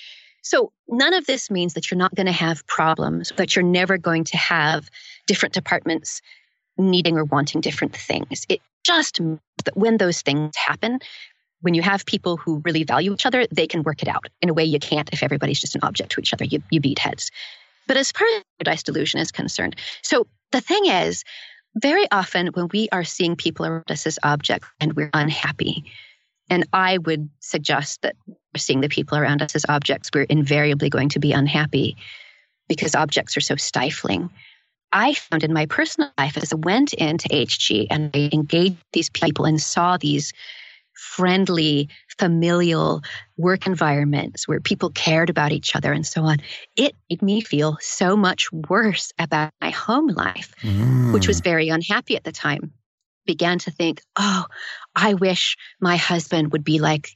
So 0.42 0.72
none 0.88 1.14
of 1.14 1.26
this 1.26 1.50
means 1.50 1.74
that 1.74 1.90
you're 1.90 1.98
not 1.98 2.14
going 2.14 2.26
to 2.26 2.32
have 2.32 2.66
problems, 2.66 3.32
that 3.36 3.56
you're 3.56 3.64
never 3.64 3.96
going 3.96 4.24
to 4.24 4.36
have 4.36 4.90
different 5.26 5.54
departments 5.54 6.20
needing 6.76 7.16
or 7.16 7.24
wanting 7.24 7.60
different 7.60 7.96
things. 7.96 8.44
It 8.48 8.60
just 8.84 9.20
means 9.20 9.40
that 9.64 9.76
when 9.76 9.96
those 9.96 10.20
things 10.20 10.54
happen, 10.56 10.98
when 11.62 11.72
you 11.72 11.80
have 11.80 12.04
people 12.04 12.36
who 12.36 12.60
really 12.64 12.84
value 12.84 13.14
each 13.14 13.24
other, 13.24 13.46
they 13.50 13.66
can 13.66 13.82
work 13.82 14.02
it 14.02 14.08
out 14.08 14.26
in 14.42 14.50
a 14.50 14.54
way 14.54 14.64
you 14.64 14.78
can't 14.78 15.08
if 15.12 15.22
everybody's 15.22 15.60
just 15.60 15.74
an 15.74 15.80
object 15.82 16.12
to 16.12 16.20
each 16.20 16.34
other. 16.34 16.44
You, 16.44 16.62
you 16.70 16.80
beat 16.80 16.98
heads. 16.98 17.30
But 17.86 17.96
as 17.96 18.12
far 18.12 18.26
as 18.36 18.42
paradise 18.58 18.82
delusion 18.82 19.20
is 19.20 19.32
concerned, 19.32 19.76
so 20.02 20.26
the 20.52 20.60
thing 20.60 20.86
is, 20.86 21.24
very 21.80 22.06
often 22.10 22.48
when 22.48 22.68
we 22.72 22.88
are 22.92 23.02
seeing 23.02 23.34
people 23.34 23.66
around 23.66 23.90
us 23.90 24.06
as 24.06 24.18
objects 24.22 24.68
and 24.78 24.92
we're 24.92 25.10
unhappy, 25.12 25.84
and 26.50 26.66
I 26.72 26.98
would 26.98 27.28
suggest 27.40 28.02
that 28.02 28.16
seeing 28.56 28.80
the 28.80 28.88
people 28.88 29.18
around 29.18 29.42
us 29.42 29.54
as 29.54 29.64
objects, 29.68 30.10
we're 30.14 30.22
invariably 30.22 30.90
going 30.90 31.08
to 31.10 31.18
be 31.18 31.32
unhappy 31.32 31.96
because 32.68 32.94
objects 32.94 33.36
are 33.36 33.42
so 33.42 33.56
stifling. 33.56 34.30
I 34.92 35.14
found 35.14 35.42
in 35.42 35.52
my 35.52 35.66
personal 35.66 36.10
life 36.18 36.36
as 36.36 36.52
I 36.52 36.56
went 36.56 36.92
into 36.94 37.28
HG 37.28 37.88
and 37.90 38.10
I 38.14 38.30
engaged 38.32 38.76
these 38.92 39.10
people 39.10 39.44
and 39.44 39.60
saw 39.60 39.96
these 39.96 40.32
friendly, 40.92 41.88
familial 42.18 43.02
work 43.36 43.66
environments 43.66 44.46
where 44.46 44.60
people 44.60 44.90
cared 44.90 45.30
about 45.30 45.50
each 45.50 45.74
other 45.74 45.92
and 45.92 46.06
so 46.06 46.22
on, 46.22 46.38
it 46.76 46.94
made 47.10 47.22
me 47.22 47.40
feel 47.40 47.76
so 47.80 48.16
much 48.16 48.52
worse 48.52 49.12
about 49.18 49.52
my 49.60 49.70
home 49.70 50.06
life, 50.08 50.54
mm. 50.62 51.12
which 51.12 51.26
was 51.26 51.40
very 51.40 51.68
unhappy 51.68 52.16
at 52.16 52.22
the 52.22 52.32
time. 52.32 52.72
Began 53.26 53.58
to 53.60 53.70
think, 53.70 54.02
oh, 54.16 54.44
I 54.94 55.14
wish 55.14 55.56
my 55.80 55.96
husband 55.96 56.52
would 56.52 56.64
be 56.64 56.78
like 56.78 57.10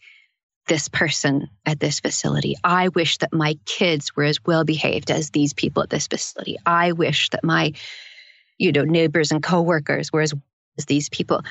this 0.67 0.89
person 0.89 1.49
at 1.67 1.81
this 1.81 2.01
facility. 2.01 2.55
I 2.63 2.89
wish 2.89 3.19
that 3.19 3.33
my 3.33 3.59
kids 3.65 4.15
were 4.15 4.25
as 4.25 4.45
well 4.45 4.65
behaved 4.65 5.11
as 5.11 5.31
these 5.31 5.53
people 5.53 5.83
at 5.83 5.91
this 5.91 6.07
facility. 6.07 6.57
I 6.65 6.93
wish 6.93 7.31
that 7.31 7.43
my, 7.43 7.73
you 8.59 8.73
know, 8.73 8.85
neighbors 8.85 9.31
and 9.33 9.43
coworkers 9.43 10.13
were 10.13 10.23
as 10.23 10.35
as 10.79 10.87
these 10.87 11.09
people. 11.09 11.43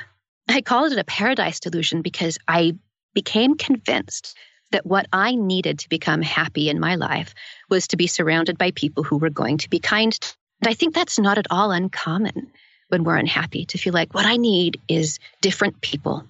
I 0.47 0.61
called 0.61 0.93
it 0.93 0.99
a 0.99 1.03
paradise 1.03 1.59
delusion 1.59 2.01
because 2.01 2.37
I 2.47 2.73
became 3.13 3.55
convinced 3.55 4.37
that 4.71 4.85
what 4.85 5.07
I 5.11 5.35
needed 5.35 5.79
to 5.79 5.89
become 5.89 6.21
happy 6.21 6.69
in 6.69 6.79
my 6.79 6.95
life 6.95 7.33
was 7.69 7.87
to 7.87 7.97
be 7.97 8.07
surrounded 8.07 8.57
by 8.57 8.71
people 8.71 9.03
who 9.03 9.17
were 9.17 9.29
going 9.29 9.57
to 9.59 9.69
be 9.69 9.79
kind. 9.79 10.17
And 10.61 10.69
I 10.69 10.73
think 10.73 10.93
that's 10.93 11.19
not 11.19 11.37
at 11.37 11.47
all 11.49 11.71
uncommon 11.71 12.51
when 12.89 13.03
we're 13.03 13.17
unhappy 13.17 13.65
to 13.65 13.77
feel 13.77 13.93
like 13.93 14.13
what 14.13 14.25
I 14.25 14.37
need 14.37 14.81
is 14.87 15.19
different 15.41 15.81
people, 15.81 16.23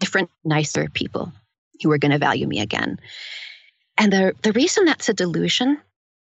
different, 0.00 0.30
nicer 0.44 0.88
people 0.88 1.32
who 1.82 1.90
are 1.90 1.98
going 1.98 2.12
to 2.12 2.18
value 2.18 2.46
me 2.46 2.60
again. 2.60 2.98
And 3.98 4.12
the, 4.12 4.34
the 4.42 4.52
reason 4.52 4.84
that's 4.84 5.08
a 5.08 5.14
delusion 5.14 5.80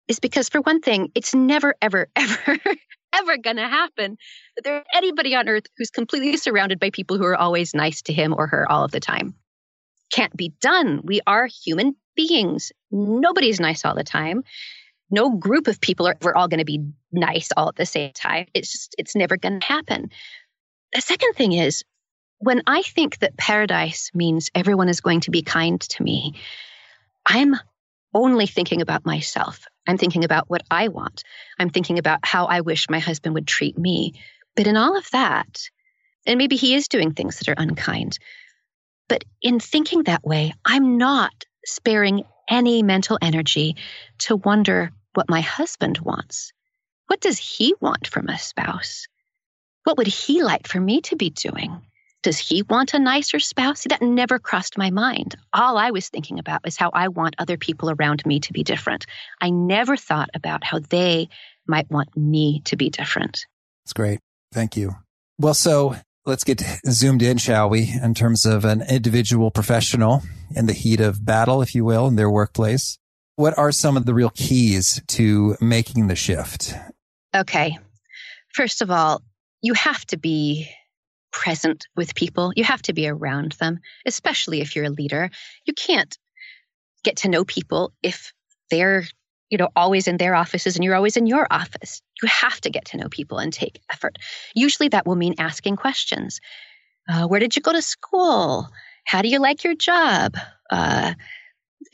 is 0.09 0.21
because, 0.21 0.49
for 0.49 0.61
one 0.61 0.81
thing, 0.81 1.11
it's 1.15 1.35
never, 1.35 1.75
ever, 1.81 2.09
ever 2.17 2.59
ever 3.13 3.37
going 3.37 3.57
to 3.57 3.69
happen 3.69 4.17
that 4.57 4.65
there's 4.65 4.85
anybody 4.95 5.35
on 5.35 5.49
earth 5.49 5.65
who's 5.77 5.91
completely 5.91 6.37
surrounded 6.37 6.81
by 6.81 6.91
people 6.91 7.19
who 7.19 7.25
are 7.25 7.37
always 7.37 7.75
nice 7.75 8.03
to 8.03 8.13
him 8.13 8.35
or 8.37 8.47
her 8.47 8.71
all 8.71 8.85
of 8.85 8.91
the 8.91 9.01
time. 9.01 9.35
Can't 10.13 10.37
be 10.37 10.53
done. 10.61 11.03
We 11.05 11.21
are 11.27 11.47
human 11.47 11.97
beings. 12.17 12.73
Nobody's 12.91 13.61
nice 13.61 13.85
all 13.85 13.95
the 13.95 14.05
time. 14.05 14.45
No 15.13 15.31
group 15.31 15.69
of 15.69 15.81
people 15.81 16.09
are 16.09 16.17
we're 16.23 16.35
all 16.35 16.49
going 16.49 16.59
to 16.59 16.65
be 16.65 16.85
nice 17.13 17.51
all 17.57 17.69
at 17.69 17.77
the 17.77 17.87
same 17.87 18.13
time. 18.13 18.47
It's 18.55 18.73
just 18.73 18.97
it's 18.99 19.15
never 19.15 19.37
going 19.37 19.61
to 19.61 19.67
happen. 19.67 20.11
The 20.95 21.01
second 21.01 21.35
thing 21.35 21.53
is 21.53 21.85
when 22.39 22.63
I 22.67 22.83
think 22.83 23.19
that 23.19 23.37
paradise 23.37 24.11
means 24.15 24.51
everyone 24.55 24.89
is 24.89 25.01
going 25.01 25.21
to 25.21 25.31
be 25.31 25.43
kind 25.43 25.81
to 25.81 26.03
me, 26.03 26.35
I'm 27.25 27.55
only 28.15 28.47
thinking 28.47 28.81
about 28.81 29.07
myself. 29.07 29.67
I'm 29.87 29.99
thinking 29.99 30.25
about 30.25 30.51
what 30.51 30.63
I 30.71 30.89
want. 30.89 31.23
I'm 31.59 31.71
thinking 31.71 31.99
about 31.99 32.21
how 32.25 32.47
I 32.47 32.63
wish 32.63 32.91
my 32.91 32.99
husband 32.99 33.35
would 33.35 33.47
treat 33.47 33.79
me. 33.79 34.15
But 34.57 34.67
in 34.67 34.77
all 34.77 34.97
of 34.97 35.09
that, 35.13 35.69
and 36.27 36.39
maybe 36.39 36.57
he 36.57 36.75
is 36.75 36.89
doing 36.89 37.13
things 37.13 37.39
that 37.39 37.49
are 37.49 37.63
unkind, 37.63 38.19
but 39.09 39.25
in 39.41 39.61
thinking 39.61 40.05
that 40.05 40.25
way, 40.25 40.53
I'm 40.65 40.99
not 40.99 41.45
sparing 41.65 42.25
any 42.49 42.83
mental 42.83 43.19
energy 43.23 43.77
to 44.19 44.37
wonder 44.37 44.91
what 45.15 45.31
my 45.31 45.41
husband 45.41 45.99
wants. 45.99 46.53
What 47.07 47.21
does 47.21 47.39
he 47.39 47.75
want 47.81 48.07
from 48.07 48.29
a 48.29 48.39
spouse? 48.39 49.07
What 49.85 49.99
would 49.99 50.07
he 50.07 50.43
like 50.43 50.69
for 50.69 50.81
me 50.81 51.01
to 51.03 51.17
be 51.17 51.31
doing? 51.31 51.83
Does 52.23 52.39
he 52.39 52.63
want 52.63 52.95
a 52.95 53.01
nicer 53.01 53.41
spouse? 53.41 53.85
That 53.89 54.01
never 54.01 54.39
crossed 54.39 54.79
my 54.79 54.91
mind. 54.91 55.35
All 55.53 55.77
I 55.77 55.91
was 55.91 56.09
thinking 56.09 56.39
about 56.39 56.63
was 56.65 56.77
how 56.77 56.91
I 56.95 57.09
want 57.09 57.35
other 57.39 57.57
people 57.57 57.91
around 57.91 58.25
me 58.25 58.39
to 58.41 58.53
be 58.53 58.63
different. 58.63 59.07
I 59.41 59.51
never 59.51 59.97
thought 59.97 60.31
about 60.33 60.63
how 60.63 60.79
they 60.79 61.29
might 61.67 61.91
want 61.91 62.17
me 62.17 62.63
to 62.67 62.77
be 62.77 62.91
different. 62.91 63.45
That's 63.85 63.93
great. 63.93 64.21
Thank 64.53 64.77
you. 64.77 64.95
Well, 65.39 65.55
so 65.55 65.97
let's 66.25 66.45
get 66.45 66.63
zoomed 66.89 67.23
in, 67.23 67.39
shall 67.39 67.69
we, 67.69 67.93
in 68.01 68.15
terms 68.15 68.47
of 68.47 68.65
an 68.65 68.83
individual 68.89 69.51
professional 69.51 70.23
in 70.55 70.67
the 70.67 70.73
heat 70.73 71.01
of 71.01 71.25
battle, 71.25 71.61
if 71.61 71.75
you 71.75 71.85
will, 71.85 72.07
in 72.07 72.15
their 72.15 72.31
workplace. 72.31 72.99
What 73.43 73.59
are 73.59 73.73
some 73.73 73.97
of 73.97 74.07
the 74.07 74.15
real 74.15 74.31
keys 74.31 75.03
to 75.09 75.57
making 75.61 76.07
the 76.07 76.15
shift? 76.15 76.77
Okay. 77.35 77.77
First 78.55 78.83
of 78.83 78.91
all, 78.93 79.21
you 79.61 79.75
have 79.75 80.07
to 80.07 80.17
be 80.17 80.71
present 81.33 81.89
with 81.97 82.15
people. 82.15 82.53
You 82.55 82.63
have 82.63 82.83
to 82.83 82.93
be 82.93 83.09
around 83.09 83.57
them, 83.59 83.81
especially 84.07 84.61
if 84.61 84.77
you're 84.77 84.85
a 84.85 84.91
leader. 84.91 85.29
You 85.65 85.75
can't 85.75 86.17
get 87.03 87.17
to 87.17 87.29
know 87.29 87.45
people 87.45 87.93
if 88.01 88.33
they're 88.71 89.07
you 89.51 89.59
know 89.59 89.71
always 89.75 90.07
in 90.07 90.19
their 90.19 90.37
offices 90.37 90.77
and 90.77 90.85
you're 90.85 90.95
always 90.95 91.17
in 91.17 91.27
your 91.27 91.49
office 91.51 92.01
you 92.23 92.29
have 92.29 92.61
to 92.61 92.71
get 92.71 92.85
to 92.87 92.97
know 92.97 93.09
people 93.09 93.39
and 93.39 93.53
take 93.53 93.81
effort 93.93 94.19
usually 94.55 94.89
that 94.89 95.05
will 95.05 95.17
mean 95.17 95.35
asking 95.39 95.77
questions 95.77 96.41
uh, 97.09 97.27
where 97.27 97.41
did 97.41 97.55
you 97.55 97.61
go 97.61 97.73
to 97.73 97.83
school 97.83 98.71
how 99.05 99.21
do 99.21 99.29
you 99.29 99.41
like 99.41 99.63
your 99.63 99.75
job 99.75 100.37
uh, 100.71 101.13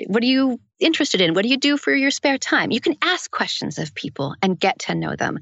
what 0.06 0.22
are 0.22 0.26
you 0.26 0.60
interested 0.80 1.20
in 1.20 1.34
what 1.34 1.42
do 1.42 1.48
you 1.48 1.56
do 1.56 1.76
for 1.76 1.94
your 1.94 2.10
spare 2.10 2.38
time 2.38 2.70
you 2.70 2.80
can 2.80 2.96
ask 3.02 3.30
questions 3.30 3.78
of 3.78 3.94
people 3.94 4.34
and 4.42 4.58
get 4.58 4.78
to 4.78 4.94
know 4.94 5.16
them 5.16 5.38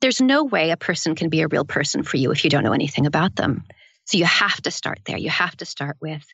there's 0.00 0.20
no 0.20 0.44
way 0.44 0.70
a 0.70 0.76
person 0.76 1.14
can 1.14 1.28
be 1.28 1.40
a 1.40 1.48
real 1.48 1.64
person 1.64 2.02
for 2.02 2.16
you 2.16 2.30
if 2.30 2.44
you 2.44 2.50
don't 2.50 2.64
know 2.64 2.72
anything 2.72 3.06
about 3.06 3.34
them. 3.36 3.64
So 4.04 4.16
you 4.16 4.24
have 4.24 4.60
to 4.62 4.70
start 4.70 5.00
there. 5.04 5.18
You 5.18 5.30
have 5.30 5.56
to 5.58 5.66
start 5.66 5.96
with 6.00 6.24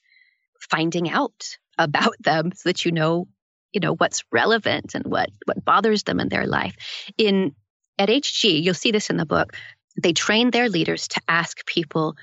finding 0.61 1.11
out 1.11 1.57
about 1.79 2.15
them 2.21 2.53
so 2.55 2.69
that 2.69 2.85
you 2.85 2.93
know, 2.93 3.27
you 3.73 3.81
know, 3.81 3.95
what's 3.97 4.23
relevant 4.31 4.95
and 4.95 5.05
what 5.05 5.31
what 5.47 5.65
bothers 5.65 6.05
them 6.05 6.21
in 6.21 6.29
their 6.29 6.47
life. 6.47 6.77
In 7.19 7.55
at 7.99 8.09
HG, 8.09 8.63
you'll 8.63 8.75
see 8.75 8.93
this 8.93 9.11
in 9.11 9.17
the 9.17 9.27
book. 9.27 9.57
They 10.01 10.13
train 10.13 10.51
their 10.51 10.69
leaders 10.69 11.09
to 11.09 11.21
ask 11.29 11.65
people, 11.67 12.17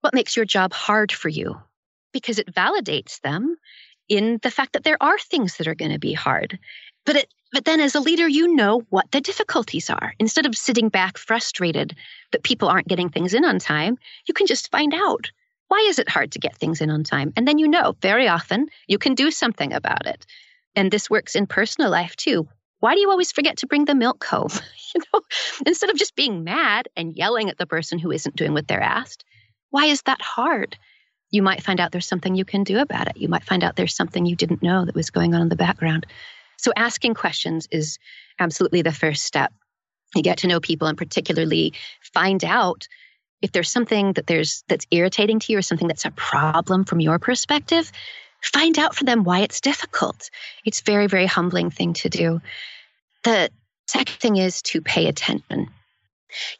what 0.00 0.14
makes 0.14 0.36
your 0.36 0.46
job 0.46 0.72
hard 0.72 1.12
for 1.12 1.28
you? 1.28 1.60
Because 2.12 2.38
it 2.38 2.52
validates 2.54 3.20
them 3.20 3.56
in 4.08 4.38
the 4.42 4.50
fact 4.50 4.72
that 4.72 4.84
there 4.84 5.02
are 5.02 5.18
things 5.18 5.56
that 5.56 5.68
are 5.68 5.74
going 5.74 5.92
to 5.92 5.98
be 5.98 6.12
hard. 6.12 6.58
But 7.04 7.16
it 7.16 7.28
but 7.52 7.64
then 7.64 7.80
as 7.80 7.94
a 7.94 8.00
leader, 8.00 8.28
you 8.28 8.54
know 8.54 8.82
what 8.90 9.10
the 9.10 9.22
difficulties 9.22 9.88
are. 9.88 10.14
Instead 10.18 10.44
of 10.44 10.56
sitting 10.56 10.90
back 10.90 11.16
frustrated 11.16 11.96
that 12.32 12.42
people 12.42 12.68
aren't 12.68 12.88
getting 12.88 13.08
things 13.08 13.32
in 13.32 13.44
on 13.44 13.58
time, 13.58 13.96
you 14.26 14.34
can 14.34 14.46
just 14.46 14.70
find 14.70 14.92
out. 14.92 15.30
Why 15.68 15.86
is 15.88 15.98
it 15.98 16.08
hard 16.08 16.32
to 16.32 16.38
get 16.38 16.56
things 16.56 16.80
in 16.80 16.90
on 16.90 17.04
time? 17.04 17.32
And 17.36 17.48
then 17.48 17.58
you 17.58 17.68
know 17.68 17.94
very 18.02 18.28
often 18.28 18.68
you 18.86 18.98
can 18.98 19.14
do 19.14 19.30
something 19.30 19.72
about 19.72 20.06
it. 20.06 20.26
And 20.76 20.90
this 20.90 21.08
works 21.08 21.34
in 21.36 21.46
personal 21.46 21.90
life 21.90 22.16
too. 22.16 22.48
Why 22.80 22.94
do 22.94 23.00
you 23.00 23.10
always 23.10 23.32
forget 23.32 23.58
to 23.58 23.66
bring 23.66 23.84
the 23.84 23.94
milk 23.94 24.24
home? 24.24 24.50
you 24.94 25.00
know, 25.12 25.20
instead 25.66 25.90
of 25.90 25.96
just 25.96 26.14
being 26.14 26.44
mad 26.44 26.88
and 26.96 27.16
yelling 27.16 27.48
at 27.48 27.58
the 27.58 27.66
person 27.66 27.98
who 27.98 28.12
isn't 28.12 28.36
doing 28.36 28.52
what 28.52 28.68
they're 28.68 28.80
asked, 28.80 29.24
why 29.70 29.86
is 29.86 30.02
that 30.02 30.22
hard? 30.22 30.76
You 31.30 31.42
might 31.42 31.62
find 31.62 31.80
out 31.80 31.92
there's 31.92 32.06
something 32.06 32.34
you 32.34 32.44
can 32.44 32.64
do 32.64 32.78
about 32.78 33.08
it. 33.08 33.16
You 33.16 33.28
might 33.28 33.44
find 33.44 33.62
out 33.62 33.76
there's 33.76 33.94
something 33.94 34.24
you 34.26 34.36
didn't 34.36 34.62
know 34.62 34.84
that 34.84 34.94
was 34.94 35.10
going 35.10 35.34
on 35.34 35.42
in 35.42 35.48
the 35.48 35.56
background. 35.56 36.06
So 36.56 36.72
asking 36.76 37.14
questions 37.14 37.68
is 37.70 37.98
absolutely 38.38 38.82
the 38.82 38.92
first 38.92 39.24
step. 39.24 39.52
You 40.14 40.22
get 40.22 40.38
to 40.38 40.46
know 40.46 40.60
people 40.60 40.88
and 40.88 40.96
particularly 40.96 41.74
find 42.14 42.44
out 42.44 42.88
if 43.42 43.52
there's 43.52 43.70
something 43.70 44.14
that 44.14 44.26
there's 44.26 44.64
that's 44.68 44.86
irritating 44.90 45.38
to 45.38 45.52
you 45.52 45.58
or 45.58 45.62
something 45.62 45.86
that's 45.86 46.04
a 46.04 46.10
problem 46.10 46.84
from 46.84 47.00
your 47.00 47.18
perspective, 47.18 47.92
find 48.42 48.78
out 48.78 48.94
for 48.94 49.04
them 49.04 49.22
why 49.22 49.40
it's 49.40 49.60
difficult. 49.60 50.30
It's 50.64 50.80
very, 50.80 51.06
very 51.06 51.26
humbling 51.26 51.70
thing 51.70 51.92
to 51.94 52.08
do. 52.08 52.40
The 53.24 53.50
second 53.86 54.16
thing 54.16 54.36
is 54.36 54.62
to 54.62 54.80
pay 54.80 55.06
attention. 55.06 55.68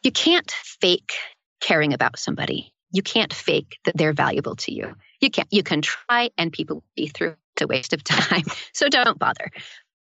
You 0.03 0.11
can't 0.11 0.49
fake 0.51 1.13
caring 1.59 1.93
about 1.93 2.17
somebody. 2.17 2.73
You 2.91 3.01
can't 3.01 3.33
fake 3.33 3.77
that 3.85 3.95
they're 3.95 4.13
valuable 4.13 4.55
to 4.57 4.73
you. 4.73 4.95
You 5.19 5.29
can't. 5.29 5.47
You 5.51 5.63
can 5.63 5.81
try, 5.81 6.31
and 6.37 6.51
people 6.51 6.77
will 6.77 6.83
be 6.95 7.07
through. 7.07 7.35
It's 7.55 7.63
a 7.63 7.67
waste 7.67 7.93
of 7.93 8.03
time. 8.03 8.43
So 8.73 8.87
don't 8.87 9.19
bother 9.19 9.51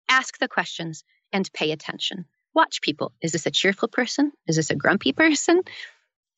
ask 0.09 0.39
the 0.39 0.49
questions 0.49 1.05
and 1.33 1.51
pay 1.53 1.71
attention. 1.73 2.25
Watch 2.55 2.81
people. 2.81 3.13
Is 3.23 3.33
this 3.33 3.47
a 3.47 3.51
cheerful 3.51 3.89
person? 3.89 4.33
Is 4.47 4.57
this 4.57 4.71
a 4.71 4.75
grumpy 4.75 5.13
person? 5.13 5.63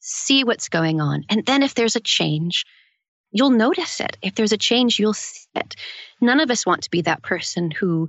See 0.00 0.44
what's 0.44 0.68
going 0.68 1.00
on. 1.00 1.24
And 1.28 1.46
then 1.46 1.62
if 1.62 1.74
there's 1.74 1.96
a 1.96 2.00
change, 2.00 2.66
you'll 3.30 3.50
notice 3.50 4.00
it. 4.00 4.16
If 4.22 4.34
there's 4.34 4.52
a 4.52 4.58
change, 4.58 4.98
you'll 4.98 5.14
see 5.14 5.46
it. 5.54 5.76
None 6.20 6.40
of 6.40 6.50
us 6.50 6.66
want 6.66 6.82
to 6.82 6.90
be 6.90 7.02
that 7.02 7.22
person 7.22 7.70
who, 7.70 8.08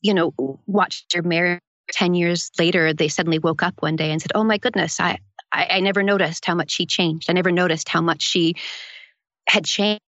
you 0.00 0.14
know, 0.14 0.34
watched 0.66 1.12
their 1.12 1.22
marriage 1.22 1.60
10 1.92 2.14
years 2.14 2.50
later, 2.58 2.92
they 2.94 3.08
suddenly 3.08 3.38
woke 3.38 3.62
up 3.62 3.74
one 3.80 3.96
day 3.96 4.10
and 4.10 4.22
said, 4.22 4.32
Oh 4.34 4.44
my 4.44 4.58
goodness, 4.58 4.98
I, 5.00 5.18
I, 5.52 5.66
I 5.70 5.80
never 5.80 6.02
noticed 6.02 6.44
how 6.44 6.54
much 6.54 6.70
she 6.70 6.86
changed. 6.86 7.30
I 7.30 7.34
never 7.34 7.52
noticed 7.52 7.88
how 7.88 8.00
much 8.00 8.22
she 8.22 8.54
had 9.46 9.64
changed 9.64 10.00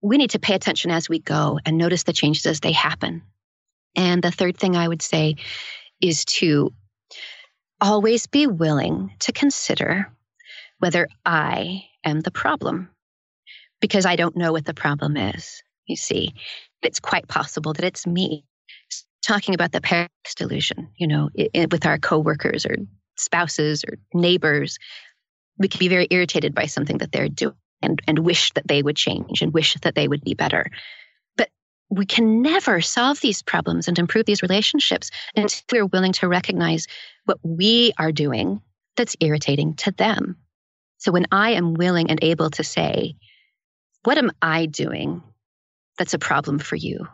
we 0.00 0.18
need 0.18 0.30
to 0.30 0.38
pay 0.38 0.54
attention 0.54 0.90
as 0.90 1.08
we 1.08 1.18
go 1.18 1.58
and 1.64 1.76
notice 1.76 2.04
the 2.04 2.12
changes 2.12 2.46
as 2.46 2.60
they 2.60 2.72
happen. 2.72 3.22
And 3.96 4.22
the 4.22 4.30
third 4.30 4.56
thing 4.56 4.76
I 4.76 4.86
would 4.86 5.02
say 5.02 5.36
is 6.00 6.24
to 6.26 6.72
always 7.80 8.26
be 8.26 8.46
willing 8.46 9.12
to 9.20 9.32
consider 9.32 10.12
whether 10.78 11.08
I 11.24 11.84
am 12.04 12.20
the 12.20 12.30
problem 12.30 12.90
because 13.80 14.06
I 14.06 14.16
don't 14.16 14.36
know 14.36 14.52
what 14.52 14.64
the 14.64 14.74
problem 14.74 15.16
is. 15.16 15.62
You 15.86 15.96
see, 15.96 16.34
it's 16.82 17.00
quite 17.00 17.26
possible 17.26 17.72
that 17.72 17.84
it's 17.84 18.06
me 18.06 18.44
talking 19.22 19.54
about 19.54 19.72
the 19.72 19.80
paradise 19.80 20.34
delusion, 20.36 20.88
you 20.96 21.06
know, 21.06 21.30
it, 21.34 21.50
it, 21.52 21.72
with 21.72 21.86
our 21.86 21.98
coworkers 21.98 22.66
or 22.66 22.76
spouses 23.20 23.84
or 23.84 23.98
neighbors. 24.14 24.78
We 25.58 25.68
can 25.68 25.78
be 25.78 25.88
very 25.88 26.06
irritated 26.10 26.54
by 26.54 26.66
something 26.66 26.98
that 26.98 27.12
they're 27.12 27.28
doing 27.28 27.54
and, 27.82 28.00
and 28.06 28.20
wish 28.20 28.52
that 28.52 28.66
they 28.66 28.82
would 28.82 28.96
change 28.96 29.42
and 29.42 29.52
wish 29.52 29.74
that 29.74 29.94
they 29.94 30.08
would 30.08 30.22
be 30.22 30.34
better. 30.34 30.70
But 31.36 31.48
we 31.90 32.06
can 32.06 32.42
never 32.42 32.80
solve 32.80 33.20
these 33.20 33.42
problems 33.42 33.88
and 33.88 33.98
improve 33.98 34.26
these 34.26 34.42
relationships 34.42 35.10
until 35.36 35.62
we're 35.72 35.86
willing 35.86 36.12
to 36.14 36.28
recognize 36.28 36.86
what 37.24 37.38
we 37.42 37.92
are 37.98 38.12
doing 38.12 38.60
that's 38.96 39.16
irritating 39.20 39.74
to 39.74 39.92
them. 39.92 40.36
So 40.98 41.12
when 41.12 41.26
I 41.30 41.52
am 41.52 41.74
willing 41.74 42.10
and 42.10 42.18
able 42.22 42.50
to 42.50 42.64
say, 42.64 43.14
what 44.02 44.18
am 44.18 44.32
I 44.42 44.66
doing 44.66 45.22
that's 45.96 46.14
a 46.14 46.18
problem 46.18 46.58
for 46.58 46.76
you? 46.76 47.06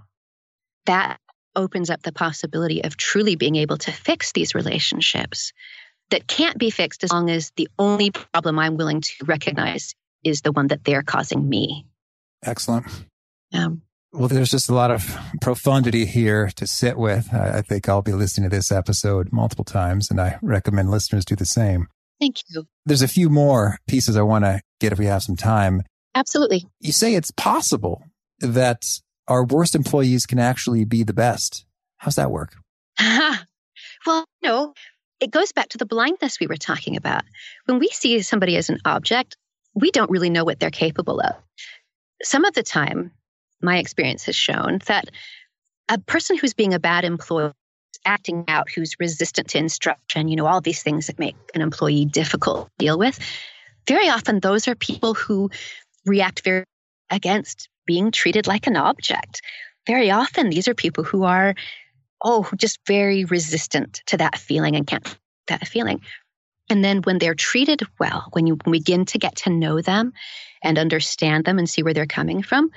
That 0.86 1.18
opens 1.56 1.90
up 1.90 2.02
the 2.02 2.12
possibility 2.12 2.82
of 2.82 2.96
truly 2.96 3.36
being 3.36 3.56
able 3.56 3.76
to 3.78 3.92
fix 3.92 4.32
these 4.32 4.54
relationships 4.54 5.52
that 6.10 6.26
can't 6.26 6.58
be 6.58 6.70
fixed 6.70 7.04
as 7.04 7.12
long 7.12 7.30
as 7.30 7.52
the 7.56 7.68
only 7.78 8.10
problem 8.10 8.58
I'm 8.58 8.76
willing 8.76 9.00
to 9.00 9.24
recognize 9.24 9.94
is 10.22 10.40
the 10.40 10.52
one 10.52 10.68
that 10.68 10.84
they're 10.84 11.02
causing 11.02 11.48
me. 11.48 11.86
Excellent. 12.42 12.86
Um, 13.52 13.82
well, 14.12 14.28
there's 14.28 14.50
just 14.50 14.68
a 14.68 14.74
lot 14.74 14.90
of 14.90 15.16
profundity 15.40 16.04
here 16.06 16.50
to 16.56 16.66
sit 16.66 16.96
with. 16.96 17.32
I, 17.32 17.58
I 17.58 17.62
think 17.62 17.88
I'll 17.88 18.02
be 18.02 18.12
listening 18.12 18.48
to 18.48 18.56
this 18.56 18.70
episode 18.70 19.32
multiple 19.32 19.64
times, 19.64 20.10
and 20.10 20.20
I 20.20 20.38
recommend 20.40 20.90
listeners 20.90 21.24
do 21.24 21.34
the 21.34 21.44
same. 21.44 21.88
Thank 22.20 22.36
you. 22.48 22.66
There's 22.86 23.02
a 23.02 23.08
few 23.08 23.28
more 23.28 23.78
pieces 23.88 24.16
I 24.16 24.22
want 24.22 24.44
to 24.44 24.60
get 24.80 24.92
if 24.92 24.98
we 24.98 25.06
have 25.06 25.22
some 25.22 25.36
time. 25.36 25.82
Absolutely. 26.14 26.64
You 26.80 26.92
say 26.92 27.14
it's 27.14 27.32
possible 27.32 28.02
that 28.38 28.82
our 29.26 29.44
worst 29.44 29.74
employees 29.74 30.26
can 30.26 30.38
actually 30.38 30.84
be 30.84 31.02
the 31.02 31.12
best. 31.12 31.66
How's 31.96 32.16
that 32.16 32.30
work? 32.30 32.54
well, 33.00 34.24
no, 34.42 34.74
it 35.24 35.30
goes 35.30 35.52
back 35.52 35.70
to 35.70 35.78
the 35.78 35.86
blindness 35.86 36.38
we 36.38 36.46
were 36.46 36.58
talking 36.58 36.96
about. 36.96 37.24
When 37.64 37.78
we 37.78 37.88
see 37.88 38.20
somebody 38.20 38.58
as 38.58 38.68
an 38.68 38.78
object, 38.84 39.38
we 39.74 39.90
don't 39.90 40.10
really 40.10 40.28
know 40.28 40.44
what 40.44 40.60
they're 40.60 40.70
capable 40.70 41.18
of. 41.18 41.34
Some 42.22 42.44
of 42.44 42.52
the 42.52 42.62
time, 42.62 43.10
my 43.62 43.78
experience 43.78 44.24
has 44.24 44.36
shown 44.36 44.80
that 44.84 45.08
a 45.88 45.98
person 45.98 46.36
who's 46.36 46.52
being 46.52 46.74
a 46.74 46.78
bad 46.78 47.04
employee 47.04 47.52
acting 48.04 48.44
out 48.48 48.68
who's 48.70 49.00
resistant 49.00 49.48
to 49.48 49.56
instruction, 49.56 50.28
you 50.28 50.36
know, 50.36 50.44
all 50.44 50.60
these 50.60 50.82
things 50.82 51.06
that 51.06 51.18
make 51.18 51.36
an 51.54 51.62
employee 51.62 52.04
difficult 52.04 52.66
to 52.66 52.84
deal 52.84 52.98
with. 52.98 53.18
Very 53.88 54.10
often, 54.10 54.40
those 54.40 54.68
are 54.68 54.74
people 54.74 55.14
who 55.14 55.50
react 56.04 56.44
very 56.44 56.64
against 57.08 57.70
being 57.86 58.10
treated 58.10 58.46
like 58.46 58.66
an 58.66 58.76
object. 58.76 59.40
Very 59.86 60.10
often, 60.10 60.50
these 60.50 60.68
are 60.68 60.74
people 60.74 61.02
who 61.02 61.24
are, 61.24 61.54
oh, 62.24 62.48
just 62.56 62.80
very 62.86 63.24
resistant 63.24 64.02
to 64.06 64.16
that 64.16 64.38
feeling 64.38 64.74
and 64.74 64.86
can't 64.86 65.16
that 65.46 65.68
feeling. 65.68 66.00
And 66.70 66.82
then 66.82 67.02
when 67.02 67.18
they're 67.18 67.34
treated 67.34 67.82
well, 68.00 68.28
when 68.32 68.46
you 68.46 68.56
begin 68.56 69.04
to 69.06 69.18
get 69.18 69.36
to 69.36 69.50
know 69.50 69.82
them 69.82 70.12
and 70.62 70.78
understand 70.78 71.44
them 71.44 71.58
and 71.58 71.68
see 71.68 71.82
where 71.82 71.92
they're 71.92 72.06
coming 72.06 72.42
from, 72.42 72.70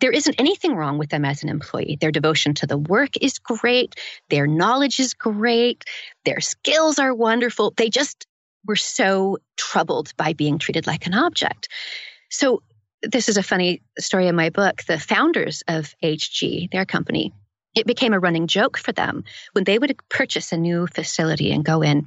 there 0.00 0.10
isn't 0.10 0.34
anything 0.40 0.74
wrong 0.74 0.98
with 0.98 1.10
them 1.10 1.24
as 1.24 1.44
an 1.44 1.48
employee. 1.48 1.96
Their 2.00 2.10
devotion 2.10 2.54
to 2.54 2.66
the 2.66 2.76
work 2.76 3.10
is 3.20 3.38
great. 3.38 3.94
Their 4.30 4.48
knowledge 4.48 4.98
is 4.98 5.14
great. 5.14 5.84
Their 6.24 6.40
skills 6.40 6.98
are 6.98 7.14
wonderful. 7.14 7.72
They 7.76 7.88
just 7.88 8.26
were 8.66 8.76
so 8.76 9.38
troubled 9.56 10.12
by 10.16 10.32
being 10.32 10.58
treated 10.58 10.88
like 10.88 11.06
an 11.06 11.14
object. 11.14 11.68
So 12.30 12.62
this 13.02 13.28
is 13.28 13.36
a 13.36 13.42
funny 13.44 13.82
story 13.98 14.26
in 14.26 14.34
my 14.34 14.50
book. 14.50 14.82
The 14.82 14.98
founders 14.98 15.62
of 15.68 15.94
HG, 16.02 16.70
their 16.72 16.84
company, 16.84 17.32
it 17.74 17.86
became 17.86 18.12
a 18.12 18.20
running 18.20 18.46
joke 18.46 18.78
for 18.78 18.92
them 18.92 19.24
when 19.52 19.64
they 19.64 19.78
would 19.78 19.96
purchase 20.08 20.52
a 20.52 20.56
new 20.56 20.86
facility 20.86 21.52
and 21.52 21.64
go 21.64 21.82
in. 21.82 22.06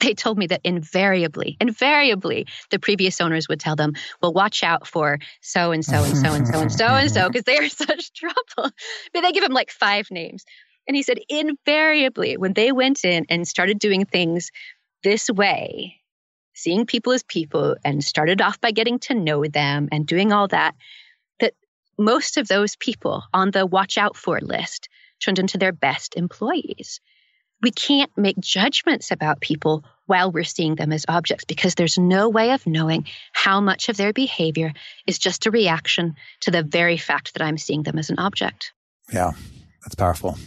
They 0.00 0.14
told 0.14 0.38
me 0.38 0.46
that 0.48 0.60
invariably, 0.62 1.56
invariably, 1.60 2.46
the 2.70 2.78
previous 2.78 3.20
owners 3.20 3.48
would 3.48 3.58
tell 3.58 3.74
them, 3.74 3.94
well, 4.22 4.32
watch 4.32 4.62
out 4.62 4.86
for 4.86 5.18
so 5.40 5.72
and 5.72 5.84
so 5.84 6.02
and 6.04 6.16
so 6.16 6.32
and 6.32 6.46
so 6.46 6.60
and 6.60 6.72
so 6.72 6.86
and 6.86 7.10
so 7.10 7.28
because 7.32 7.44
they 7.44 7.58
are 7.58 7.68
such 7.68 8.12
trouble. 8.14 8.70
But 9.12 9.20
they 9.22 9.32
give 9.32 9.44
him 9.44 9.52
like 9.52 9.70
five 9.70 10.08
names. 10.10 10.44
And 10.86 10.96
he 10.96 11.02
said, 11.02 11.18
invariably, 11.28 12.36
when 12.36 12.54
they 12.54 12.72
went 12.72 13.04
in 13.04 13.26
and 13.28 13.46
started 13.46 13.78
doing 13.78 14.06
things 14.06 14.50
this 15.02 15.28
way, 15.28 16.00
seeing 16.54 16.86
people 16.86 17.12
as 17.12 17.22
people 17.22 17.76
and 17.84 18.02
started 18.02 18.40
off 18.40 18.60
by 18.60 18.70
getting 18.70 18.98
to 18.98 19.14
know 19.14 19.44
them 19.44 19.88
and 19.92 20.06
doing 20.06 20.32
all 20.32 20.48
that, 20.48 20.74
that 20.74 20.74
most 21.98 22.36
of 22.36 22.48
those 22.48 22.76
people 22.76 23.24
on 23.34 23.50
the 23.50 23.66
watch 23.66 23.98
out 23.98 24.16
for 24.16 24.40
list 24.40 24.88
turned 25.20 25.38
into 25.38 25.58
their 25.58 25.72
best 25.72 26.14
employees. 26.16 27.00
We 27.60 27.72
can't 27.72 28.10
make 28.16 28.38
judgments 28.38 29.10
about 29.10 29.40
people 29.40 29.84
while 30.06 30.30
we're 30.30 30.44
seeing 30.44 30.76
them 30.76 30.92
as 30.92 31.04
objects 31.08 31.44
because 31.44 31.74
there's 31.74 31.98
no 31.98 32.28
way 32.28 32.52
of 32.52 32.66
knowing 32.66 33.06
how 33.32 33.60
much 33.60 33.88
of 33.88 33.96
their 33.96 34.12
behavior 34.12 34.72
is 35.06 35.18
just 35.18 35.46
a 35.46 35.50
reaction 35.50 36.14
to 36.40 36.50
the 36.52 36.62
very 36.62 36.96
fact 36.96 37.34
that 37.34 37.42
I'm 37.42 37.58
seeing 37.58 37.82
them 37.82 37.98
as 37.98 38.10
an 38.10 38.18
object. 38.18 38.72
Yeah, 39.12 39.32
that's 39.82 39.96
powerful. 39.96 40.38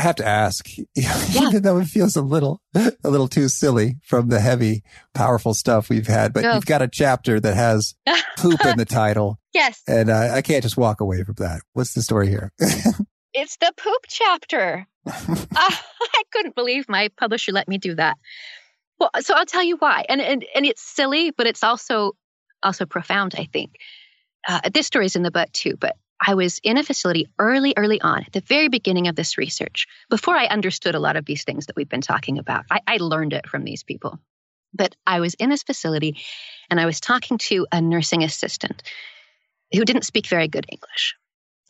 I 0.00 0.02
have 0.02 0.16
to 0.16 0.26
ask, 0.26 0.66
yeah. 0.94 1.14
even 1.42 1.62
though 1.62 1.76
it 1.76 1.84
feels 1.84 2.16
a 2.16 2.22
little, 2.22 2.62
a 2.74 3.10
little 3.10 3.28
too 3.28 3.50
silly 3.50 3.96
from 4.02 4.30
the 4.30 4.40
heavy, 4.40 4.82
powerful 5.12 5.52
stuff 5.52 5.90
we've 5.90 6.06
had, 6.06 6.32
but 6.32 6.42
oh. 6.42 6.54
you've 6.54 6.64
got 6.64 6.80
a 6.80 6.88
chapter 6.88 7.38
that 7.38 7.54
has 7.54 7.94
poop 8.38 8.64
in 8.64 8.78
the 8.78 8.86
title. 8.86 9.38
Yes. 9.52 9.82
And 9.86 10.10
I, 10.10 10.36
I 10.36 10.42
can't 10.42 10.62
just 10.62 10.78
walk 10.78 11.02
away 11.02 11.22
from 11.22 11.34
that. 11.38 11.60
What's 11.74 11.92
the 11.92 12.00
story 12.00 12.28
here? 12.28 12.50
it's 13.34 13.58
the 13.58 13.72
poop 13.76 14.06
chapter. 14.08 14.86
uh, 15.06 15.12
I 15.54 16.22
couldn't 16.32 16.54
believe 16.54 16.88
my 16.88 17.10
publisher 17.18 17.52
let 17.52 17.68
me 17.68 17.76
do 17.76 17.94
that. 17.96 18.16
Well, 18.98 19.10
so 19.20 19.34
I'll 19.34 19.44
tell 19.44 19.62
you 19.62 19.76
why. 19.76 20.06
And, 20.08 20.22
and, 20.22 20.46
and 20.54 20.64
it's 20.64 20.82
silly, 20.82 21.30
but 21.30 21.46
it's 21.46 21.62
also, 21.62 22.12
also 22.62 22.86
profound, 22.86 23.34
I 23.36 23.48
think. 23.52 23.72
Uh, 24.48 24.60
this 24.72 24.86
story 24.86 25.04
is 25.04 25.16
in 25.16 25.24
the 25.24 25.30
book 25.30 25.52
too, 25.52 25.76
but 25.78 25.96
I 26.26 26.34
was 26.34 26.60
in 26.62 26.76
a 26.76 26.82
facility 26.82 27.28
early, 27.38 27.74
early 27.76 28.00
on 28.00 28.24
at 28.24 28.32
the 28.32 28.42
very 28.42 28.68
beginning 28.68 29.08
of 29.08 29.16
this 29.16 29.38
research, 29.38 29.86
before 30.10 30.36
I 30.36 30.46
understood 30.46 30.94
a 30.94 31.00
lot 31.00 31.16
of 31.16 31.24
these 31.24 31.44
things 31.44 31.66
that 31.66 31.76
we've 31.76 31.88
been 31.88 32.00
talking 32.00 32.38
about. 32.38 32.66
I, 32.70 32.80
I 32.86 32.96
learned 32.98 33.32
it 33.32 33.48
from 33.48 33.64
these 33.64 33.82
people. 33.82 34.18
But 34.74 34.94
I 35.06 35.20
was 35.20 35.34
in 35.34 35.50
this 35.50 35.62
facility 35.62 36.18
and 36.68 36.78
I 36.78 36.86
was 36.86 37.00
talking 37.00 37.38
to 37.38 37.66
a 37.72 37.80
nursing 37.80 38.22
assistant 38.22 38.82
who 39.72 39.84
didn't 39.84 40.04
speak 40.04 40.26
very 40.26 40.46
good 40.46 40.66
English. 40.70 41.16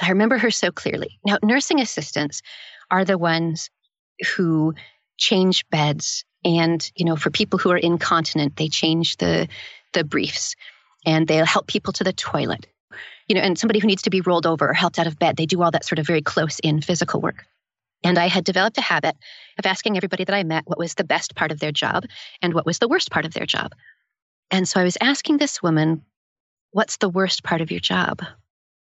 I 0.02 0.10
remember 0.10 0.38
her 0.38 0.50
so 0.50 0.70
clearly. 0.70 1.18
Now, 1.24 1.38
nursing 1.42 1.80
assistants 1.80 2.42
are 2.90 3.04
the 3.04 3.18
ones 3.18 3.70
who 4.36 4.74
change 5.16 5.68
beds 5.70 6.24
and, 6.44 6.90
you 6.94 7.04
know, 7.04 7.16
for 7.16 7.30
people 7.30 7.58
who 7.58 7.70
are 7.70 7.78
incontinent, 7.78 8.56
they 8.56 8.68
change 8.68 9.16
the 9.18 9.48
the 9.92 10.04
briefs 10.04 10.54
and 11.04 11.26
they'll 11.26 11.44
help 11.44 11.66
people 11.66 11.92
to 11.94 12.04
the 12.04 12.12
toilet 12.12 12.66
you 13.28 13.34
know, 13.34 13.40
and 13.40 13.58
somebody 13.58 13.78
who 13.78 13.86
needs 13.86 14.02
to 14.02 14.10
be 14.10 14.20
rolled 14.20 14.46
over 14.46 14.68
or 14.68 14.74
helped 14.74 14.98
out 14.98 15.06
of 15.06 15.18
bed. 15.18 15.36
They 15.36 15.46
do 15.46 15.62
all 15.62 15.70
that 15.70 15.84
sort 15.84 15.98
of 15.98 16.06
very 16.06 16.22
close 16.22 16.58
in 16.60 16.80
physical 16.80 17.20
work. 17.20 17.46
And 18.02 18.18
I 18.18 18.28
had 18.28 18.44
developed 18.44 18.78
a 18.78 18.82
habit 18.82 19.16
of 19.58 19.66
asking 19.66 19.96
everybody 19.96 20.24
that 20.24 20.34
I 20.34 20.42
met 20.42 20.64
what 20.66 20.78
was 20.78 20.94
the 20.94 21.04
best 21.04 21.34
part 21.34 21.52
of 21.52 21.60
their 21.60 21.72
job 21.72 22.04
and 22.40 22.54
what 22.54 22.66
was 22.66 22.78
the 22.78 22.88
worst 22.88 23.10
part 23.10 23.26
of 23.26 23.34
their 23.34 23.46
job. 23.46 23.72
And 24.50 24.68
so 24.68 24.80
I 24.80 24.84
was 24.84 24.98
asking 25.00 25.36
this 25.36 25.62
woman, 25.62 26.02
What's 26.72 26.98
the 26.98 27.08
worst 27.08 27.42
part 27.42 27.60
of 27.60 27.72
your 27.72 27.80
job? 27.80 28.22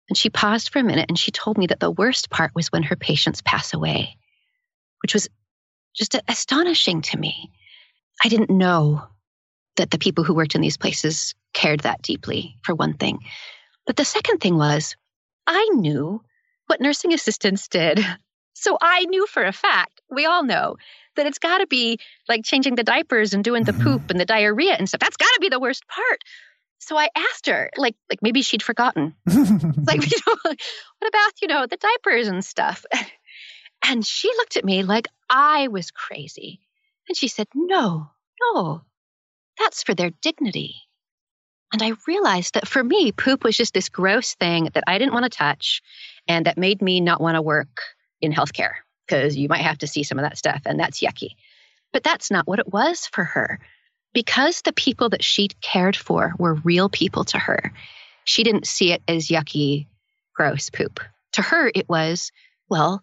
And 0.10 0.18
she 0.18 0.30
paused 0.30 0.70
for 0.70 0.80
a 0.80 0.84
minute 0.84 1.06
and 1.08 1.18
she 1.18 1.32
told 1.32 1.58
me 1.58 1.68
that 1.68 1.80
the 1.80 1.92
worst 1.92 2.30
part 2.30 2.52
was 2.54 2.72
when 2.72 2.84
her 2.84 2.98
patients 2.98 3.42
pass 3.42 3.74
away, 3.74 4.18
which 5.02 5.14
was 5.14 5.30
just 5.96 6.16
astonishing 6.28 7.02
to 7.04 7.18
me. 7.18 7.52
I 8.24 8.28
didn't 8.28 8.50
know 8.50 9.04
that 9.78 9.92
the 9.92 9.98
people 9.98 10.26
who 10.26 10.34
worked 10.34 10.56
in 10.56 10.62
these 10.62 10.78
places 10.78 11.36
cared 11.54 11.82
that 11.82 12.02
deeply, 12.02 12.58
for 12.64 12.76
one 12.76 12.96
thing. 12.96 13.20
But 13.90 13.96
the 13.96 14.06
second 14.06 14.38
thing 14.38 14.56
was, 14.56 14.96
I 15.48 15.68
knew 15.74 16.22
what 16.68 16.80
nursing 16.80 17.12
assistants 17.12 17.68
did. 17.68 18.00
So 18.54 18.78
I 18.82 19.06
knew 19.06 19.26
for 19.26 19.46
a 19.46 19.54
fact, 19.54 20.02
we 20.12 20.26
all 20.26 20.44
know, 20.44 20.76
that 21.16 21.26
it's 21.26 21.38
got 21.38 21.60
to 21.60 21.68
be 21.68 21.98
like 22.28 22.44
changing 22.44 22.76
the 22.76 22.84
diapers 22.84 23.34
and 23.34 23.42
doing 23.42 23.64
the 23.64 23.72
mm-hmm. 23.72 23.84
poop 23.84 24.10
and 24.10 24.20
the 24.20 24.26
diarrhea 24.26 24.74
and 24.74 24.86
stuff. 24.86 25.00
That's 25.00 25.16
got 25.16 25.32
to 25.36 25.40
be 25.40 25.48
the 25.48 25.62
worst 25.62 25.88
part. 25.88 26.20
So 26.80 26.98
I 26.98 27.08
asked 27.16 27.48
her, 27.48 27.70
like, 27.78 27.96
like 28.10 28.22
maybe 28.22 28.42
she'd 28.42 28.62
forgotten. 28.62 29.16
like, 29.26 29.32
you 30.12 30.18
know, 30.28 30.36
what 30.44 31.08
about, 31.08 31.32
you 31.42 31.48
know, 31.48 31.68
the 31.68 31.78
diapers 31.78 32.28
and 32.28 32.44
stuff? 32.44 32.84
And 33.88 34.06
she 34.06 34.28
looked 34.28 34.58
at 34.58 34.66
me 34.66 34.84
like 34.84 35.08
I 35.30 35.70
was 35.70 35.92
crazy. 35.92 36.60
And 37.08 37.16
she 37.16 37.30
said, 37.30 37.48
No, 37.56 38.12
no, 38.54 38.82
that's 39.58 39.84
for 39.84 39.94
their 39.94 40.12
dignity. 40.22 40.76
And 41.72 41.84
I 41.84 41.94
realized 42.08 42.56
that 42.56 42.68
for 42.68 42.84
me, 42.84 43.12
poop 43.12 43.44
was 43.44 43.56
just 43.56 43.74
this 43.74 43.90
gross 43.90 44.34
thing 44.36 44.70
that 44.74 44.84
I 44.88 44.98
didn't 44.98 45.14
want 45.14 45.24
to 45.24 45.38
touch 45.38 45.82
and 46.28 46.46
that 46.46 46.58
made 46.58 46.82
me 46.82 47.00
not 47.00 47.22
want 47.22 47.36
to 47.36 47.42
work 47.42 47.82
in 48.22 48.32
healthcare 48.32 48.74
because 49.08 49.38
you 49.38 49.48
might 49.48 49.62
have 49.62 49.80
to 49.80 49.88
see 49.88 50.04
some 50.04 50.18
of 50.18 50.24
that 50.24 50.38
stuff 50.38 50.62
and 50.66 50.80
that's 50.80 51.02
yucky. 51.02 51.32
But 51.94 52.04
that's 52.04 52.32
not 52.32 52.48
what 52.48 52.60
it 52.60 52.72
was 52.72 53.08
for 53.08 53.24
her. 53.24 53.60
Because 54.14 54.62
the 54.62 54.74
people 54.74 55.10
that 55.10 55.24
she 55.24 55.50
cared 55.62 55.96
for 55.96 56.34
were 56.40 56.56
real 56.56 56.90
people 56.90 57.26
to 57.26 57.38
her, 57.38 57.72
she 58.24 58.44
didn't 58.44 58.68
see 58.68 58.92
it 58.92 59.04
as 59.08 59.28
yucky, 59.28 59.88
gross 60.36 60.70
poop. 60.70 61.00
To 61.34 61.44
her, 61.44 61.72
it 61.74 61.88
was, 61.88 62.32
well, 62.70 63.02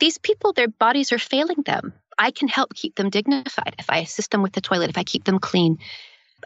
these 0.00 0.18
people, 0.18 0.52
their 0.52 0.68
bodies 0.68 1.12
are 1.12 1.18
failing 1.18 1.62
them. 1.64 1.92
I 2.18 2.30
can 2.30 2.48
help 2.48 2.74
keep 2.74 2.94
them 2.94 3.10
dignified 3.10 3.74
if 3.78 3.90
I 3.90 3.98
assist 3.98 4.30
them 4.30 4.42
with 4.42 4.52
the 4.52 4.62
toilet, 4.62 4.90
if 4.90 4.98
I 4.98 5.04
keep 5.04 5.24
them 5.24 5.38
clean. 5.38 5.78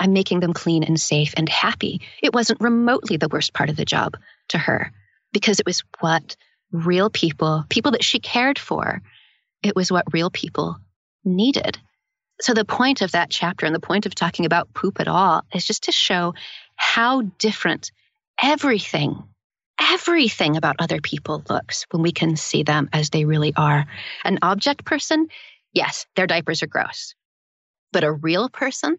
I'm 0.01 0.15
making 0.15 0.41
them 0.41 0.55
clean 0.55 0.83
and 0.83 0.99
safe 0.99 1.35
and 1.37 1.49
happy. 1.49 2.01
It 2.23 2.33
wasn't 2.33 2.63
remotely 2.63 3.19
the 3.19 3.29
worst 3.29 3.53
part 3.53 3.69
of 3.69 3.77
the 3.77 3.85
job 3.85 4.17
to 4.49 4.59
her 4.59 4.93
because 5.33 5.61
it 5.61 5.67
was 5.67 5.85
what 6.01 6.37
real 6.73 7.11
people, 7.11 7.65
people 7.69 7.93
that 7.93 8.03
she 8.03 8.19
cared 8.19 8.59
for, 8.59 9.03
it 9.63 9.77
was 9.77 9.93
what 9.93 10.13
real 10.13 10.31
people 10.31 10.79
needed. 11.23 11.79
So, 12.41 12.55
the 12.55 12.65
point 12.65 13.03
of 13.03 13.13
that 13.13 13.29
chapter 13.29 13.67
and 13.67 13.75
the 13.75 13.81
point 13.81 14.07
of 14.07 14.15
talking 14.15 14.47
about 14.47 14.73
poop 14.73 14.99
at 15.01 15.09
all 15.09 15.43
is 15.53 15.67
just 15.67 15.85
to 15.85 15.93
show 15.93 16.33
how 16.77 17.23
different 17.39 17.93
everything, 18.43 19.23
everything 19.79 20.57
about 20.57 20.77
other 20.79 21.03
people 21.03 21.45
looks 21.51 21.85
when 21.91 22.03
we 22.03 22.13
can 22.13 22.37
see 22.37 22.63
them 22.63 22.89
as 22.95 23.11
they 23.11 23.27
really 23.27 23.53
are. 23.55 23.85
An 24.25 24.39
object 24.41 24.87
person, 24.87 25.29
yes, 25.75 26.07
their 26.17 26.27
diapers 26.27 26.63
are 26.63 26.67
gross. 26.67 27.15
But 27.93 28.05
a 28.05 28.13
real 28.13 28.49
person 28.49 28.97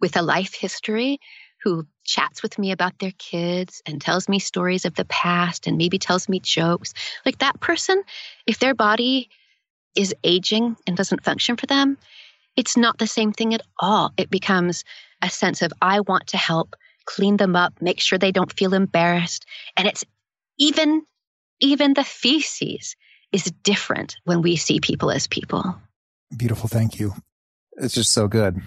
with 0.00 0.16
a 0.16 0.22
life 0.22 0.54
history 0.54 1.18
who 1.62 1.86
chats 2.04 2.42
with 2.42 2.58
me 2.58 2.72
about 2.72 2.98
their 2.98 3.12
kids 3.18 3.82
and 3.86 4.00
tells 4.00 4.28
me 4.28 4.38
stories 4.38 4.84
of 4.84 4.94
the 4.94 5.04
past 5.04 5.66
and 5.66 5.76
maybe 5.76 5.98
tells 5.98 6.28
me 6.28 6.40
jokes, 6.40 6.94
like 7.26 7.38
that 7.38 7.60
person, 7.60 8.02
if 8.46 8.58
their 8.58 8.74
body 8.74 9.28
is 9.94 10.14
aging 10.24 10.76
and 10.86 10.96
doesn't 10.96 11.24
function 11.24 11.56
for 11.56 11.66
them, 11.66 11.98
it's 12.56 12.76
not 12.76 12.98
the 12.98 13.06
same 13.06 13.32
thing 13.32 13.54
at 13.54 13.62
all. 13.78 14.12
It 14.16 14.30
becomes 14.30 14.84
a 15.22 15.30
sense 15.30 15.62
of, 15.62 15.72
I 15.82 16.00
want 16.00 16.28
to 16.28 16.36
help 16.36 16.76
clean 17.04 17.36
them 17.36 17.56
up, 17.56 17.74
make 17.80 18.00
sure 18.00 18.18
they 18.18 18.32
don't 18.32 18.52
feel 18.52 18.74
embarrassed. 18.74 19.44
And 19.76 19.86
it's 19.86 20.04
even, 20.58 21.02
even 21.60 21.94
the 21.94 22.04
feces 22.04 22.96
is 23.32 23.44
different 23.62 24.16
when 24.24 24.42
we 24.42 24.56
see 24.56 24.80
people 24.80 25.10
as 25.10 25.26
people. 25.26 25.76
Beautiful. 26.36 26.68
Thank 26.68 26.98
you. 26.98 27.14
It's 27.76 27.94
just 27.94 28.12
so 28.12 28.28
good. 28.28 28.60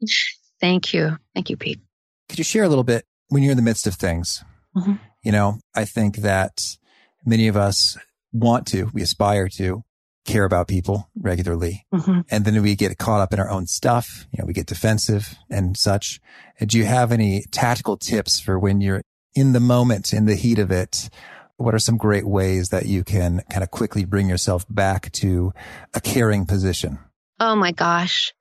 Thank 0.62 0.94
you. 0.94 1.18
Thank 1.34 1.50
you, 1.50 1.56
Pete. 1.58 1.80
Could 2.28 2.38
you 2.38 2.44
share 2.44 2.62
a 2.62 2.68
little 2.68 2.84
bit 2.84 3.04
when 3.28 3.42
you're 3.42 3.50
in 3.50 3.58
the 3.58 3.62
midst 3.62 3.86
of 3.86 3.96
things? 3.96 4.44
Mm-hmm. 4.76 4.94
You 5.22 5.32
know, 5.32 5.58
I 5.74 5.84
think 5.84 6.18
that 6.18 6.78
many 7.26 7.48
of 7.48 7.56
us 7.56 7.98
want 8.32 8.68
to, 8.68 8.88
we 8.94 9.02
aspire 9.02 9.48
to 9.56 9.82
care 10.24 10.44
about 10.44 10.68
people 10.68 11.10
regularly. 11.20 11.84
Mm-hmm. 11.92 12.20
And 12.30 12.44
then 12.44 12.62
we 12.62 12.76
get 12.76 12.96
caught 12.96 13.20
up 13.20 13.32
in 13.32 13.40
our 13.40 13.50
own 13.50 13.66
stuff. 13.66 14.26
You 14.30 14.38
know, 14.38 14.46
we 14.46 14.52
get 14.52 14.66
defensive 14.66 15.34
and 15.50 15.76
such. 15.76 16.20
Do 16.64 16.78
you 16.78 16.84
have 16.84 17.10
any 17.10 17.42
tactical 17.50 17.96
tips 17.96 18.38
for 18.38 18.56
when 18.56 18.80
you're 18.80 19.02
in 19.34 19.52
the 19.52 19.60
moment, 19.60 20.12
in 20.12 20.26
the 20.26 20.36
heat 20.36 20.60
of 20.60 20.70
it? 20.70 21.10
What 21.56 21.74
are 21.74 21.80
some 21.80 21.96
great 21.96 22.26
ways 22.26 22.68
that 22.68 22.86
you 22.86 23.02
can 23.02 23.42
kind 23.50 23.64
of 23.64 23.72
quickly 23.72 24.04
bring 24.04 24.28
yourself 24.28 24.64
back 24.70 25.10
to 25.12 25.52
a 25.92 26.00
caring 26.00 26.46
position? 26.46 27.00
Oh 27.40 27.56
my 27.56 27.72
gosh. 27.72 28.32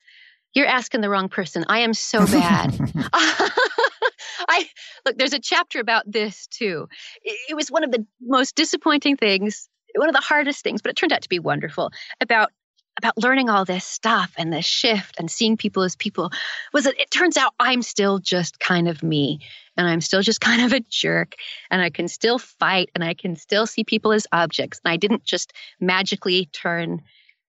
You're 0.54 0.68
asking 0.68 1.02
the 1.02 1.10
wrong 1.10 1.30
person. 1.30 1.66
I 1.68 1.80
am 1.80 1.94
so 1.94 2.26
bad. 2.26 2.78
I 3.14 4.68
look, 5.06 5.18
there's 5.18 5.34
a 5.34 5.40
chapter 5.40 5.80
about 5.80 6.04
this 6.12 6.48
too. 6.48 6.88
It, 7.24 7.38
it 7.52 7.56
was 7.56 7.70
one 7.70 7.84
of 7.84 7.92
the 7.92 8.06
most 8.22 8.56
disappointing 8.56 9.18
things 9.18 9.70
one 9.96 10.10
of 10.10 10.16
the 10.16 10.22
hardest 10.22 10.64
things, 10.64 10.82
but 10.82 10.90
it 10.90 10.96
turned 10.96 11.14
out 11.14 11.22
to 11.22 11.30
be 11.30 11.40
wonderful 11.40 11.92
about 12.20 12.52
about 12.98 13.18
learning 13.18 13.50
all 13.50 13.64
this 13.64 13.86
stuff 13.86 14.34
and 14.38 14.52
this 14.52 14.66
shift 14.66 15.18
and 15.18 15.32
seeing 15.32 15.56
people 15.56 15.82
as 15.82 15.96
people 15.96 16.30
was 16.74 16.84
that 16.84 17.00
it 17.00 17.10
turns 17.10 17.38
out 17.38 17.54
I'm 17.58 17.82
still 17.82 18.20
just 18.20 18.60
kind 18.60 18.90
of 18.90 19.02
me 19.02 19.40
and 19.78 19.88
I'm 19.88 20.02
still 20.02 20.22
just 20.22 20.42
kind 20.42 20.62
of 20.62 20.74
a 20.74 20.82
jerk 20.90 21.36
and 21.72 21.82
I 21.82 21.90
can 21.90 22.10
still 22.10 22.38
fight 22.38 22.90
and 22.94 23.02
I 23.02 23.14
can 23.14 23.38
still 23.38 23.66
see 23.66 23.86
people 23.86 24.12
as 24.12 24.28
objects. 24.34 24.82
And 24.84 24.92
I 24.92 24.98
didn't 24.98 25.24
just 25.24 25.54
magically 25.80 26.48
turn 26.52 27.02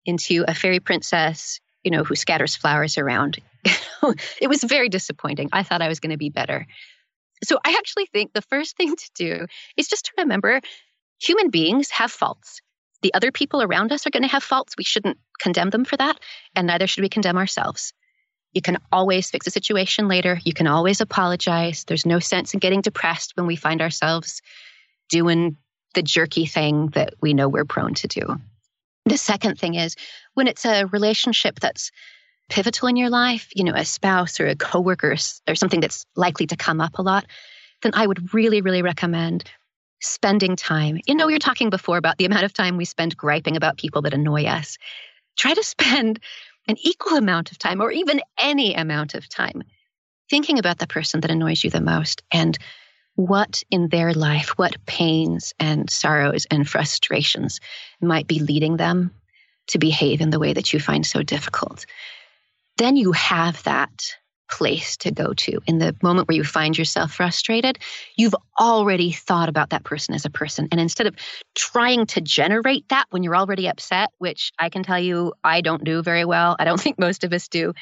into 0.05 0.43
a 0.45 0.53
fairy 0.53 0.81
princess, 0.81 1.61
you 1.83 1.91
know, 1.91 2.03
who 2.03 2.15
scatters 2.15 2.55
flowers 2.55 2.97
around. 2.97 3.39
it 4.41 4.47
was 4.47 4.63
very 4.63 4.89
disappointing. 4.89 5.49
I 5.51 5.63
thought 5.63 5.81
I 5.81 5.87
was 5.87 5.99
going 5.99 6.11
to 6.11 6.17
be 6.17 6.29
better. 6.29 6.65
So 7.43 7.57
I 7.63 7.75
actually 7.77 8.07
think 8.07 8.33
the 8.33 8.41
first 8.41 8.77
thing 8.77 8.95
to 8.95 9.09
do 9.15 9.45
is 9.77 9.87
just 9.87 10.05
to 10.05 10.11
remember 10.17 10.61
human 11.21 11.49
beings 11.49 11.89
have 11.91 12.11
faults. 12.11 12.61
The 13.01 13.13
other 13.13 13.31
people 13.31 13.61
around 13.61 13.91
us 13.93 14.05
are 14.05 14.09
going 14.09 14.23
to 14.23 14.29
have 14.29 14.43
faults. 14.43 14.75
We 14.77 14.83
shouldn't 14.83 15.17
condemn 15.39 15.69
them 15.69 15.85
for 15.85 15.95
that, 15.95 16.19
and 16.55 16.67
neither 16.67 16.85
should 16.85 17.01
we 17.01 17.09
condemn 17.09 17.37
ourselves. 17.37 17.93
You 18.53 18.61
can 18.61 18.77
always 18.91 19.29
fix 19.29 19.47
a 19.47 19.51
situation 19.51 20.07
later. 20.07 20.39
You 20.43 20.53
can 20.53 20.67
always 20.67 21.01
apologize. 21.01 21.85
There's 21.85 22.05
no 22.05 22.19
sense 22.19 22.53
in 22.53 22.59
getting 22.59 22.81
depressed 22.81 23.37
when 23.37 23.47
we 23.47 23.55
find 23.55 23.81
ourselves 23.81 24.41
doing 25.07 25.57
the 25.93 26.01
jerky 26.01 26.45
thing 26.45 26.87
that 26.89 27.13
we 27.21 27.33
know 27.33 27.47
we're 27.47 27.65
prone 27.65 27.93
to 27.95 28.07
do. 28.07 28.39
The 29.09 29.17
second 29.17 29.59
thing 29.59 29.75
is 29.75 29.95
when 30.35 30.47
it's 30.47 30.65
a 30.65 30.85
relationship 30.85 31.59
that's 31.59 31.91
pivotal 32.49 32.87
in 32.87 32.95
your 32.95 33.09
life, 33.09 33.49
you 33.55 33.63
know, 33.63 33.73
a 33.75 33.85
spouse 33.85 34.39
or 34.39 34.47
a 34.47 34.55
coworker 34.55 35.15
or 35.47 35.55
something 35.55 35.79
that's 35.79 36.05
likely 36.15 36.45
to 36.47 36.55
come 36.55 36.79
up 36.79 36.99
a 36.99 37.01
lot, 37.01 37.25
then 37.81 37.91
I 37.95 38.05
would 38.05 38.33
really, 38.33 38.61
really 38.61 38.81
recommend 38.81 39.49
spending 40.01 40.55
time. 40.55 40.99
You 41.07 41.15
know, 41.15 41.27
we 41.27 41.33
were 41.33 41.39
talking 41.39 41.69
before 41.69 41.97
about 41.97 42.17
the 42.17 42.25
amount 42.25 42.45
of 42.45 42.53
time 42.53 42.77
we 42.77 42.85
spend 42.85 43.17
griping 43.17 43.57
about 43.57 43.77
people 43.77 44.03
that 44.03 44.13
annoy 44.13 44.45
us. 44.45 44.77
Try 45.37 45.53
to 45.53 45.63
spend 45.63 46.19
an 46.67 46.77
equal 46.79 47.17
amount 47.17 47.51
of 47.51 47.57
time, 47.57 47.81
or 47.81 47.91
even 47.91 48.21
any 48.39 48.75
amount 48.75 49.15
of 49.15 49.27
time, 49.27 49.63
thinking 50.29 50.59
about 50.59 50.77
the 50.77 50.87
person 50.87 51.21
that 51.21 51.31
annoys 51.31 51.63
you 51.63 51.71
the 51.71 51.81
most 51.81 52.21
and 52.31 52.57
what 53.19 53.63
in 53.69 53.89
their 53.89 54.13
life, 54.13 54.57
what 54.57 54.77
pains 54.85 55.53
and 55.59 55.89
sorrows 55.89 56.47
and 56.49 56.69
frustrations 56.69 57.59
might 58.01 58.27
be 58.27 58.39
leading 58.39 58.77
them 58.77 59.11
to 59.67 59.77
behave 59.77 60.21
in 60.21 60.29
the 60.29 60.39
way 60.39 60.53
that 60.53 60.71
you 60.71 60.79
find 60.79 61.05
so 61.05 61.21
difficult. 61.21 61.85
Then 62.77 62.95
you 62.95 63.11
have 63.11 63.61
that 63.63 64.15
place 64.49 64.95
to 64.97 65.11
go 65.11 65.33
to. 65.33 65.59
In 65.67 65.79
the 65.79 65.93
moment 66.01 66.29
where 66.29 66.37
you 66.37 66.45
find 66.45 66.77
yourself 66.77 67.11
frustrated, 67.11 67.77
you've 68.15 68.35
already 68.57 69.11
thought 69.11 69.49
about 69.49 69.71
that 69.71 69.83
person 69.83 70.15
as 70.15 70.23
a 70.23 70.29
person. 70.29 70.69
And 70.71 70.79
instead 70.79 71.05
of 71.05 71.15
trying 71.55 72.05
to 72.07 72.21
generate 72.21 72.87
that 72.87 73.05
when 73.09 73.21
you're 73.21 73.35
already 73.35 73.67
upset, 73.67 74.11
which 74.19 74.53
I 74.57 74.69
can 74.69 74.81
tell 74.81 74.99
you 74.99 75.33
I 75.43 75.59
don't 75.59 75.83
do 75.83 76.01
very 76.01 76.23
well, 76.23 76.55
I 76.57 76.63
don't 76.63 76.79
think 76.81 76.97
most 76.97 77.25
of 77.25 77.33
us 77.33 77.49
do. 77.49 77.73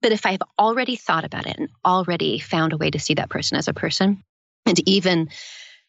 But 0.00 0.12
if 0.12 0.24
I've 0.24 0.42
already 0.58 0.96
thought 0.96 1.26
about 1.26 1.46
it 1.46 1.58
and 1.58 1.68
already 1.84 2.38
found 2.38 2.72
a 2.72 2.78
way 2.78 2.90
to 2.90 2.98
see 2.98 3.12
that 3.14 3.28
person 3.28 3.58
as 3.58 3.68
a 3.68 3.74
person, 3.74 4.24
and 4.70 4.88
even 4.88 5.28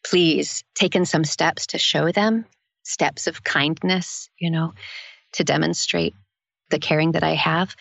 please 0.04 0.64
taken 0.76 1.06
some 1.06 1.24
steps 1.24 1.68
to 1.68 1.78
show 1.78 2.12
them 2.12 2.46
steps 2.84 3.28
of 3.28 3.44
kindness, 3.44 4.30
you 4.40 4.50
know, 4.50 4.74
to 5.34 5.44
demonstrate 5.44 6.14
the 6.72 6.80
caring 6.80 7.12
that 7.12 7.24
I 7.24 7.36
have, 7.36 7.76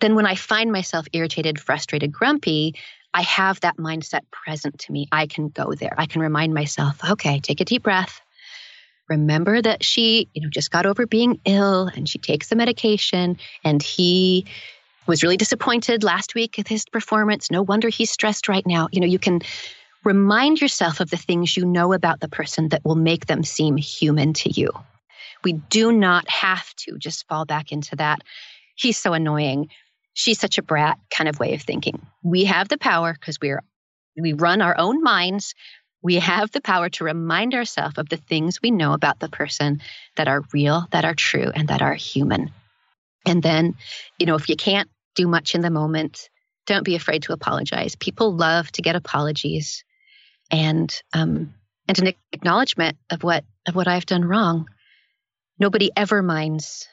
then 0.00 0.14
when 0.14 0.26
I 0.26 0.34
find 0.34 0.72
myself 0.72 1.06
irritated, 1.12 1.60
frustrated, 1.60 2.10
grumpy, 2.10 2.74
I 3.12 3.22
have 3.22 3.60
that 3.60 3.76
mindset 3.76 4.22
present 4.30 4.78
to 4.80 4.92
me. 4.92 5.08
I 5.12 5.26
can 5.26 5.48
go 5.48 5.74
there. 5.74 5.94
I 5.98 6.06
can 6.06 6.22
remind 6.22 6.54
myself, 6.54 6.98
okay, 7.10 7.40
take 7.40 7.60
a 7.60 7.64
deep 7.64 7.82
breath. 7.82 8.20
Remember 9.08 9.60
that 9.60 9.84
she, 9.84 10.28
you 10.32 10.42
know, 10.42 10.48
just 10.48 10.70
got 10.70 10.86
over 10.86 11.06
being 11.06 11.40
ill 11.44 11.88
and 11.88 12.08
she 12.08 12.18
takes 12.18 12.48
the 12.48 12.56
medication 12.56 13.36
and 13.64 13.82
he 13.82 14.46
was 15.06 15.24
really 15.24 15.36
disappointed 15.36 16.04
last 16.04 16.36
week 16.36 16.54
with 16.56 16.68
his 16.68 16.86
performance. 16.86 17.50
No 17.50 17.62
wonder 17.62 17.88
he's 17.88 18.10
stressed 18.10 18.48
right 18.48 18.64
now. 18.64 18.88
You 18.92 19.00
know, 19.00 19.08
you 19.08 19.18
can 19.18 19.40
remind 20.04 20.60
yourself 20.60 21.00
of 21.00 21.10
the 21.10 21.16
things 21.16 21.56
you 21.56 21.64
know 21.64 21.92
about 21.92 22.20
the 22.20 22.28
person 22.28 22.68
that 22.70 22.84
will 22.84 22.94
make 22.94 23.26
them 23.26 23.42
seem 23.42 23.76
human 23.76 24.32
to 24.34 24.50
you. 24.50 24.70
We 25.44 25.54
do 25.54 25.92
not 25.92 26.28
have 26.28 26.74
to 26.76 26.98
just 26.98 27.26
fall 27.28 27.44
back 27.44 27.72
into 27.72 27.96
that. 27.96 28.22
He's 28.74 28.98
so 28.98 29.12
annoying 29.12 29.68
she's 30.14 30.38
such 30.38 30.58
a 30.58 30.62
brat 30.62 30.98
kind 31.10 31.28
of 31.28 31.38
way 31.38 31.54
of 31.54 31.62
thinking. 31.62 32.04
We 32.22 32.44
have 32.44 32.68
the 32.68 32.78
power 32.78 33.12
because 33.12 33.38
we're 33.40 33.62
we 34.16 34.32
run 34.32 34.60
our 34.60 34.76
own 34.76 35.02
minds. 35.02 35.54
We 36.02 36.16
have 36.16 36.50
the 36.50 36.60
power 36.60 36.88
to 36.90 37.04
remind 37.04 37.54
ourselves 37.54 37.96
of 37.98 38.08
the 38.08 38.16
things 38.16 38.60
we 38.62 38.70
know 38.70 38.92
about 38.92 39.20
the 39.20 39.28
person 39.28 39.80
that 40.16 40.28
are 40.28 40.42
real, 40.52 40.86
that 40.90 41.04
are 41.04 41.14
true, 41.14 41.50
and 41.54 41.68
that 41.68 41.82
are 41.82 41.94
human. 41.94 42.50
And 43.26 43.42
then, 43.42 43.76
you 44.18 44.26
know, 44.26 44.34
if 44.34 44.48
you 44.48 44.56
can't 44.56 44.90
do 45.14 45.28
much 45.28 45.54
in 45.54 45.60
the 45.60 45.70
moment, 45.70 46.28
don't 46.66 46.84
be 46.84 46.96
afraid 46.96 47.22
to 47.24 47.32
apologize. 47.32 47.96
People 47.96 48.34
love 48.34 48.70
to 48.72 48.82
get 48.82 48.96
apologies 48.96 49.84
and 50.50 51.02
um, 51.12 51.54
and 51.88 51.98
an 51.98 52.14
acknowledgement 52.32 52.96
of 53.10 53.22
what 53.22 53.44
of 53.66 53.74
what 53.74 53.88
I've 53.88 54.06
done 54.06 54.24
wrong. 54.24 54.68
Nobody 55.58 55.90
ever 55.94 56.22
minds, 56.22 56.88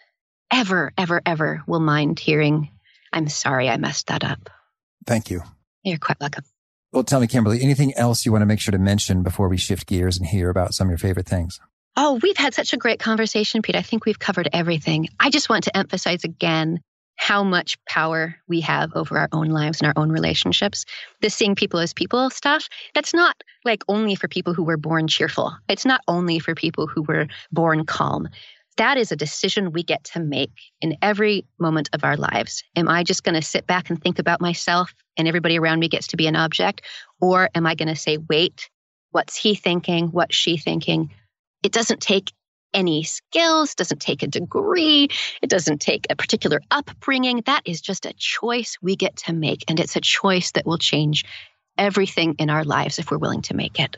ever, 0.52 0.92
ever, 0.98 1.22
ever 1.26 1.64
will 1.68 1.80
mind 1.80 2.20
hearing 2.20 2.70
I'm 3.12 3.30
sorry 3.30 3.70
I 3.70 3.78
messed 3.78 4.08
that 4.08 4.24
up. 4.24 4.50
Thank 5.06 5.30
you. 5.30 5.42
You're 5.84 5.98
quite 5.98 6.20
welcome. 6.20 6.44
Well, 6.92 7.04
tell 7.04 7.20
me, 7.20 7.28
Kimberly, 7.28 7.62
anything 7.62 7.94
else 7.96 8.26
you 8.26 8.32
want 8.32 8.42
to 8.42 8.46
make 8.46 8.60
sure 8.60 8.72
to 8.72 8.78
mention 8.78 9.24
before 9.24 9.50
we 9.50 9.58
shift 9.58 9.88
gears 9.88 10.18
and 10.18 10.26
hear 10.28 10.50
about 10.50 10.74
some 10.74 10.88
of 10.88 10.92
your 10.92 10.98
favorite 10.98 11.28
things? 11.28 11.60
Oh, 11.96 12.20
we've 12.22 12.38
had 12.38 12.54
such 12.54 12.74
a 12.74 12.78
great 12.78 13.00
conversation, 13.00 13.62
Pete. 13.62 13.76
I 13.76 13.82
think 13.82 14.06
we've 14.06 14.20
covered 14.20 14.50
everything. 14.54 15.08
I 15.20 15.30
just 15.30 15.50
want 15.50 15.66
to 15.66 15.76
emphasize 15.76 16.24
again 16.24 16.82
how 17.18 17.44
much 17.44 17.78
power 17.90 18.36
we 18.48 18.62
have 18.62 18.92
over 18.96 19.18
our 19.18 19.28
own 19.32 19.48
lives 19.48 19.82
and 19.82 19.88
our 19.88 20.02
own 20.02 20.12
relationships. 20.12 20.86
This 21.22 21.34
seeing 21.34 21.56
people 21.56 21.80
as 21.80 21.94
people 21.94 22.30
stuff, 22.30 22.70
that's 22.94 23.14
not 23.14 23.36
like 23.66 23.84
only 23.90 24.16
for 24.16 24.28
people 24.28 24.54
who 24.54 24.64
were 24.64 24.78
born 24.78 25.08
cheerful. 25.08 25.56
It's 25.68 25.86
not 25.86 26.02
only 26.08 26.40
for 26.40 26.56
people 26.56 26.88
who 26.88 27.02
were 27.02 27.28
born 27.52 27.86
calm. 27.86 28.30
That 28.78 28.98
is 28.98 29.12
a 29.12 29.16
decision 29.16 29.72
we 29.72 29.82
get 29.82 30.04
to 30.06 30.20
make 30.20 30.52
in 30.82 30.96
every 31.02 31.46
moment 31.60 31.90
of 31.94 32.04
our 32.04 32.16
lives. 32.16 32.64
Am 32.76 32.88
I 32.88 33.04
just 33.04 33.24
going 33.24 33.36
to 33.36 33.42
sit 33.42 33.66
back 33.66 33.90
and 33.90 34.02
think 34.02 34.20
about 34.20 34.40
myself 34.40 34.94
and 35.18 35.28
everybody 35.28 35.58
around 35.58 35.80
me 35.80 35.88
gets 35.90 36.08
to 36.08 36.18
be 36.18 36.28
an 36.28 36.36
object? 36.36 36.84
Or 37.20 37.50
am 37.56 37.66
I 37.66 37.74
going 37.74 37.88
to 37.88 37.96
say, 37.96 38.18
wait, 38.30 38.70
what's 39.12 39.36
he 39.36 39.56
thinking? 39.56 40.10
What's 40.10 40.36
she 40.36 40.58
thinking? 40.58 41.12
It 41.64 41.72
doesn't 41.72 42.02
take 42.02 42.32
any 42.74 43.04
skills, 43.04 43.76
doesn't 43.76 44.02
take 44.02 44.24
a 44.24 44.28
degree, 44.28 45.10
it 45.42 45.50
doesn't 45.50 45.80
take 45.82 46.08
a 46.10 46.16
particular 46.16 46.62
upbringing. 46.72 47.44
That 47.46 47.62
is 47.66 47.82
just 47.82 48.06
a 48.06 48.14
choice 48.14 48.78
we 48.82 48.96
get 48.96 49.16
to 49.18 49.34
make. 49.34 49.64
And 49.68 49.80
it's 49.80 49.96
a 49.96 50.02
choice 50.02 50.52
that 50.52 50.66
will 50.66 50.78
change 50.78 51.26
everything 51.78 52.36
in 52.40 52.50
our 52.50 52.64
lives 52.64 53.00
if 53.00 53.12
we're 53.12 53.18
willing 53.18 53.42
to 53.44 53.54
make 53.54 53.80
it. 53.80 53.98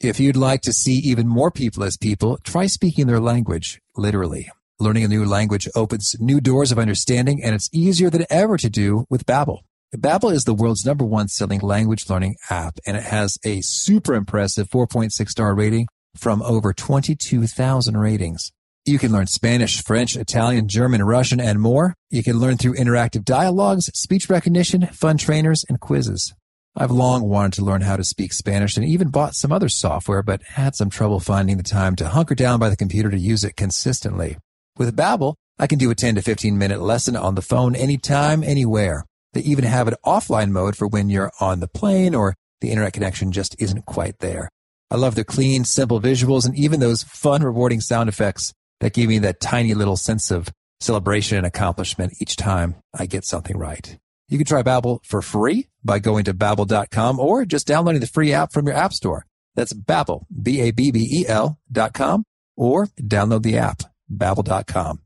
If 0.00 0.20
you'd 0.20 0.36
like 0.36 0.62
to 0.62 0.72
see 0.72 0.96
even 0.96 1.26
more 1.26 1.50
people 1.50 1.84
as 1.84 1.96
people, 1.96 2.38
try 2.44 2.66
speaking 2.66 3.06
their 3.06 3.20
language, 3.20 3.80
literally. 3.96 4.50
Learning 4.80 5.04
a 5.04 5.08
new 5.08 5.24
language 5.24 5.68
opens 5.74 6.16
new 6.18 6.40
doors 6.40 6.72
of 6.72 6.78
understanding, 6.78 7.42
and 7.42 7.54
it's 7.54 7.70
easier 7.72 8.10
than 8.10 8.26
ever 8.28 8.56
to 8.58 8.68
do 8.68 9.06
with 9.08 9.24
Babbel. 9.24 9.60
Babbel 9.96 10.32
is 10.32 10.42
the 10.42 10.54
world's 10.54 10.84
number 10.84 11.04
one 11.04 11.28
selling 11.28 11.60
language 11.60 12.10
learning 12.10 12.36
app, 12.50 12.78
and 12.84 12.96
it 12.96 13.04
has 13.04 13.38
a 13.44 13.60
super 13.60 14.14
impressive 14.14 14.68
4.6 14.68 15.28
star 15.28 15.54
rating 15.54 15.86
from 16.16 16.42
over 16.42 16.72
22,000 16.72 17.96
ratings. 17.96 18.52
You 18.86 18.98
can 18.98 19.12
learn 19.12 19.26
Spanish, 19.26 19.82
French, 19.82 20.14
Italian, 20.14 20.68
German, 20.68 21.02
Russian, 21.02 21.40
and 21.40 21.58
more. 21.58 21.94
You 22.10 22.22
can 22.22 22.38
learn 22.38 22.58
through 22.58 22.74
interactive 22.74 23.24
dialogues, 23.24 23.86
speech 23.94 24.28
recognition, 24.28 24.86
fun 24.88 25.16
trainers, 25.16 25.64
and 25.68 25.80
quizzes. 25.80 26.34
I've 26.76 26.90
long 26.90 27.28
wanted 27.28 27.52
to 27.54 27.64
learn 27.64 27.82
how 27.82 27.96
to 27.96 28.04
speak 28.04 28.32
Spanish 28.32 28.76
and 28.76 28.84
even 28.84 29.08
bought 29.08 29.36
some 29.36 29.52
other 29.52 29.68
software, 29.68 30.22
but 30.22 30.42
had 30.42 30.74
some 30.74 30.90
trouble 30.90 31.20
finding 31.20 31.56
the 31.56 31.62
time 31.62 31.94
to 31.96 32.08
hunker 32.08 32.34
down 32.34 32.58
by 32.58 32.68
the 32.68 32.76
computer 32.76 33.10
to 33.10 33.18
use 33.18 33.44
it 33.44 33.56
consistently. 33.56 34.36
With 34.76 34.96
Babbel, 34.96 35.34
I 35.58 35.68
can 35.68 35.78
do 35.78 35.90
a 35.90 35.94
10 35.94 36.16
to 36.16 36.22
15 36.22 36.58
minute 36.58 36.80
lesson 36.80 37.14
on 37.14 37.36
the 37.36 37.42
phone 37.42 37.76
anytime, 37.76 38.42
anywhere. 38.42 39.04
They 39.34 39.42
even 39.42 39.64
have 39.64 39.88
an 39.88 39.94
offline 40.04 40.50
mode 40.50 40.76
for 40.76 40.88
when 40.88 41.08
you're 41.08 41.30
on 41.40 41.60
the 41.60 41.68
plane 41.68 42.14
or 42.14 42.34
the 42.60 42.70
internet 42.70 42.92
connection 42.92 43.30
just 43.30 43.54
isn't 43.60 43.86
quite 43.86 44.18
there. 44.18 44.50
I 44.94 44.96
love 44.96 45.16
the 45.16 45.24
clean, 45.24 45.64
simple 45.64 46.00
visuals 46.00 46.46
and 46.46 46.56
even 46.56 46.78
those 46.78 47.02
fun, 47.02 47.42
rewarding 47.42 47.80
sound 47.80 48.08
effects 48.08 48.54
that 48.78 48.94
give 48.94 49.08
me 49.08 49.18
that 49.18 49.40
tiny 49.40 49.74
little 49.74 49.96
sense 49.96 50.30
of 50.30 50.48
celebration 50.78 51.36
and 51.36 51.44
accomplishment 51.44 52.12
each 52.20 52.36
time 52.36 52.76
I 52.96 53.06
get 53.06 53.24
something 53.24 53.58
right. 53.58 53.98
You 54.28 54.38
can 54.38 54.46
try 54.46 54.62
Babbel 54.62 55.04
for 55.04 55.20
free 55.20 55.66
by 55.82 55.98
going 55.98 56.26
to 56.26 56.32
babbel.com 56.32 57.18
or 57.18 57.44
just 57.44 57.66
downloading 57.66 58.02
the 58.02 58.06
free 58.06 58.32
app 58.32 58.52
from 58.52 58.68
your 58.68 58.76
app 58.76 58.92
store. 58.92 59.26
That's 59.56 59.72
Babbel, 59.72 60.26
B-A-B-B-E-L 60.40 61.58
dot 61.72 61.92
com 61.92 62.22
or 62.56 62.86
download 63.02 63.42
the 63.42 63.58
app, 63.58 63.82
babbel.com. 64.08 65.00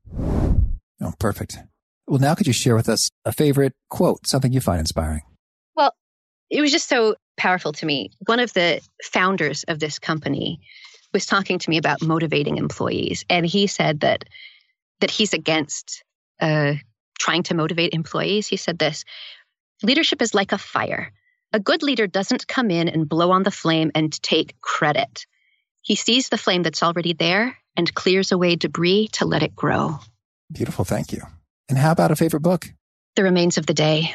Oh, 1.00 1.14
perfect. 1.18 1.56
Well, 2.06 2.20
now 2.20 2.34
could 2.34 2.46
you 2.46 2.52
share 2.52 2.76
with 2.76 2.90
us 2.90 3.08
a 3.24 3.32
favorite 3.32 3.72
quote, 3.88 4.26
something 4.26 4.52
you 4.52 4.60
find 4.60 4.80
inspiring? 4.80 5.22
It 6.50 6.60
was 6.60 6.72
just 6.72 6.88
so 6.88 7.16
powerful 7.36 7.72
to 7.72 7.86
me. 7.86 8.10
One 8.26 8.40
of 8.40 8.52
the 8.52 8.80
founders 9.02 9.64
of 9.64 9.78
this 9.78 9.98
company 9.98 10.60
was 11.12 11.26
talking 11.26 11.58
to 11.58 11.70
me 11.70 11.78
about 11.78 12.02
motivating 12.02 12.56
employees, 12.56 13.24
and 13.28 13.46
he 13.46 13.66
said 13.66 14.00
that 14.00 14.24
that 15.00 15.10
he's 15.10 15.32
against 15.32 16.02
uh, 16.40 16.74
trying 17.18 17.44
to 17.44 17.54
motivate 17.54 17.94
employees. 17.94 18.46
He 18.46 18.56
said 18.56 18.78
this: 18.78 19.04
leadership 19.82 20.22
is 20.22 20.34
like 20.34 20.52
a 20.52 20.58
fire. 20.58 21.12
A 21.52 21.60
good 21.60 21.82
leader 21.82 22.06
doesn't 22.06 22.46
come 22.46 22.70
in 22.70 22.88
and 22.88 23.08
blow 23.08 23.30
on 23.30 23.42
the 23.42 23.50
flame 23.50 23.90
and 23.94 24.12
take 24.22 24.60
credit. 24.60 25.26
He 25.80 25.94
sees 25.94 26.28
the 26.28 26.36
flame 26.36 26.62
that's 26.62 26.82
already 26.82 27.14
there 27.14 27.56
and 27.74 27.94
clears 27.94 28.32
away 28.32 28.56
debris 28.56 29.08
to 29.12 29.24
let 29.24 29.42
it 29.42 29.56
grow. 29.56 29.98
Beautiful, 30.52 30.84
thank 30.84 31.12
you. 31.12 31.22
And 31.68 31.78
how 31.78 31.92
about 31.92 32.10
a 32.10 32.16
favorite 32.16 32.42
book? 32.42 32.70
The 33.16 33.22
Remains 33.22 33.56
of 33.56 33.64
the 33.64 33.74
Day. 33.74 34.14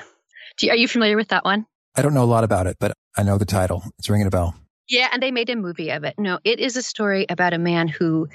You, 0.62 0.70
are 0.70 0.76
you 0.76 0.88
familiar 0.88 1.16
with 1.16 1.30
that 1.30 1.44
one? 1.44 1.66
I 1.96 2.02
don't 2.02 2.14
know 2.14 2.24
a 2.24 2.26
lot 2.26 2.44
about 2.44 2.68
it, 2.68 2.78
but 2.80 2.94
I 3.18 3.24
know 3.24 3.38
the 3.38 3.46
title. 3.46 3.84
It's 4.00 4.10
ringing 4.10 4.28
a 4.28 4.32
bell. 4.32 4.56
Yeah, 4.90 5.10
and 5.12 5.22
they 5.22 5.32
made 5.32 5.50
a 5.50 5.56
movie 5.56 5.92
of 5.92 6.04
it. 6.04 6.16
No, 6.18 6.40
it 6.44 6.60
is 6.60 6.76
a 6.76 6.84
story 6.84 7.26
about 7.30 7.54
a 7.54 7.60
man 7.60 7.88
who 7.88 8.28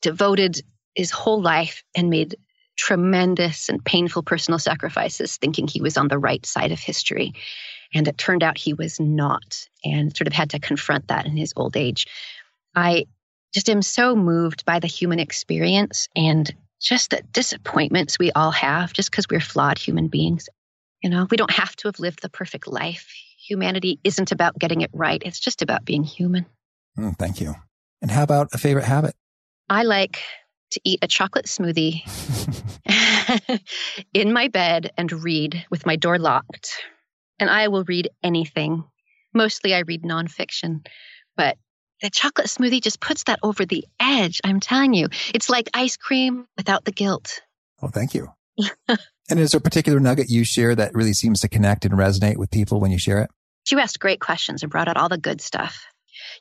devoted 0.00 0.60
his 0.94 1.10
whole 1.10 1.40
life 1.40 1.82
and 1.94 2.10
made 2.10 2.36
tremendous 2.76 3.68
and 3.68 3.84
painful 3.84 4.22
personal 4.22 4.58
sacrifices, 4.58 5.36
thinking 5.36 5.68
he 5.68 5.80
was 5.80 5.96
on 5.96 6.08
the 6.08 6.18
right 6.18 6.44
side 6.44 6.72
of 6.72 6.80
history. 6.80 7.34
And 7.94 8.08
it 8.08 8.16
turned 8.16 8.42
out 8.42 8.56
he 8.56 8.72
was 8.72 8.98
not, 8.98 9.68
and 9.84 10.16
sort 10.16 10.26
of 10.26 10.32
had 10.32 10.50
to 10.50 10.58
confront 10.58 11.08
that 11.08 11.26
in 11.26 11.36
his 11.36 11.52
old 11.54 11.76
age. 11.76 12.06
I 12.74 13.06
just 13.54 13.68
am 13.68 13.82
so 13.82 14.16
moved 14.16 14.64
by 14.64 14.80
the 14.80 14.86
human 14.86 15.18
experience 15.18 16.08
and 16.16 16.52
just 16.80 17.10
the 17.10 17.22
disappointments 17.32 18.18
we 18.18 18.32
all 18.32 18.50
have 18.50 18.92
just 18.92 19.10
because 19.10 19.26
we're 19.30 19.40
flawed 19.40 19.78
human 19.78 20.08
beings. 20.08 20.48
You 21.02 21.10
know, 21.10 21.26
we 21.30 21.36
don't 21.36 21.50
have 21.50 21.74
to 21.76 21.88
have 21.88 21.98
lived 21.98 22.22
the 22.22 22.28
perfect 22.28 22.68
life. 22.68 23.12
Humanity 23.48 23.98
isn't 24.04 24.30
about 24.30 24.58
getting 24.58 24.82
it 24.82 24.90
right, 24.92 25.20
it's 25.24 25.40
just 25.40 25.62
about 25.62 25.84
being 25.84 26.04
human. 26.04 26.46
Mm, 26.98 27.18
thank 27.18 27.40
you. 27.40 27.54
And 28.00 28.10
how 28.10 28.22
about 28.22 28.48
a 28.52 28.58
favorite 28.58 28.84
habit? 28.84 29.14
I 29.68 29.82
like 29.82 30.22
to 30.72 30.80
eat 30.84 31.00
a 31.02 31.08
chocolate 31.08 31.46
smoothie 31.46 32.02
in 34.14 34.32
my 34.32 34.48
bed 34.48 34.92
and 34.96 35.12
read 35.12 35.64
with 35.70 35.86
my 35.86 35.96
door 35.96 36.18
locked. 36.18 36.82
And 37.38 37.50
I 37.50 37.68
will 37.68 37.84
read 37.84 38.08
anything. 38.22 38.84
Mostly 39.34 39.74
I 39.74 39.80
read 39.80 40.02
nonfiction, 40.02 40.86
but 41.36 41.56
the 42.00 42.10
chocolate 42.10 42.48
smoothie 42.48 42.82
just 42.82 43.00
puts 43.00 43.24
that 43.24 43.38
over 43.42 43.64
the 43.64 43.84
edge. 43.98 44.40
I'm 44.44 44.60
telling 44.60 44.94
you, 44.94 45.08
it's 45.34 45.48
like 45.48 45.70
ice 45.74 45.96
cream 45.96 46.46
without 46.56 46.84
the 46.84 46.92
guilt. 46.92 47.40
Oh, 47.80 47.88
thank 47.88 48.14
you. 48.14 48.28
and 49.30 49.38
is 49.38 49.52
there 49.52 49.58
a 49.58 49.62
particular 49.62 50.00
nugget 50.00 50.30
you 50.30 50.44
share 50.44 50.74
that 50.74 50.94
really 50.94 51.12
seems 51.12 51.40
to 51.40 51.48
connect 51.48 51.84
and 51.84 51.94
resonate 51.94 52.36
with 52.36 52.50
people 52.50 52.80
when 52.80 52.90
you 52.90 52.98
share 52.98 53.18
it? 53.22 53.30
You 53.70 53.78
asked 53.78 54.00
great 54.00 54.20
questions 54.20 54.62
and 54.62 54.70
brought 54.70 54.88
out 54.88 54.96
all 54.96 55.08
the 55.08 55.18
good 55.18 55.40
stuff. 55.40 55.84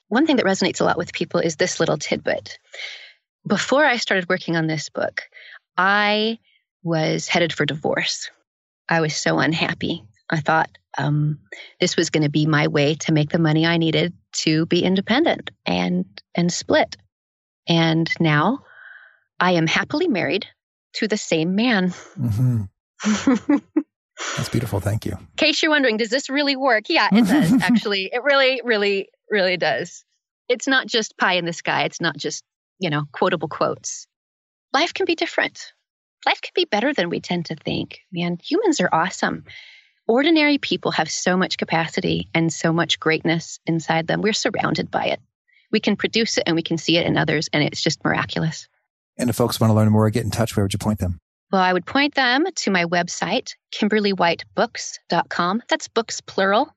One 0.07 0.25
thing 0.25 0.37
that 0.37 0.45
resonates 0.45 0.81
a 0.81 0.83
lot 0.83 0.97
with 0.97 1.13
people 1.13 1.39
is 1.39 1.55
this 1.55 1.79
little 1.79 1.97
tidbit. 1.97 2.57
Before 3.47 3.85
I 3.85 3.97
started 3.97 4.27
working 4.27 4.55
on 4.55 4.67
this 4.67 4.89
book, 4.89 5.21
I 5.77 6.39
was 6.83 7.27
headed 7.27 7.53
for 7.53 7.65
divorce. 7.65 8.29
I 8.89 9.01
was 9.01 9.15
so 9.15 9.39
unhappy. 9.39 10.03
I 10.29 10.39
thought 10.39 10.69
um, 10.97 11.39
this 11.79 11.95
was 11.95 12.09
going 12.09 12.23
to 12.23 12.29
be 12.29 12.45
my 12.45 12.67
way 12.67 12.95
to 12.95 13.13
make 13.13 13.29
the 13.29 13.39
money 13.39 13.65
I 13.65 13.77
needed 13.77 14.13
to 14.33 14.65
be 14.65 14.83
independent 14.83 15.51
and 15.65 16.05
and 16.35 16.51
split. 16.51 16.97
And 17.67 18.09
now 18.19 18.59
I 19.39 19.53
am 19.53 19.67
happily 19.67 20.07
married 20.07 20.47
to 20.93 21.07
the 21.07 21.17
same 21.17 21.55
man. 21.55 21.89
Mm-hmm. 22.19 22.63
That's 24.37 24.49
beautiful. 24.49 24.79
Thank 24.79 25.05
you. 25.05 25.13
In 25.13 25.27
case 25.37 25.61
you're 25.61 25.71
wondering, 25.71 25.97
does 25.97 26.09
this 26.09 26.29
really 26.29 26.55
work? 26.55 26.85
Yeah, 26.89 27.09
it 27.11 27.27
does. 27.27 27.53
actually, 27.61 28.09
it 28.11 28.23
really, 28.23 28.61
really, 28.63 29.09
really 29.29 29.57
does. 29.57 30.03
It's 30.47 30.67
not 30.67 30.87
just 30.87 31.17
pie 31.17 31.33
in 31.33 31.45
the 31.45 31.53
sky. 31.53 31.83
It's 31.83 32.01
not 32.01 32.17
just, 32.17 32.43
you 32.79 32.89
know, 32.89 33.03
quotable 33.11 33.47
quotes. 33.47 34.07
Life 34.73 34.93
can 34.93 35.05
be 35.05 35.15
different. 35.15 35.73
Life 36.25 36.41
can 36.41 36.51
be 36.55 36.65
better 36.65 36.93
than 36.93 37.09
we 37.09 37.19
tend 37.19 37.47
to 37.47 37.55
think. 37.55 38.01
Man, 38.11 38.37
humans 38.41 38.79
are 38.79 38.89
awesome. 38.91 39.45
Ordinary 40.07 40.57
people 40.57 40.91
have 40.91 41.09
so 41.09 41.37
much 41.37 41.57
capacity 41.57 42.29
and 42.33 42.51
so 42.51 42.73
much 42.73 42.99
greatness 42.99 43.59
inside 43.65 44.07
them. 44.07 44.21
We're 44.21 44.33
surrounded 44.33 44.91
by 44.91 45.05
it. 45.05 45.19
We 45.71 45.79
can 45.79 45.95
produce 45.95 46.37
it 46.37 46.43
and 46.45 46.55
we 46.55 46.63
can 46.63 46.77
see 46.77 46.97
it 46.97 47.05
in 47.05 47.17
others, 47.17 47.49
and 47.53 47.63
it's 47.63 47.81
just 47.81 48.03
miraculous. 48.03 48.67
And 49.21 49.29
if 49.29 49.35
folks 49.35 49.59
want 49.59 49.69
to 49.69 49.75
learn 49.75 49.89
more, 49.89 50.07
or 50.07 50.09
get 50.09 50.25
in 50.25 50.31
touch, 50.31 50.57
where 50.57 50.63
would 50.63 50.73
you 50.73 50.79
point 50.79 50.99
them? 50.99 51.19
Well, 51.51 51.61
I 51.61 51.71
would 51.71 51.85
point 51.85 52.15
them 52.15 52.45
to 52.53 52.71
my 52.71 52.85
website, 52.85 53.55
kimberlywhitebooks.com. 53.75 55.63
That's 55.69 55.87
books 55.87 56.21
plural. 56.21 56.73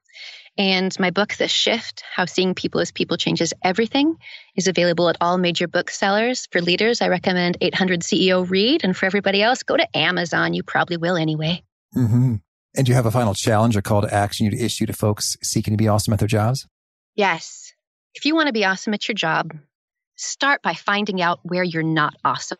And 0.56 0.96
my 1.00 1.10
book, 1.10 1.34
The 1.34 1.48
Shift 1.48 2.04
How 2.14 2.26
Seeing 2.26 2.54
People 2.54 2.80
as 2.80 2.92
People 2.92 3.16
Changes 3.16 3.52
Everything, 3.64 4.16
is 4.56 4.68
available 4.68 5.08
at 5.08 5.16
all 5.20 5.38
major 5.38 5.66
booksellers. 5.66 6.46
For 6.52 6.60
leaders, 6.60 7.00
I 7.00 7.08
recommend 7.08 7.56
800 7.60 8.02
CEO 8.02 8.48
Read. 8.48 8.84
And 8.84 8.96
for 8.96 9.06
everybody 9.06 9.42
else, 9.42 9.62
go 9.62 9.76
to 9.76 9.96
Amazon. 9.96 10.54
You 10.54 10.62
probably 10.62 10.96
will 10.96 11.16
anyway. 11.16 11.64
Mm-hmm. 11.96 12.36
And 12.76 12.86
do 12.86 12.90
you 12.90 12.94
have 12.94 13.06
a 13.06 13.10
final 13.10 13.34
challenge 13.34 13.76
or 13.76 13.82
call 13.82 14.02
to 14.02 14.12
action 14.12 14.44
you 14.44 14.50
to 14.50 14.64
issue 14.64 14.86
to 14.86 14.92
folks 14.92 15.36
seeking 15.42 15.72
to 15.72 15.78
be 15.78 15.88
awesome 15.88 16.12
at 16.12 16.18
their 16.18 16.28
jobs? 16.28 16.66
Yes. 17.16 17.72
If 18.14 18.24
you 18.24 18.34
want 18.34 18.48
to 18.48 18.52
be 18.52 18.64
awesome 18.64 18.94
at 18.94 19.08
your 19.08 19.14
job, 19.14 19.52
Start 20.16 20.62
by 20.62 20.74
finding 20.74 21.20
out 21.20 21.40
where 21.42 21.64
you're 21.64 21.82
not 21.82 22.14
awesome. 22.24 22.58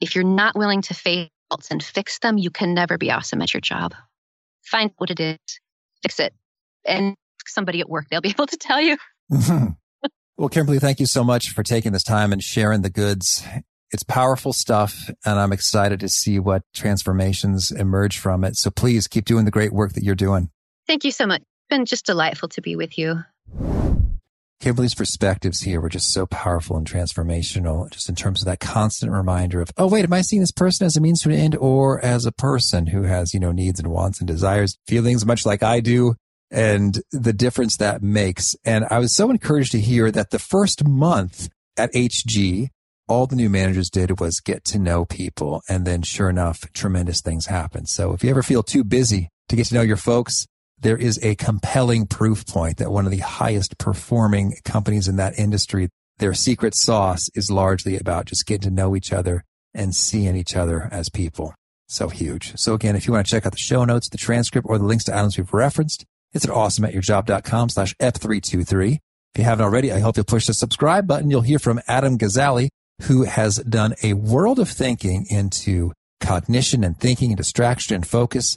If 0.00 0.14
you're 0.14 0.24
not 0.24 0.56
willing 0.56 0.82
to 0.82 0.94
face 0.94 1.30
faults 1.50 1.70
and 1.70 1.82
fix 1.82 2.18
them, 2.20 2.38
you 2.38 2.50
can 2.50 2.74
never 2.74 2.98
be 2.98 3.10
awesome 3.10 3.42
at 3.42 3.52
your 3.52 3.60
job. 3.60 3.94
Find 4.62 4.90
what 4.98 5.10
it 5.10 5.20
is, 5.20 5.38
fix 6.02 6.20
it, 6.20 6.32
and 6.84 7.16
ask 7.40 7.48
somebody 7.48 7.80
at 7.80 7.88
work, 7.88 8.06
they'll 8.08 8.20
be 8.20 8.28
able 8.38 8.46
to 8.46 8.56
tell 8.56 8.80
you. 8.80 8.96
Mm-hmm. 9.32 10.08
well, 10.36 10.48
Kimberly, 10.48 10.78
thank 10.78 11.00
you 11.00 11.06
so 11.06 11.24
much 11.24 11.50
for 11.50 11.62
taking 11.62 11.92
this 11.92 12.04
time 12.04 12.32
and 12.32 12.42
sharing 12.42 12.82
the 12.82 12.90
goods. 12.90 13.44
It's 13.92 14.02
powerful 14.02 14.52
stuff, 14.52 15.10
and 15.24 15.38
I'm 15.38 15.52
excited 15.52 16.00
to 16.00 16.08
see 16.08 16.38
what 16.38 16.62
transformations 16.74 17.70
emerge 17.70 18.18
from 18.18 18.44
it. 18.44 18.56
So 18.56 18.70
please 18.70 19.06
keep 19.06 19.24
doing 19.24 19.44
the 19.44 19.50
great 19.50 19.72
work 19.72 19.92
that 19.94 20.02
you're 20.02 20.14
doing. 20.14 20.50
Thank 20.86 21.04
you 21.04 21.12
so 21.12 21.26
much. 21.26 21.40
It's 21.40 21.68
been 21.70 21.84
just 21.84 22.06
delightful 22.06 22.48
to 22.50 22.60
be 22.60 22.76
with 22.76 22.98
you. 22.98 23.24
Kimberly's 24.60 24.94
perspectives 24.94 25.60
here 25.60 25.80
were 25.80 25.88
just 25.88 26.12
so 26.12 26.26
powerful 26.26 26.76
and 26.76 26.86
transformational, 26.86 27.90
just 27.90 28.08
in 28.08 28.14
terms 28.14 28.40
of 28.40 28.46
that 28.46 28.60
constant 28.60 29.12
reminder 29.12 29.60
of, 29.60 29.70
oh, 29.76 29.86
wait, 29.86 30.04
am 30.04 30.12
I 30.12 30.22
seeing 30.22 30.40
this 30.40 30.50
person 30.50 30.86
as 30.86 30.96
a 30.96 31.00
means 31.00 31.22
to 31.22 31.28
an 31.28 31.34
end 31.34 31.56
or 31.56 32.02
as 32.04 32.24
a 32.24 32.32
person 32.32 32.86
who 32.86 33.02
has, 33.02 33.34
you 33.34 33.40
know, 33.40 33.52
needs 33.52 33.78
and 33.78 33.88
wants 33.88 34.18
and 34.18 34.26
desires, 34.26 34.78
feelings 34.86 35.26
much 35.26 35.44
like 35.44 35.62
I 35.62 35.80
do, 35.80 36.14
and 36.50 37.00
the 37.12 37.34
difference 37.34 37.76
that 37.76 38.02
makes. 38.02 38.56
And 38.64 38.86
I 38.90 38.98
was 38.98 39.14
so 39.14 39.30
encouraged 39.30 39.72
to 39.72 39.80
hear 39.80 40.10
that 40.10 40.30
the 40.30 40.38
first 40.38 40.86
month 40.86 41.50
at 41.76 41.92
HG, 41.92 42.68
all 43.08 43.26
the 43.26 43.36
new 43.36 43.50
managers 43.50 43.90
did 43.90 44.20
was 44.20 44.40
get 44.40 44.64
to 44.64 44.78
know 44.78 45.04
people. 45.04 45.62
And 45.68 45.84
then 45.86 46.02
sure 46.02 46.30
enough, 46.30 46.72
tremendous 46.72 47.20
things 47.20 47.46
happened. 47.46 47.88
So 47.88 48.12
if 48.14 48.24
you 48.24 48.30
ever 48.30 48.42
feel 48.42 48.62
too 48.62 48.84
busy 48.84 49.28
to 49.48 49.56
get 49.56 49.66
to 49.66 49.74
know 49.74 49.82
your 49.82 49.96
folks, 49.96 50.46
there 50.86 50.96
is 50.96 51.18
a 51.20 51.34
compelling 51.34 52.06
proof 52.06 52.46
point 52.46 52.76
that 52.76 52.92
one 52.92 53.06
of 53.06 53.10
the 53.10 53.18
highest 53.18 53.76
performing 53.76 54.54
companies 54.64 55.08
in 55.08 55.16
that 55.16 55.36
industry, 55.36 55.88
their 56.18 56.32
secret 56.32 56.76
sauce 56.76 57.28
is 57.34 57.50
largely 57.50 57.96
about 57.96 58.26
just 58.26 58.46
getting 58.46 58.70
to 58.70 58.70
know 58.70 58.94
each 58.94 59.12
other 59.12 59.42
and 59.74 59.96
seeing 59.96 60.36
each 60.36 60.54
other 60.54 60.88
as 60.92 61.08
people. 61.08 61.52
So 61.88 62.08
huge. 62.08 62.56
So 62.56 62.72
again, 62.72 62.94
if 62.94 63.04
you 63.04 63.12
want 63.12 63.26
to 63.26 63.30
check 63.32 63.44
out 63.44 63.50
the 63.50 63.58
show 63.58 63.84
notes, 63.84 64.08
the 64.08 64.16
transcript, 64.16 64.68
or 64.70 64.78
the 64.78 64.84
links 64.84 65.02
to 65.06 65.12
items 65.12 65.36
we've 65.36 65.52
referenced, 65.52 66.04
it's 66.32 66.44
at 66.44 66.52
awesomeatyourjob.com 66.52 67.68
slash 67.70 67.92
F323. 68.00 68.92
If 68.92 69.00
you 69.38 69.42
haven't 69.42 69.64
already, 69.64 69.90
I 69.90 69.98
hope 69.98 70.16
you'll 70.16 70.24
push 70.24 70.46
the 70.46 70.54
subscribe 70.54 71.08
button. 71.08 71.30
You'll 71.30 71.40
hear 71.40 71.58
from 71.58 71.80
Adam 71.88 72.16
Gazzaley, 72.16 72.68
who 73.02 73.24
has 73.24 73.56
done 73.56 73.96
a 74.04 74.12
world 74.12 74.60
of 74.60 74.68
thinking 74.68 75.26
into 75.28 75.92
cognition 76.20 76.84
and 76.84 76.96
thinking 76.96 77.30
and 77.30 77.36
distraction 77.36 77.96
and 77.96 78.06
focus 78.06 78.56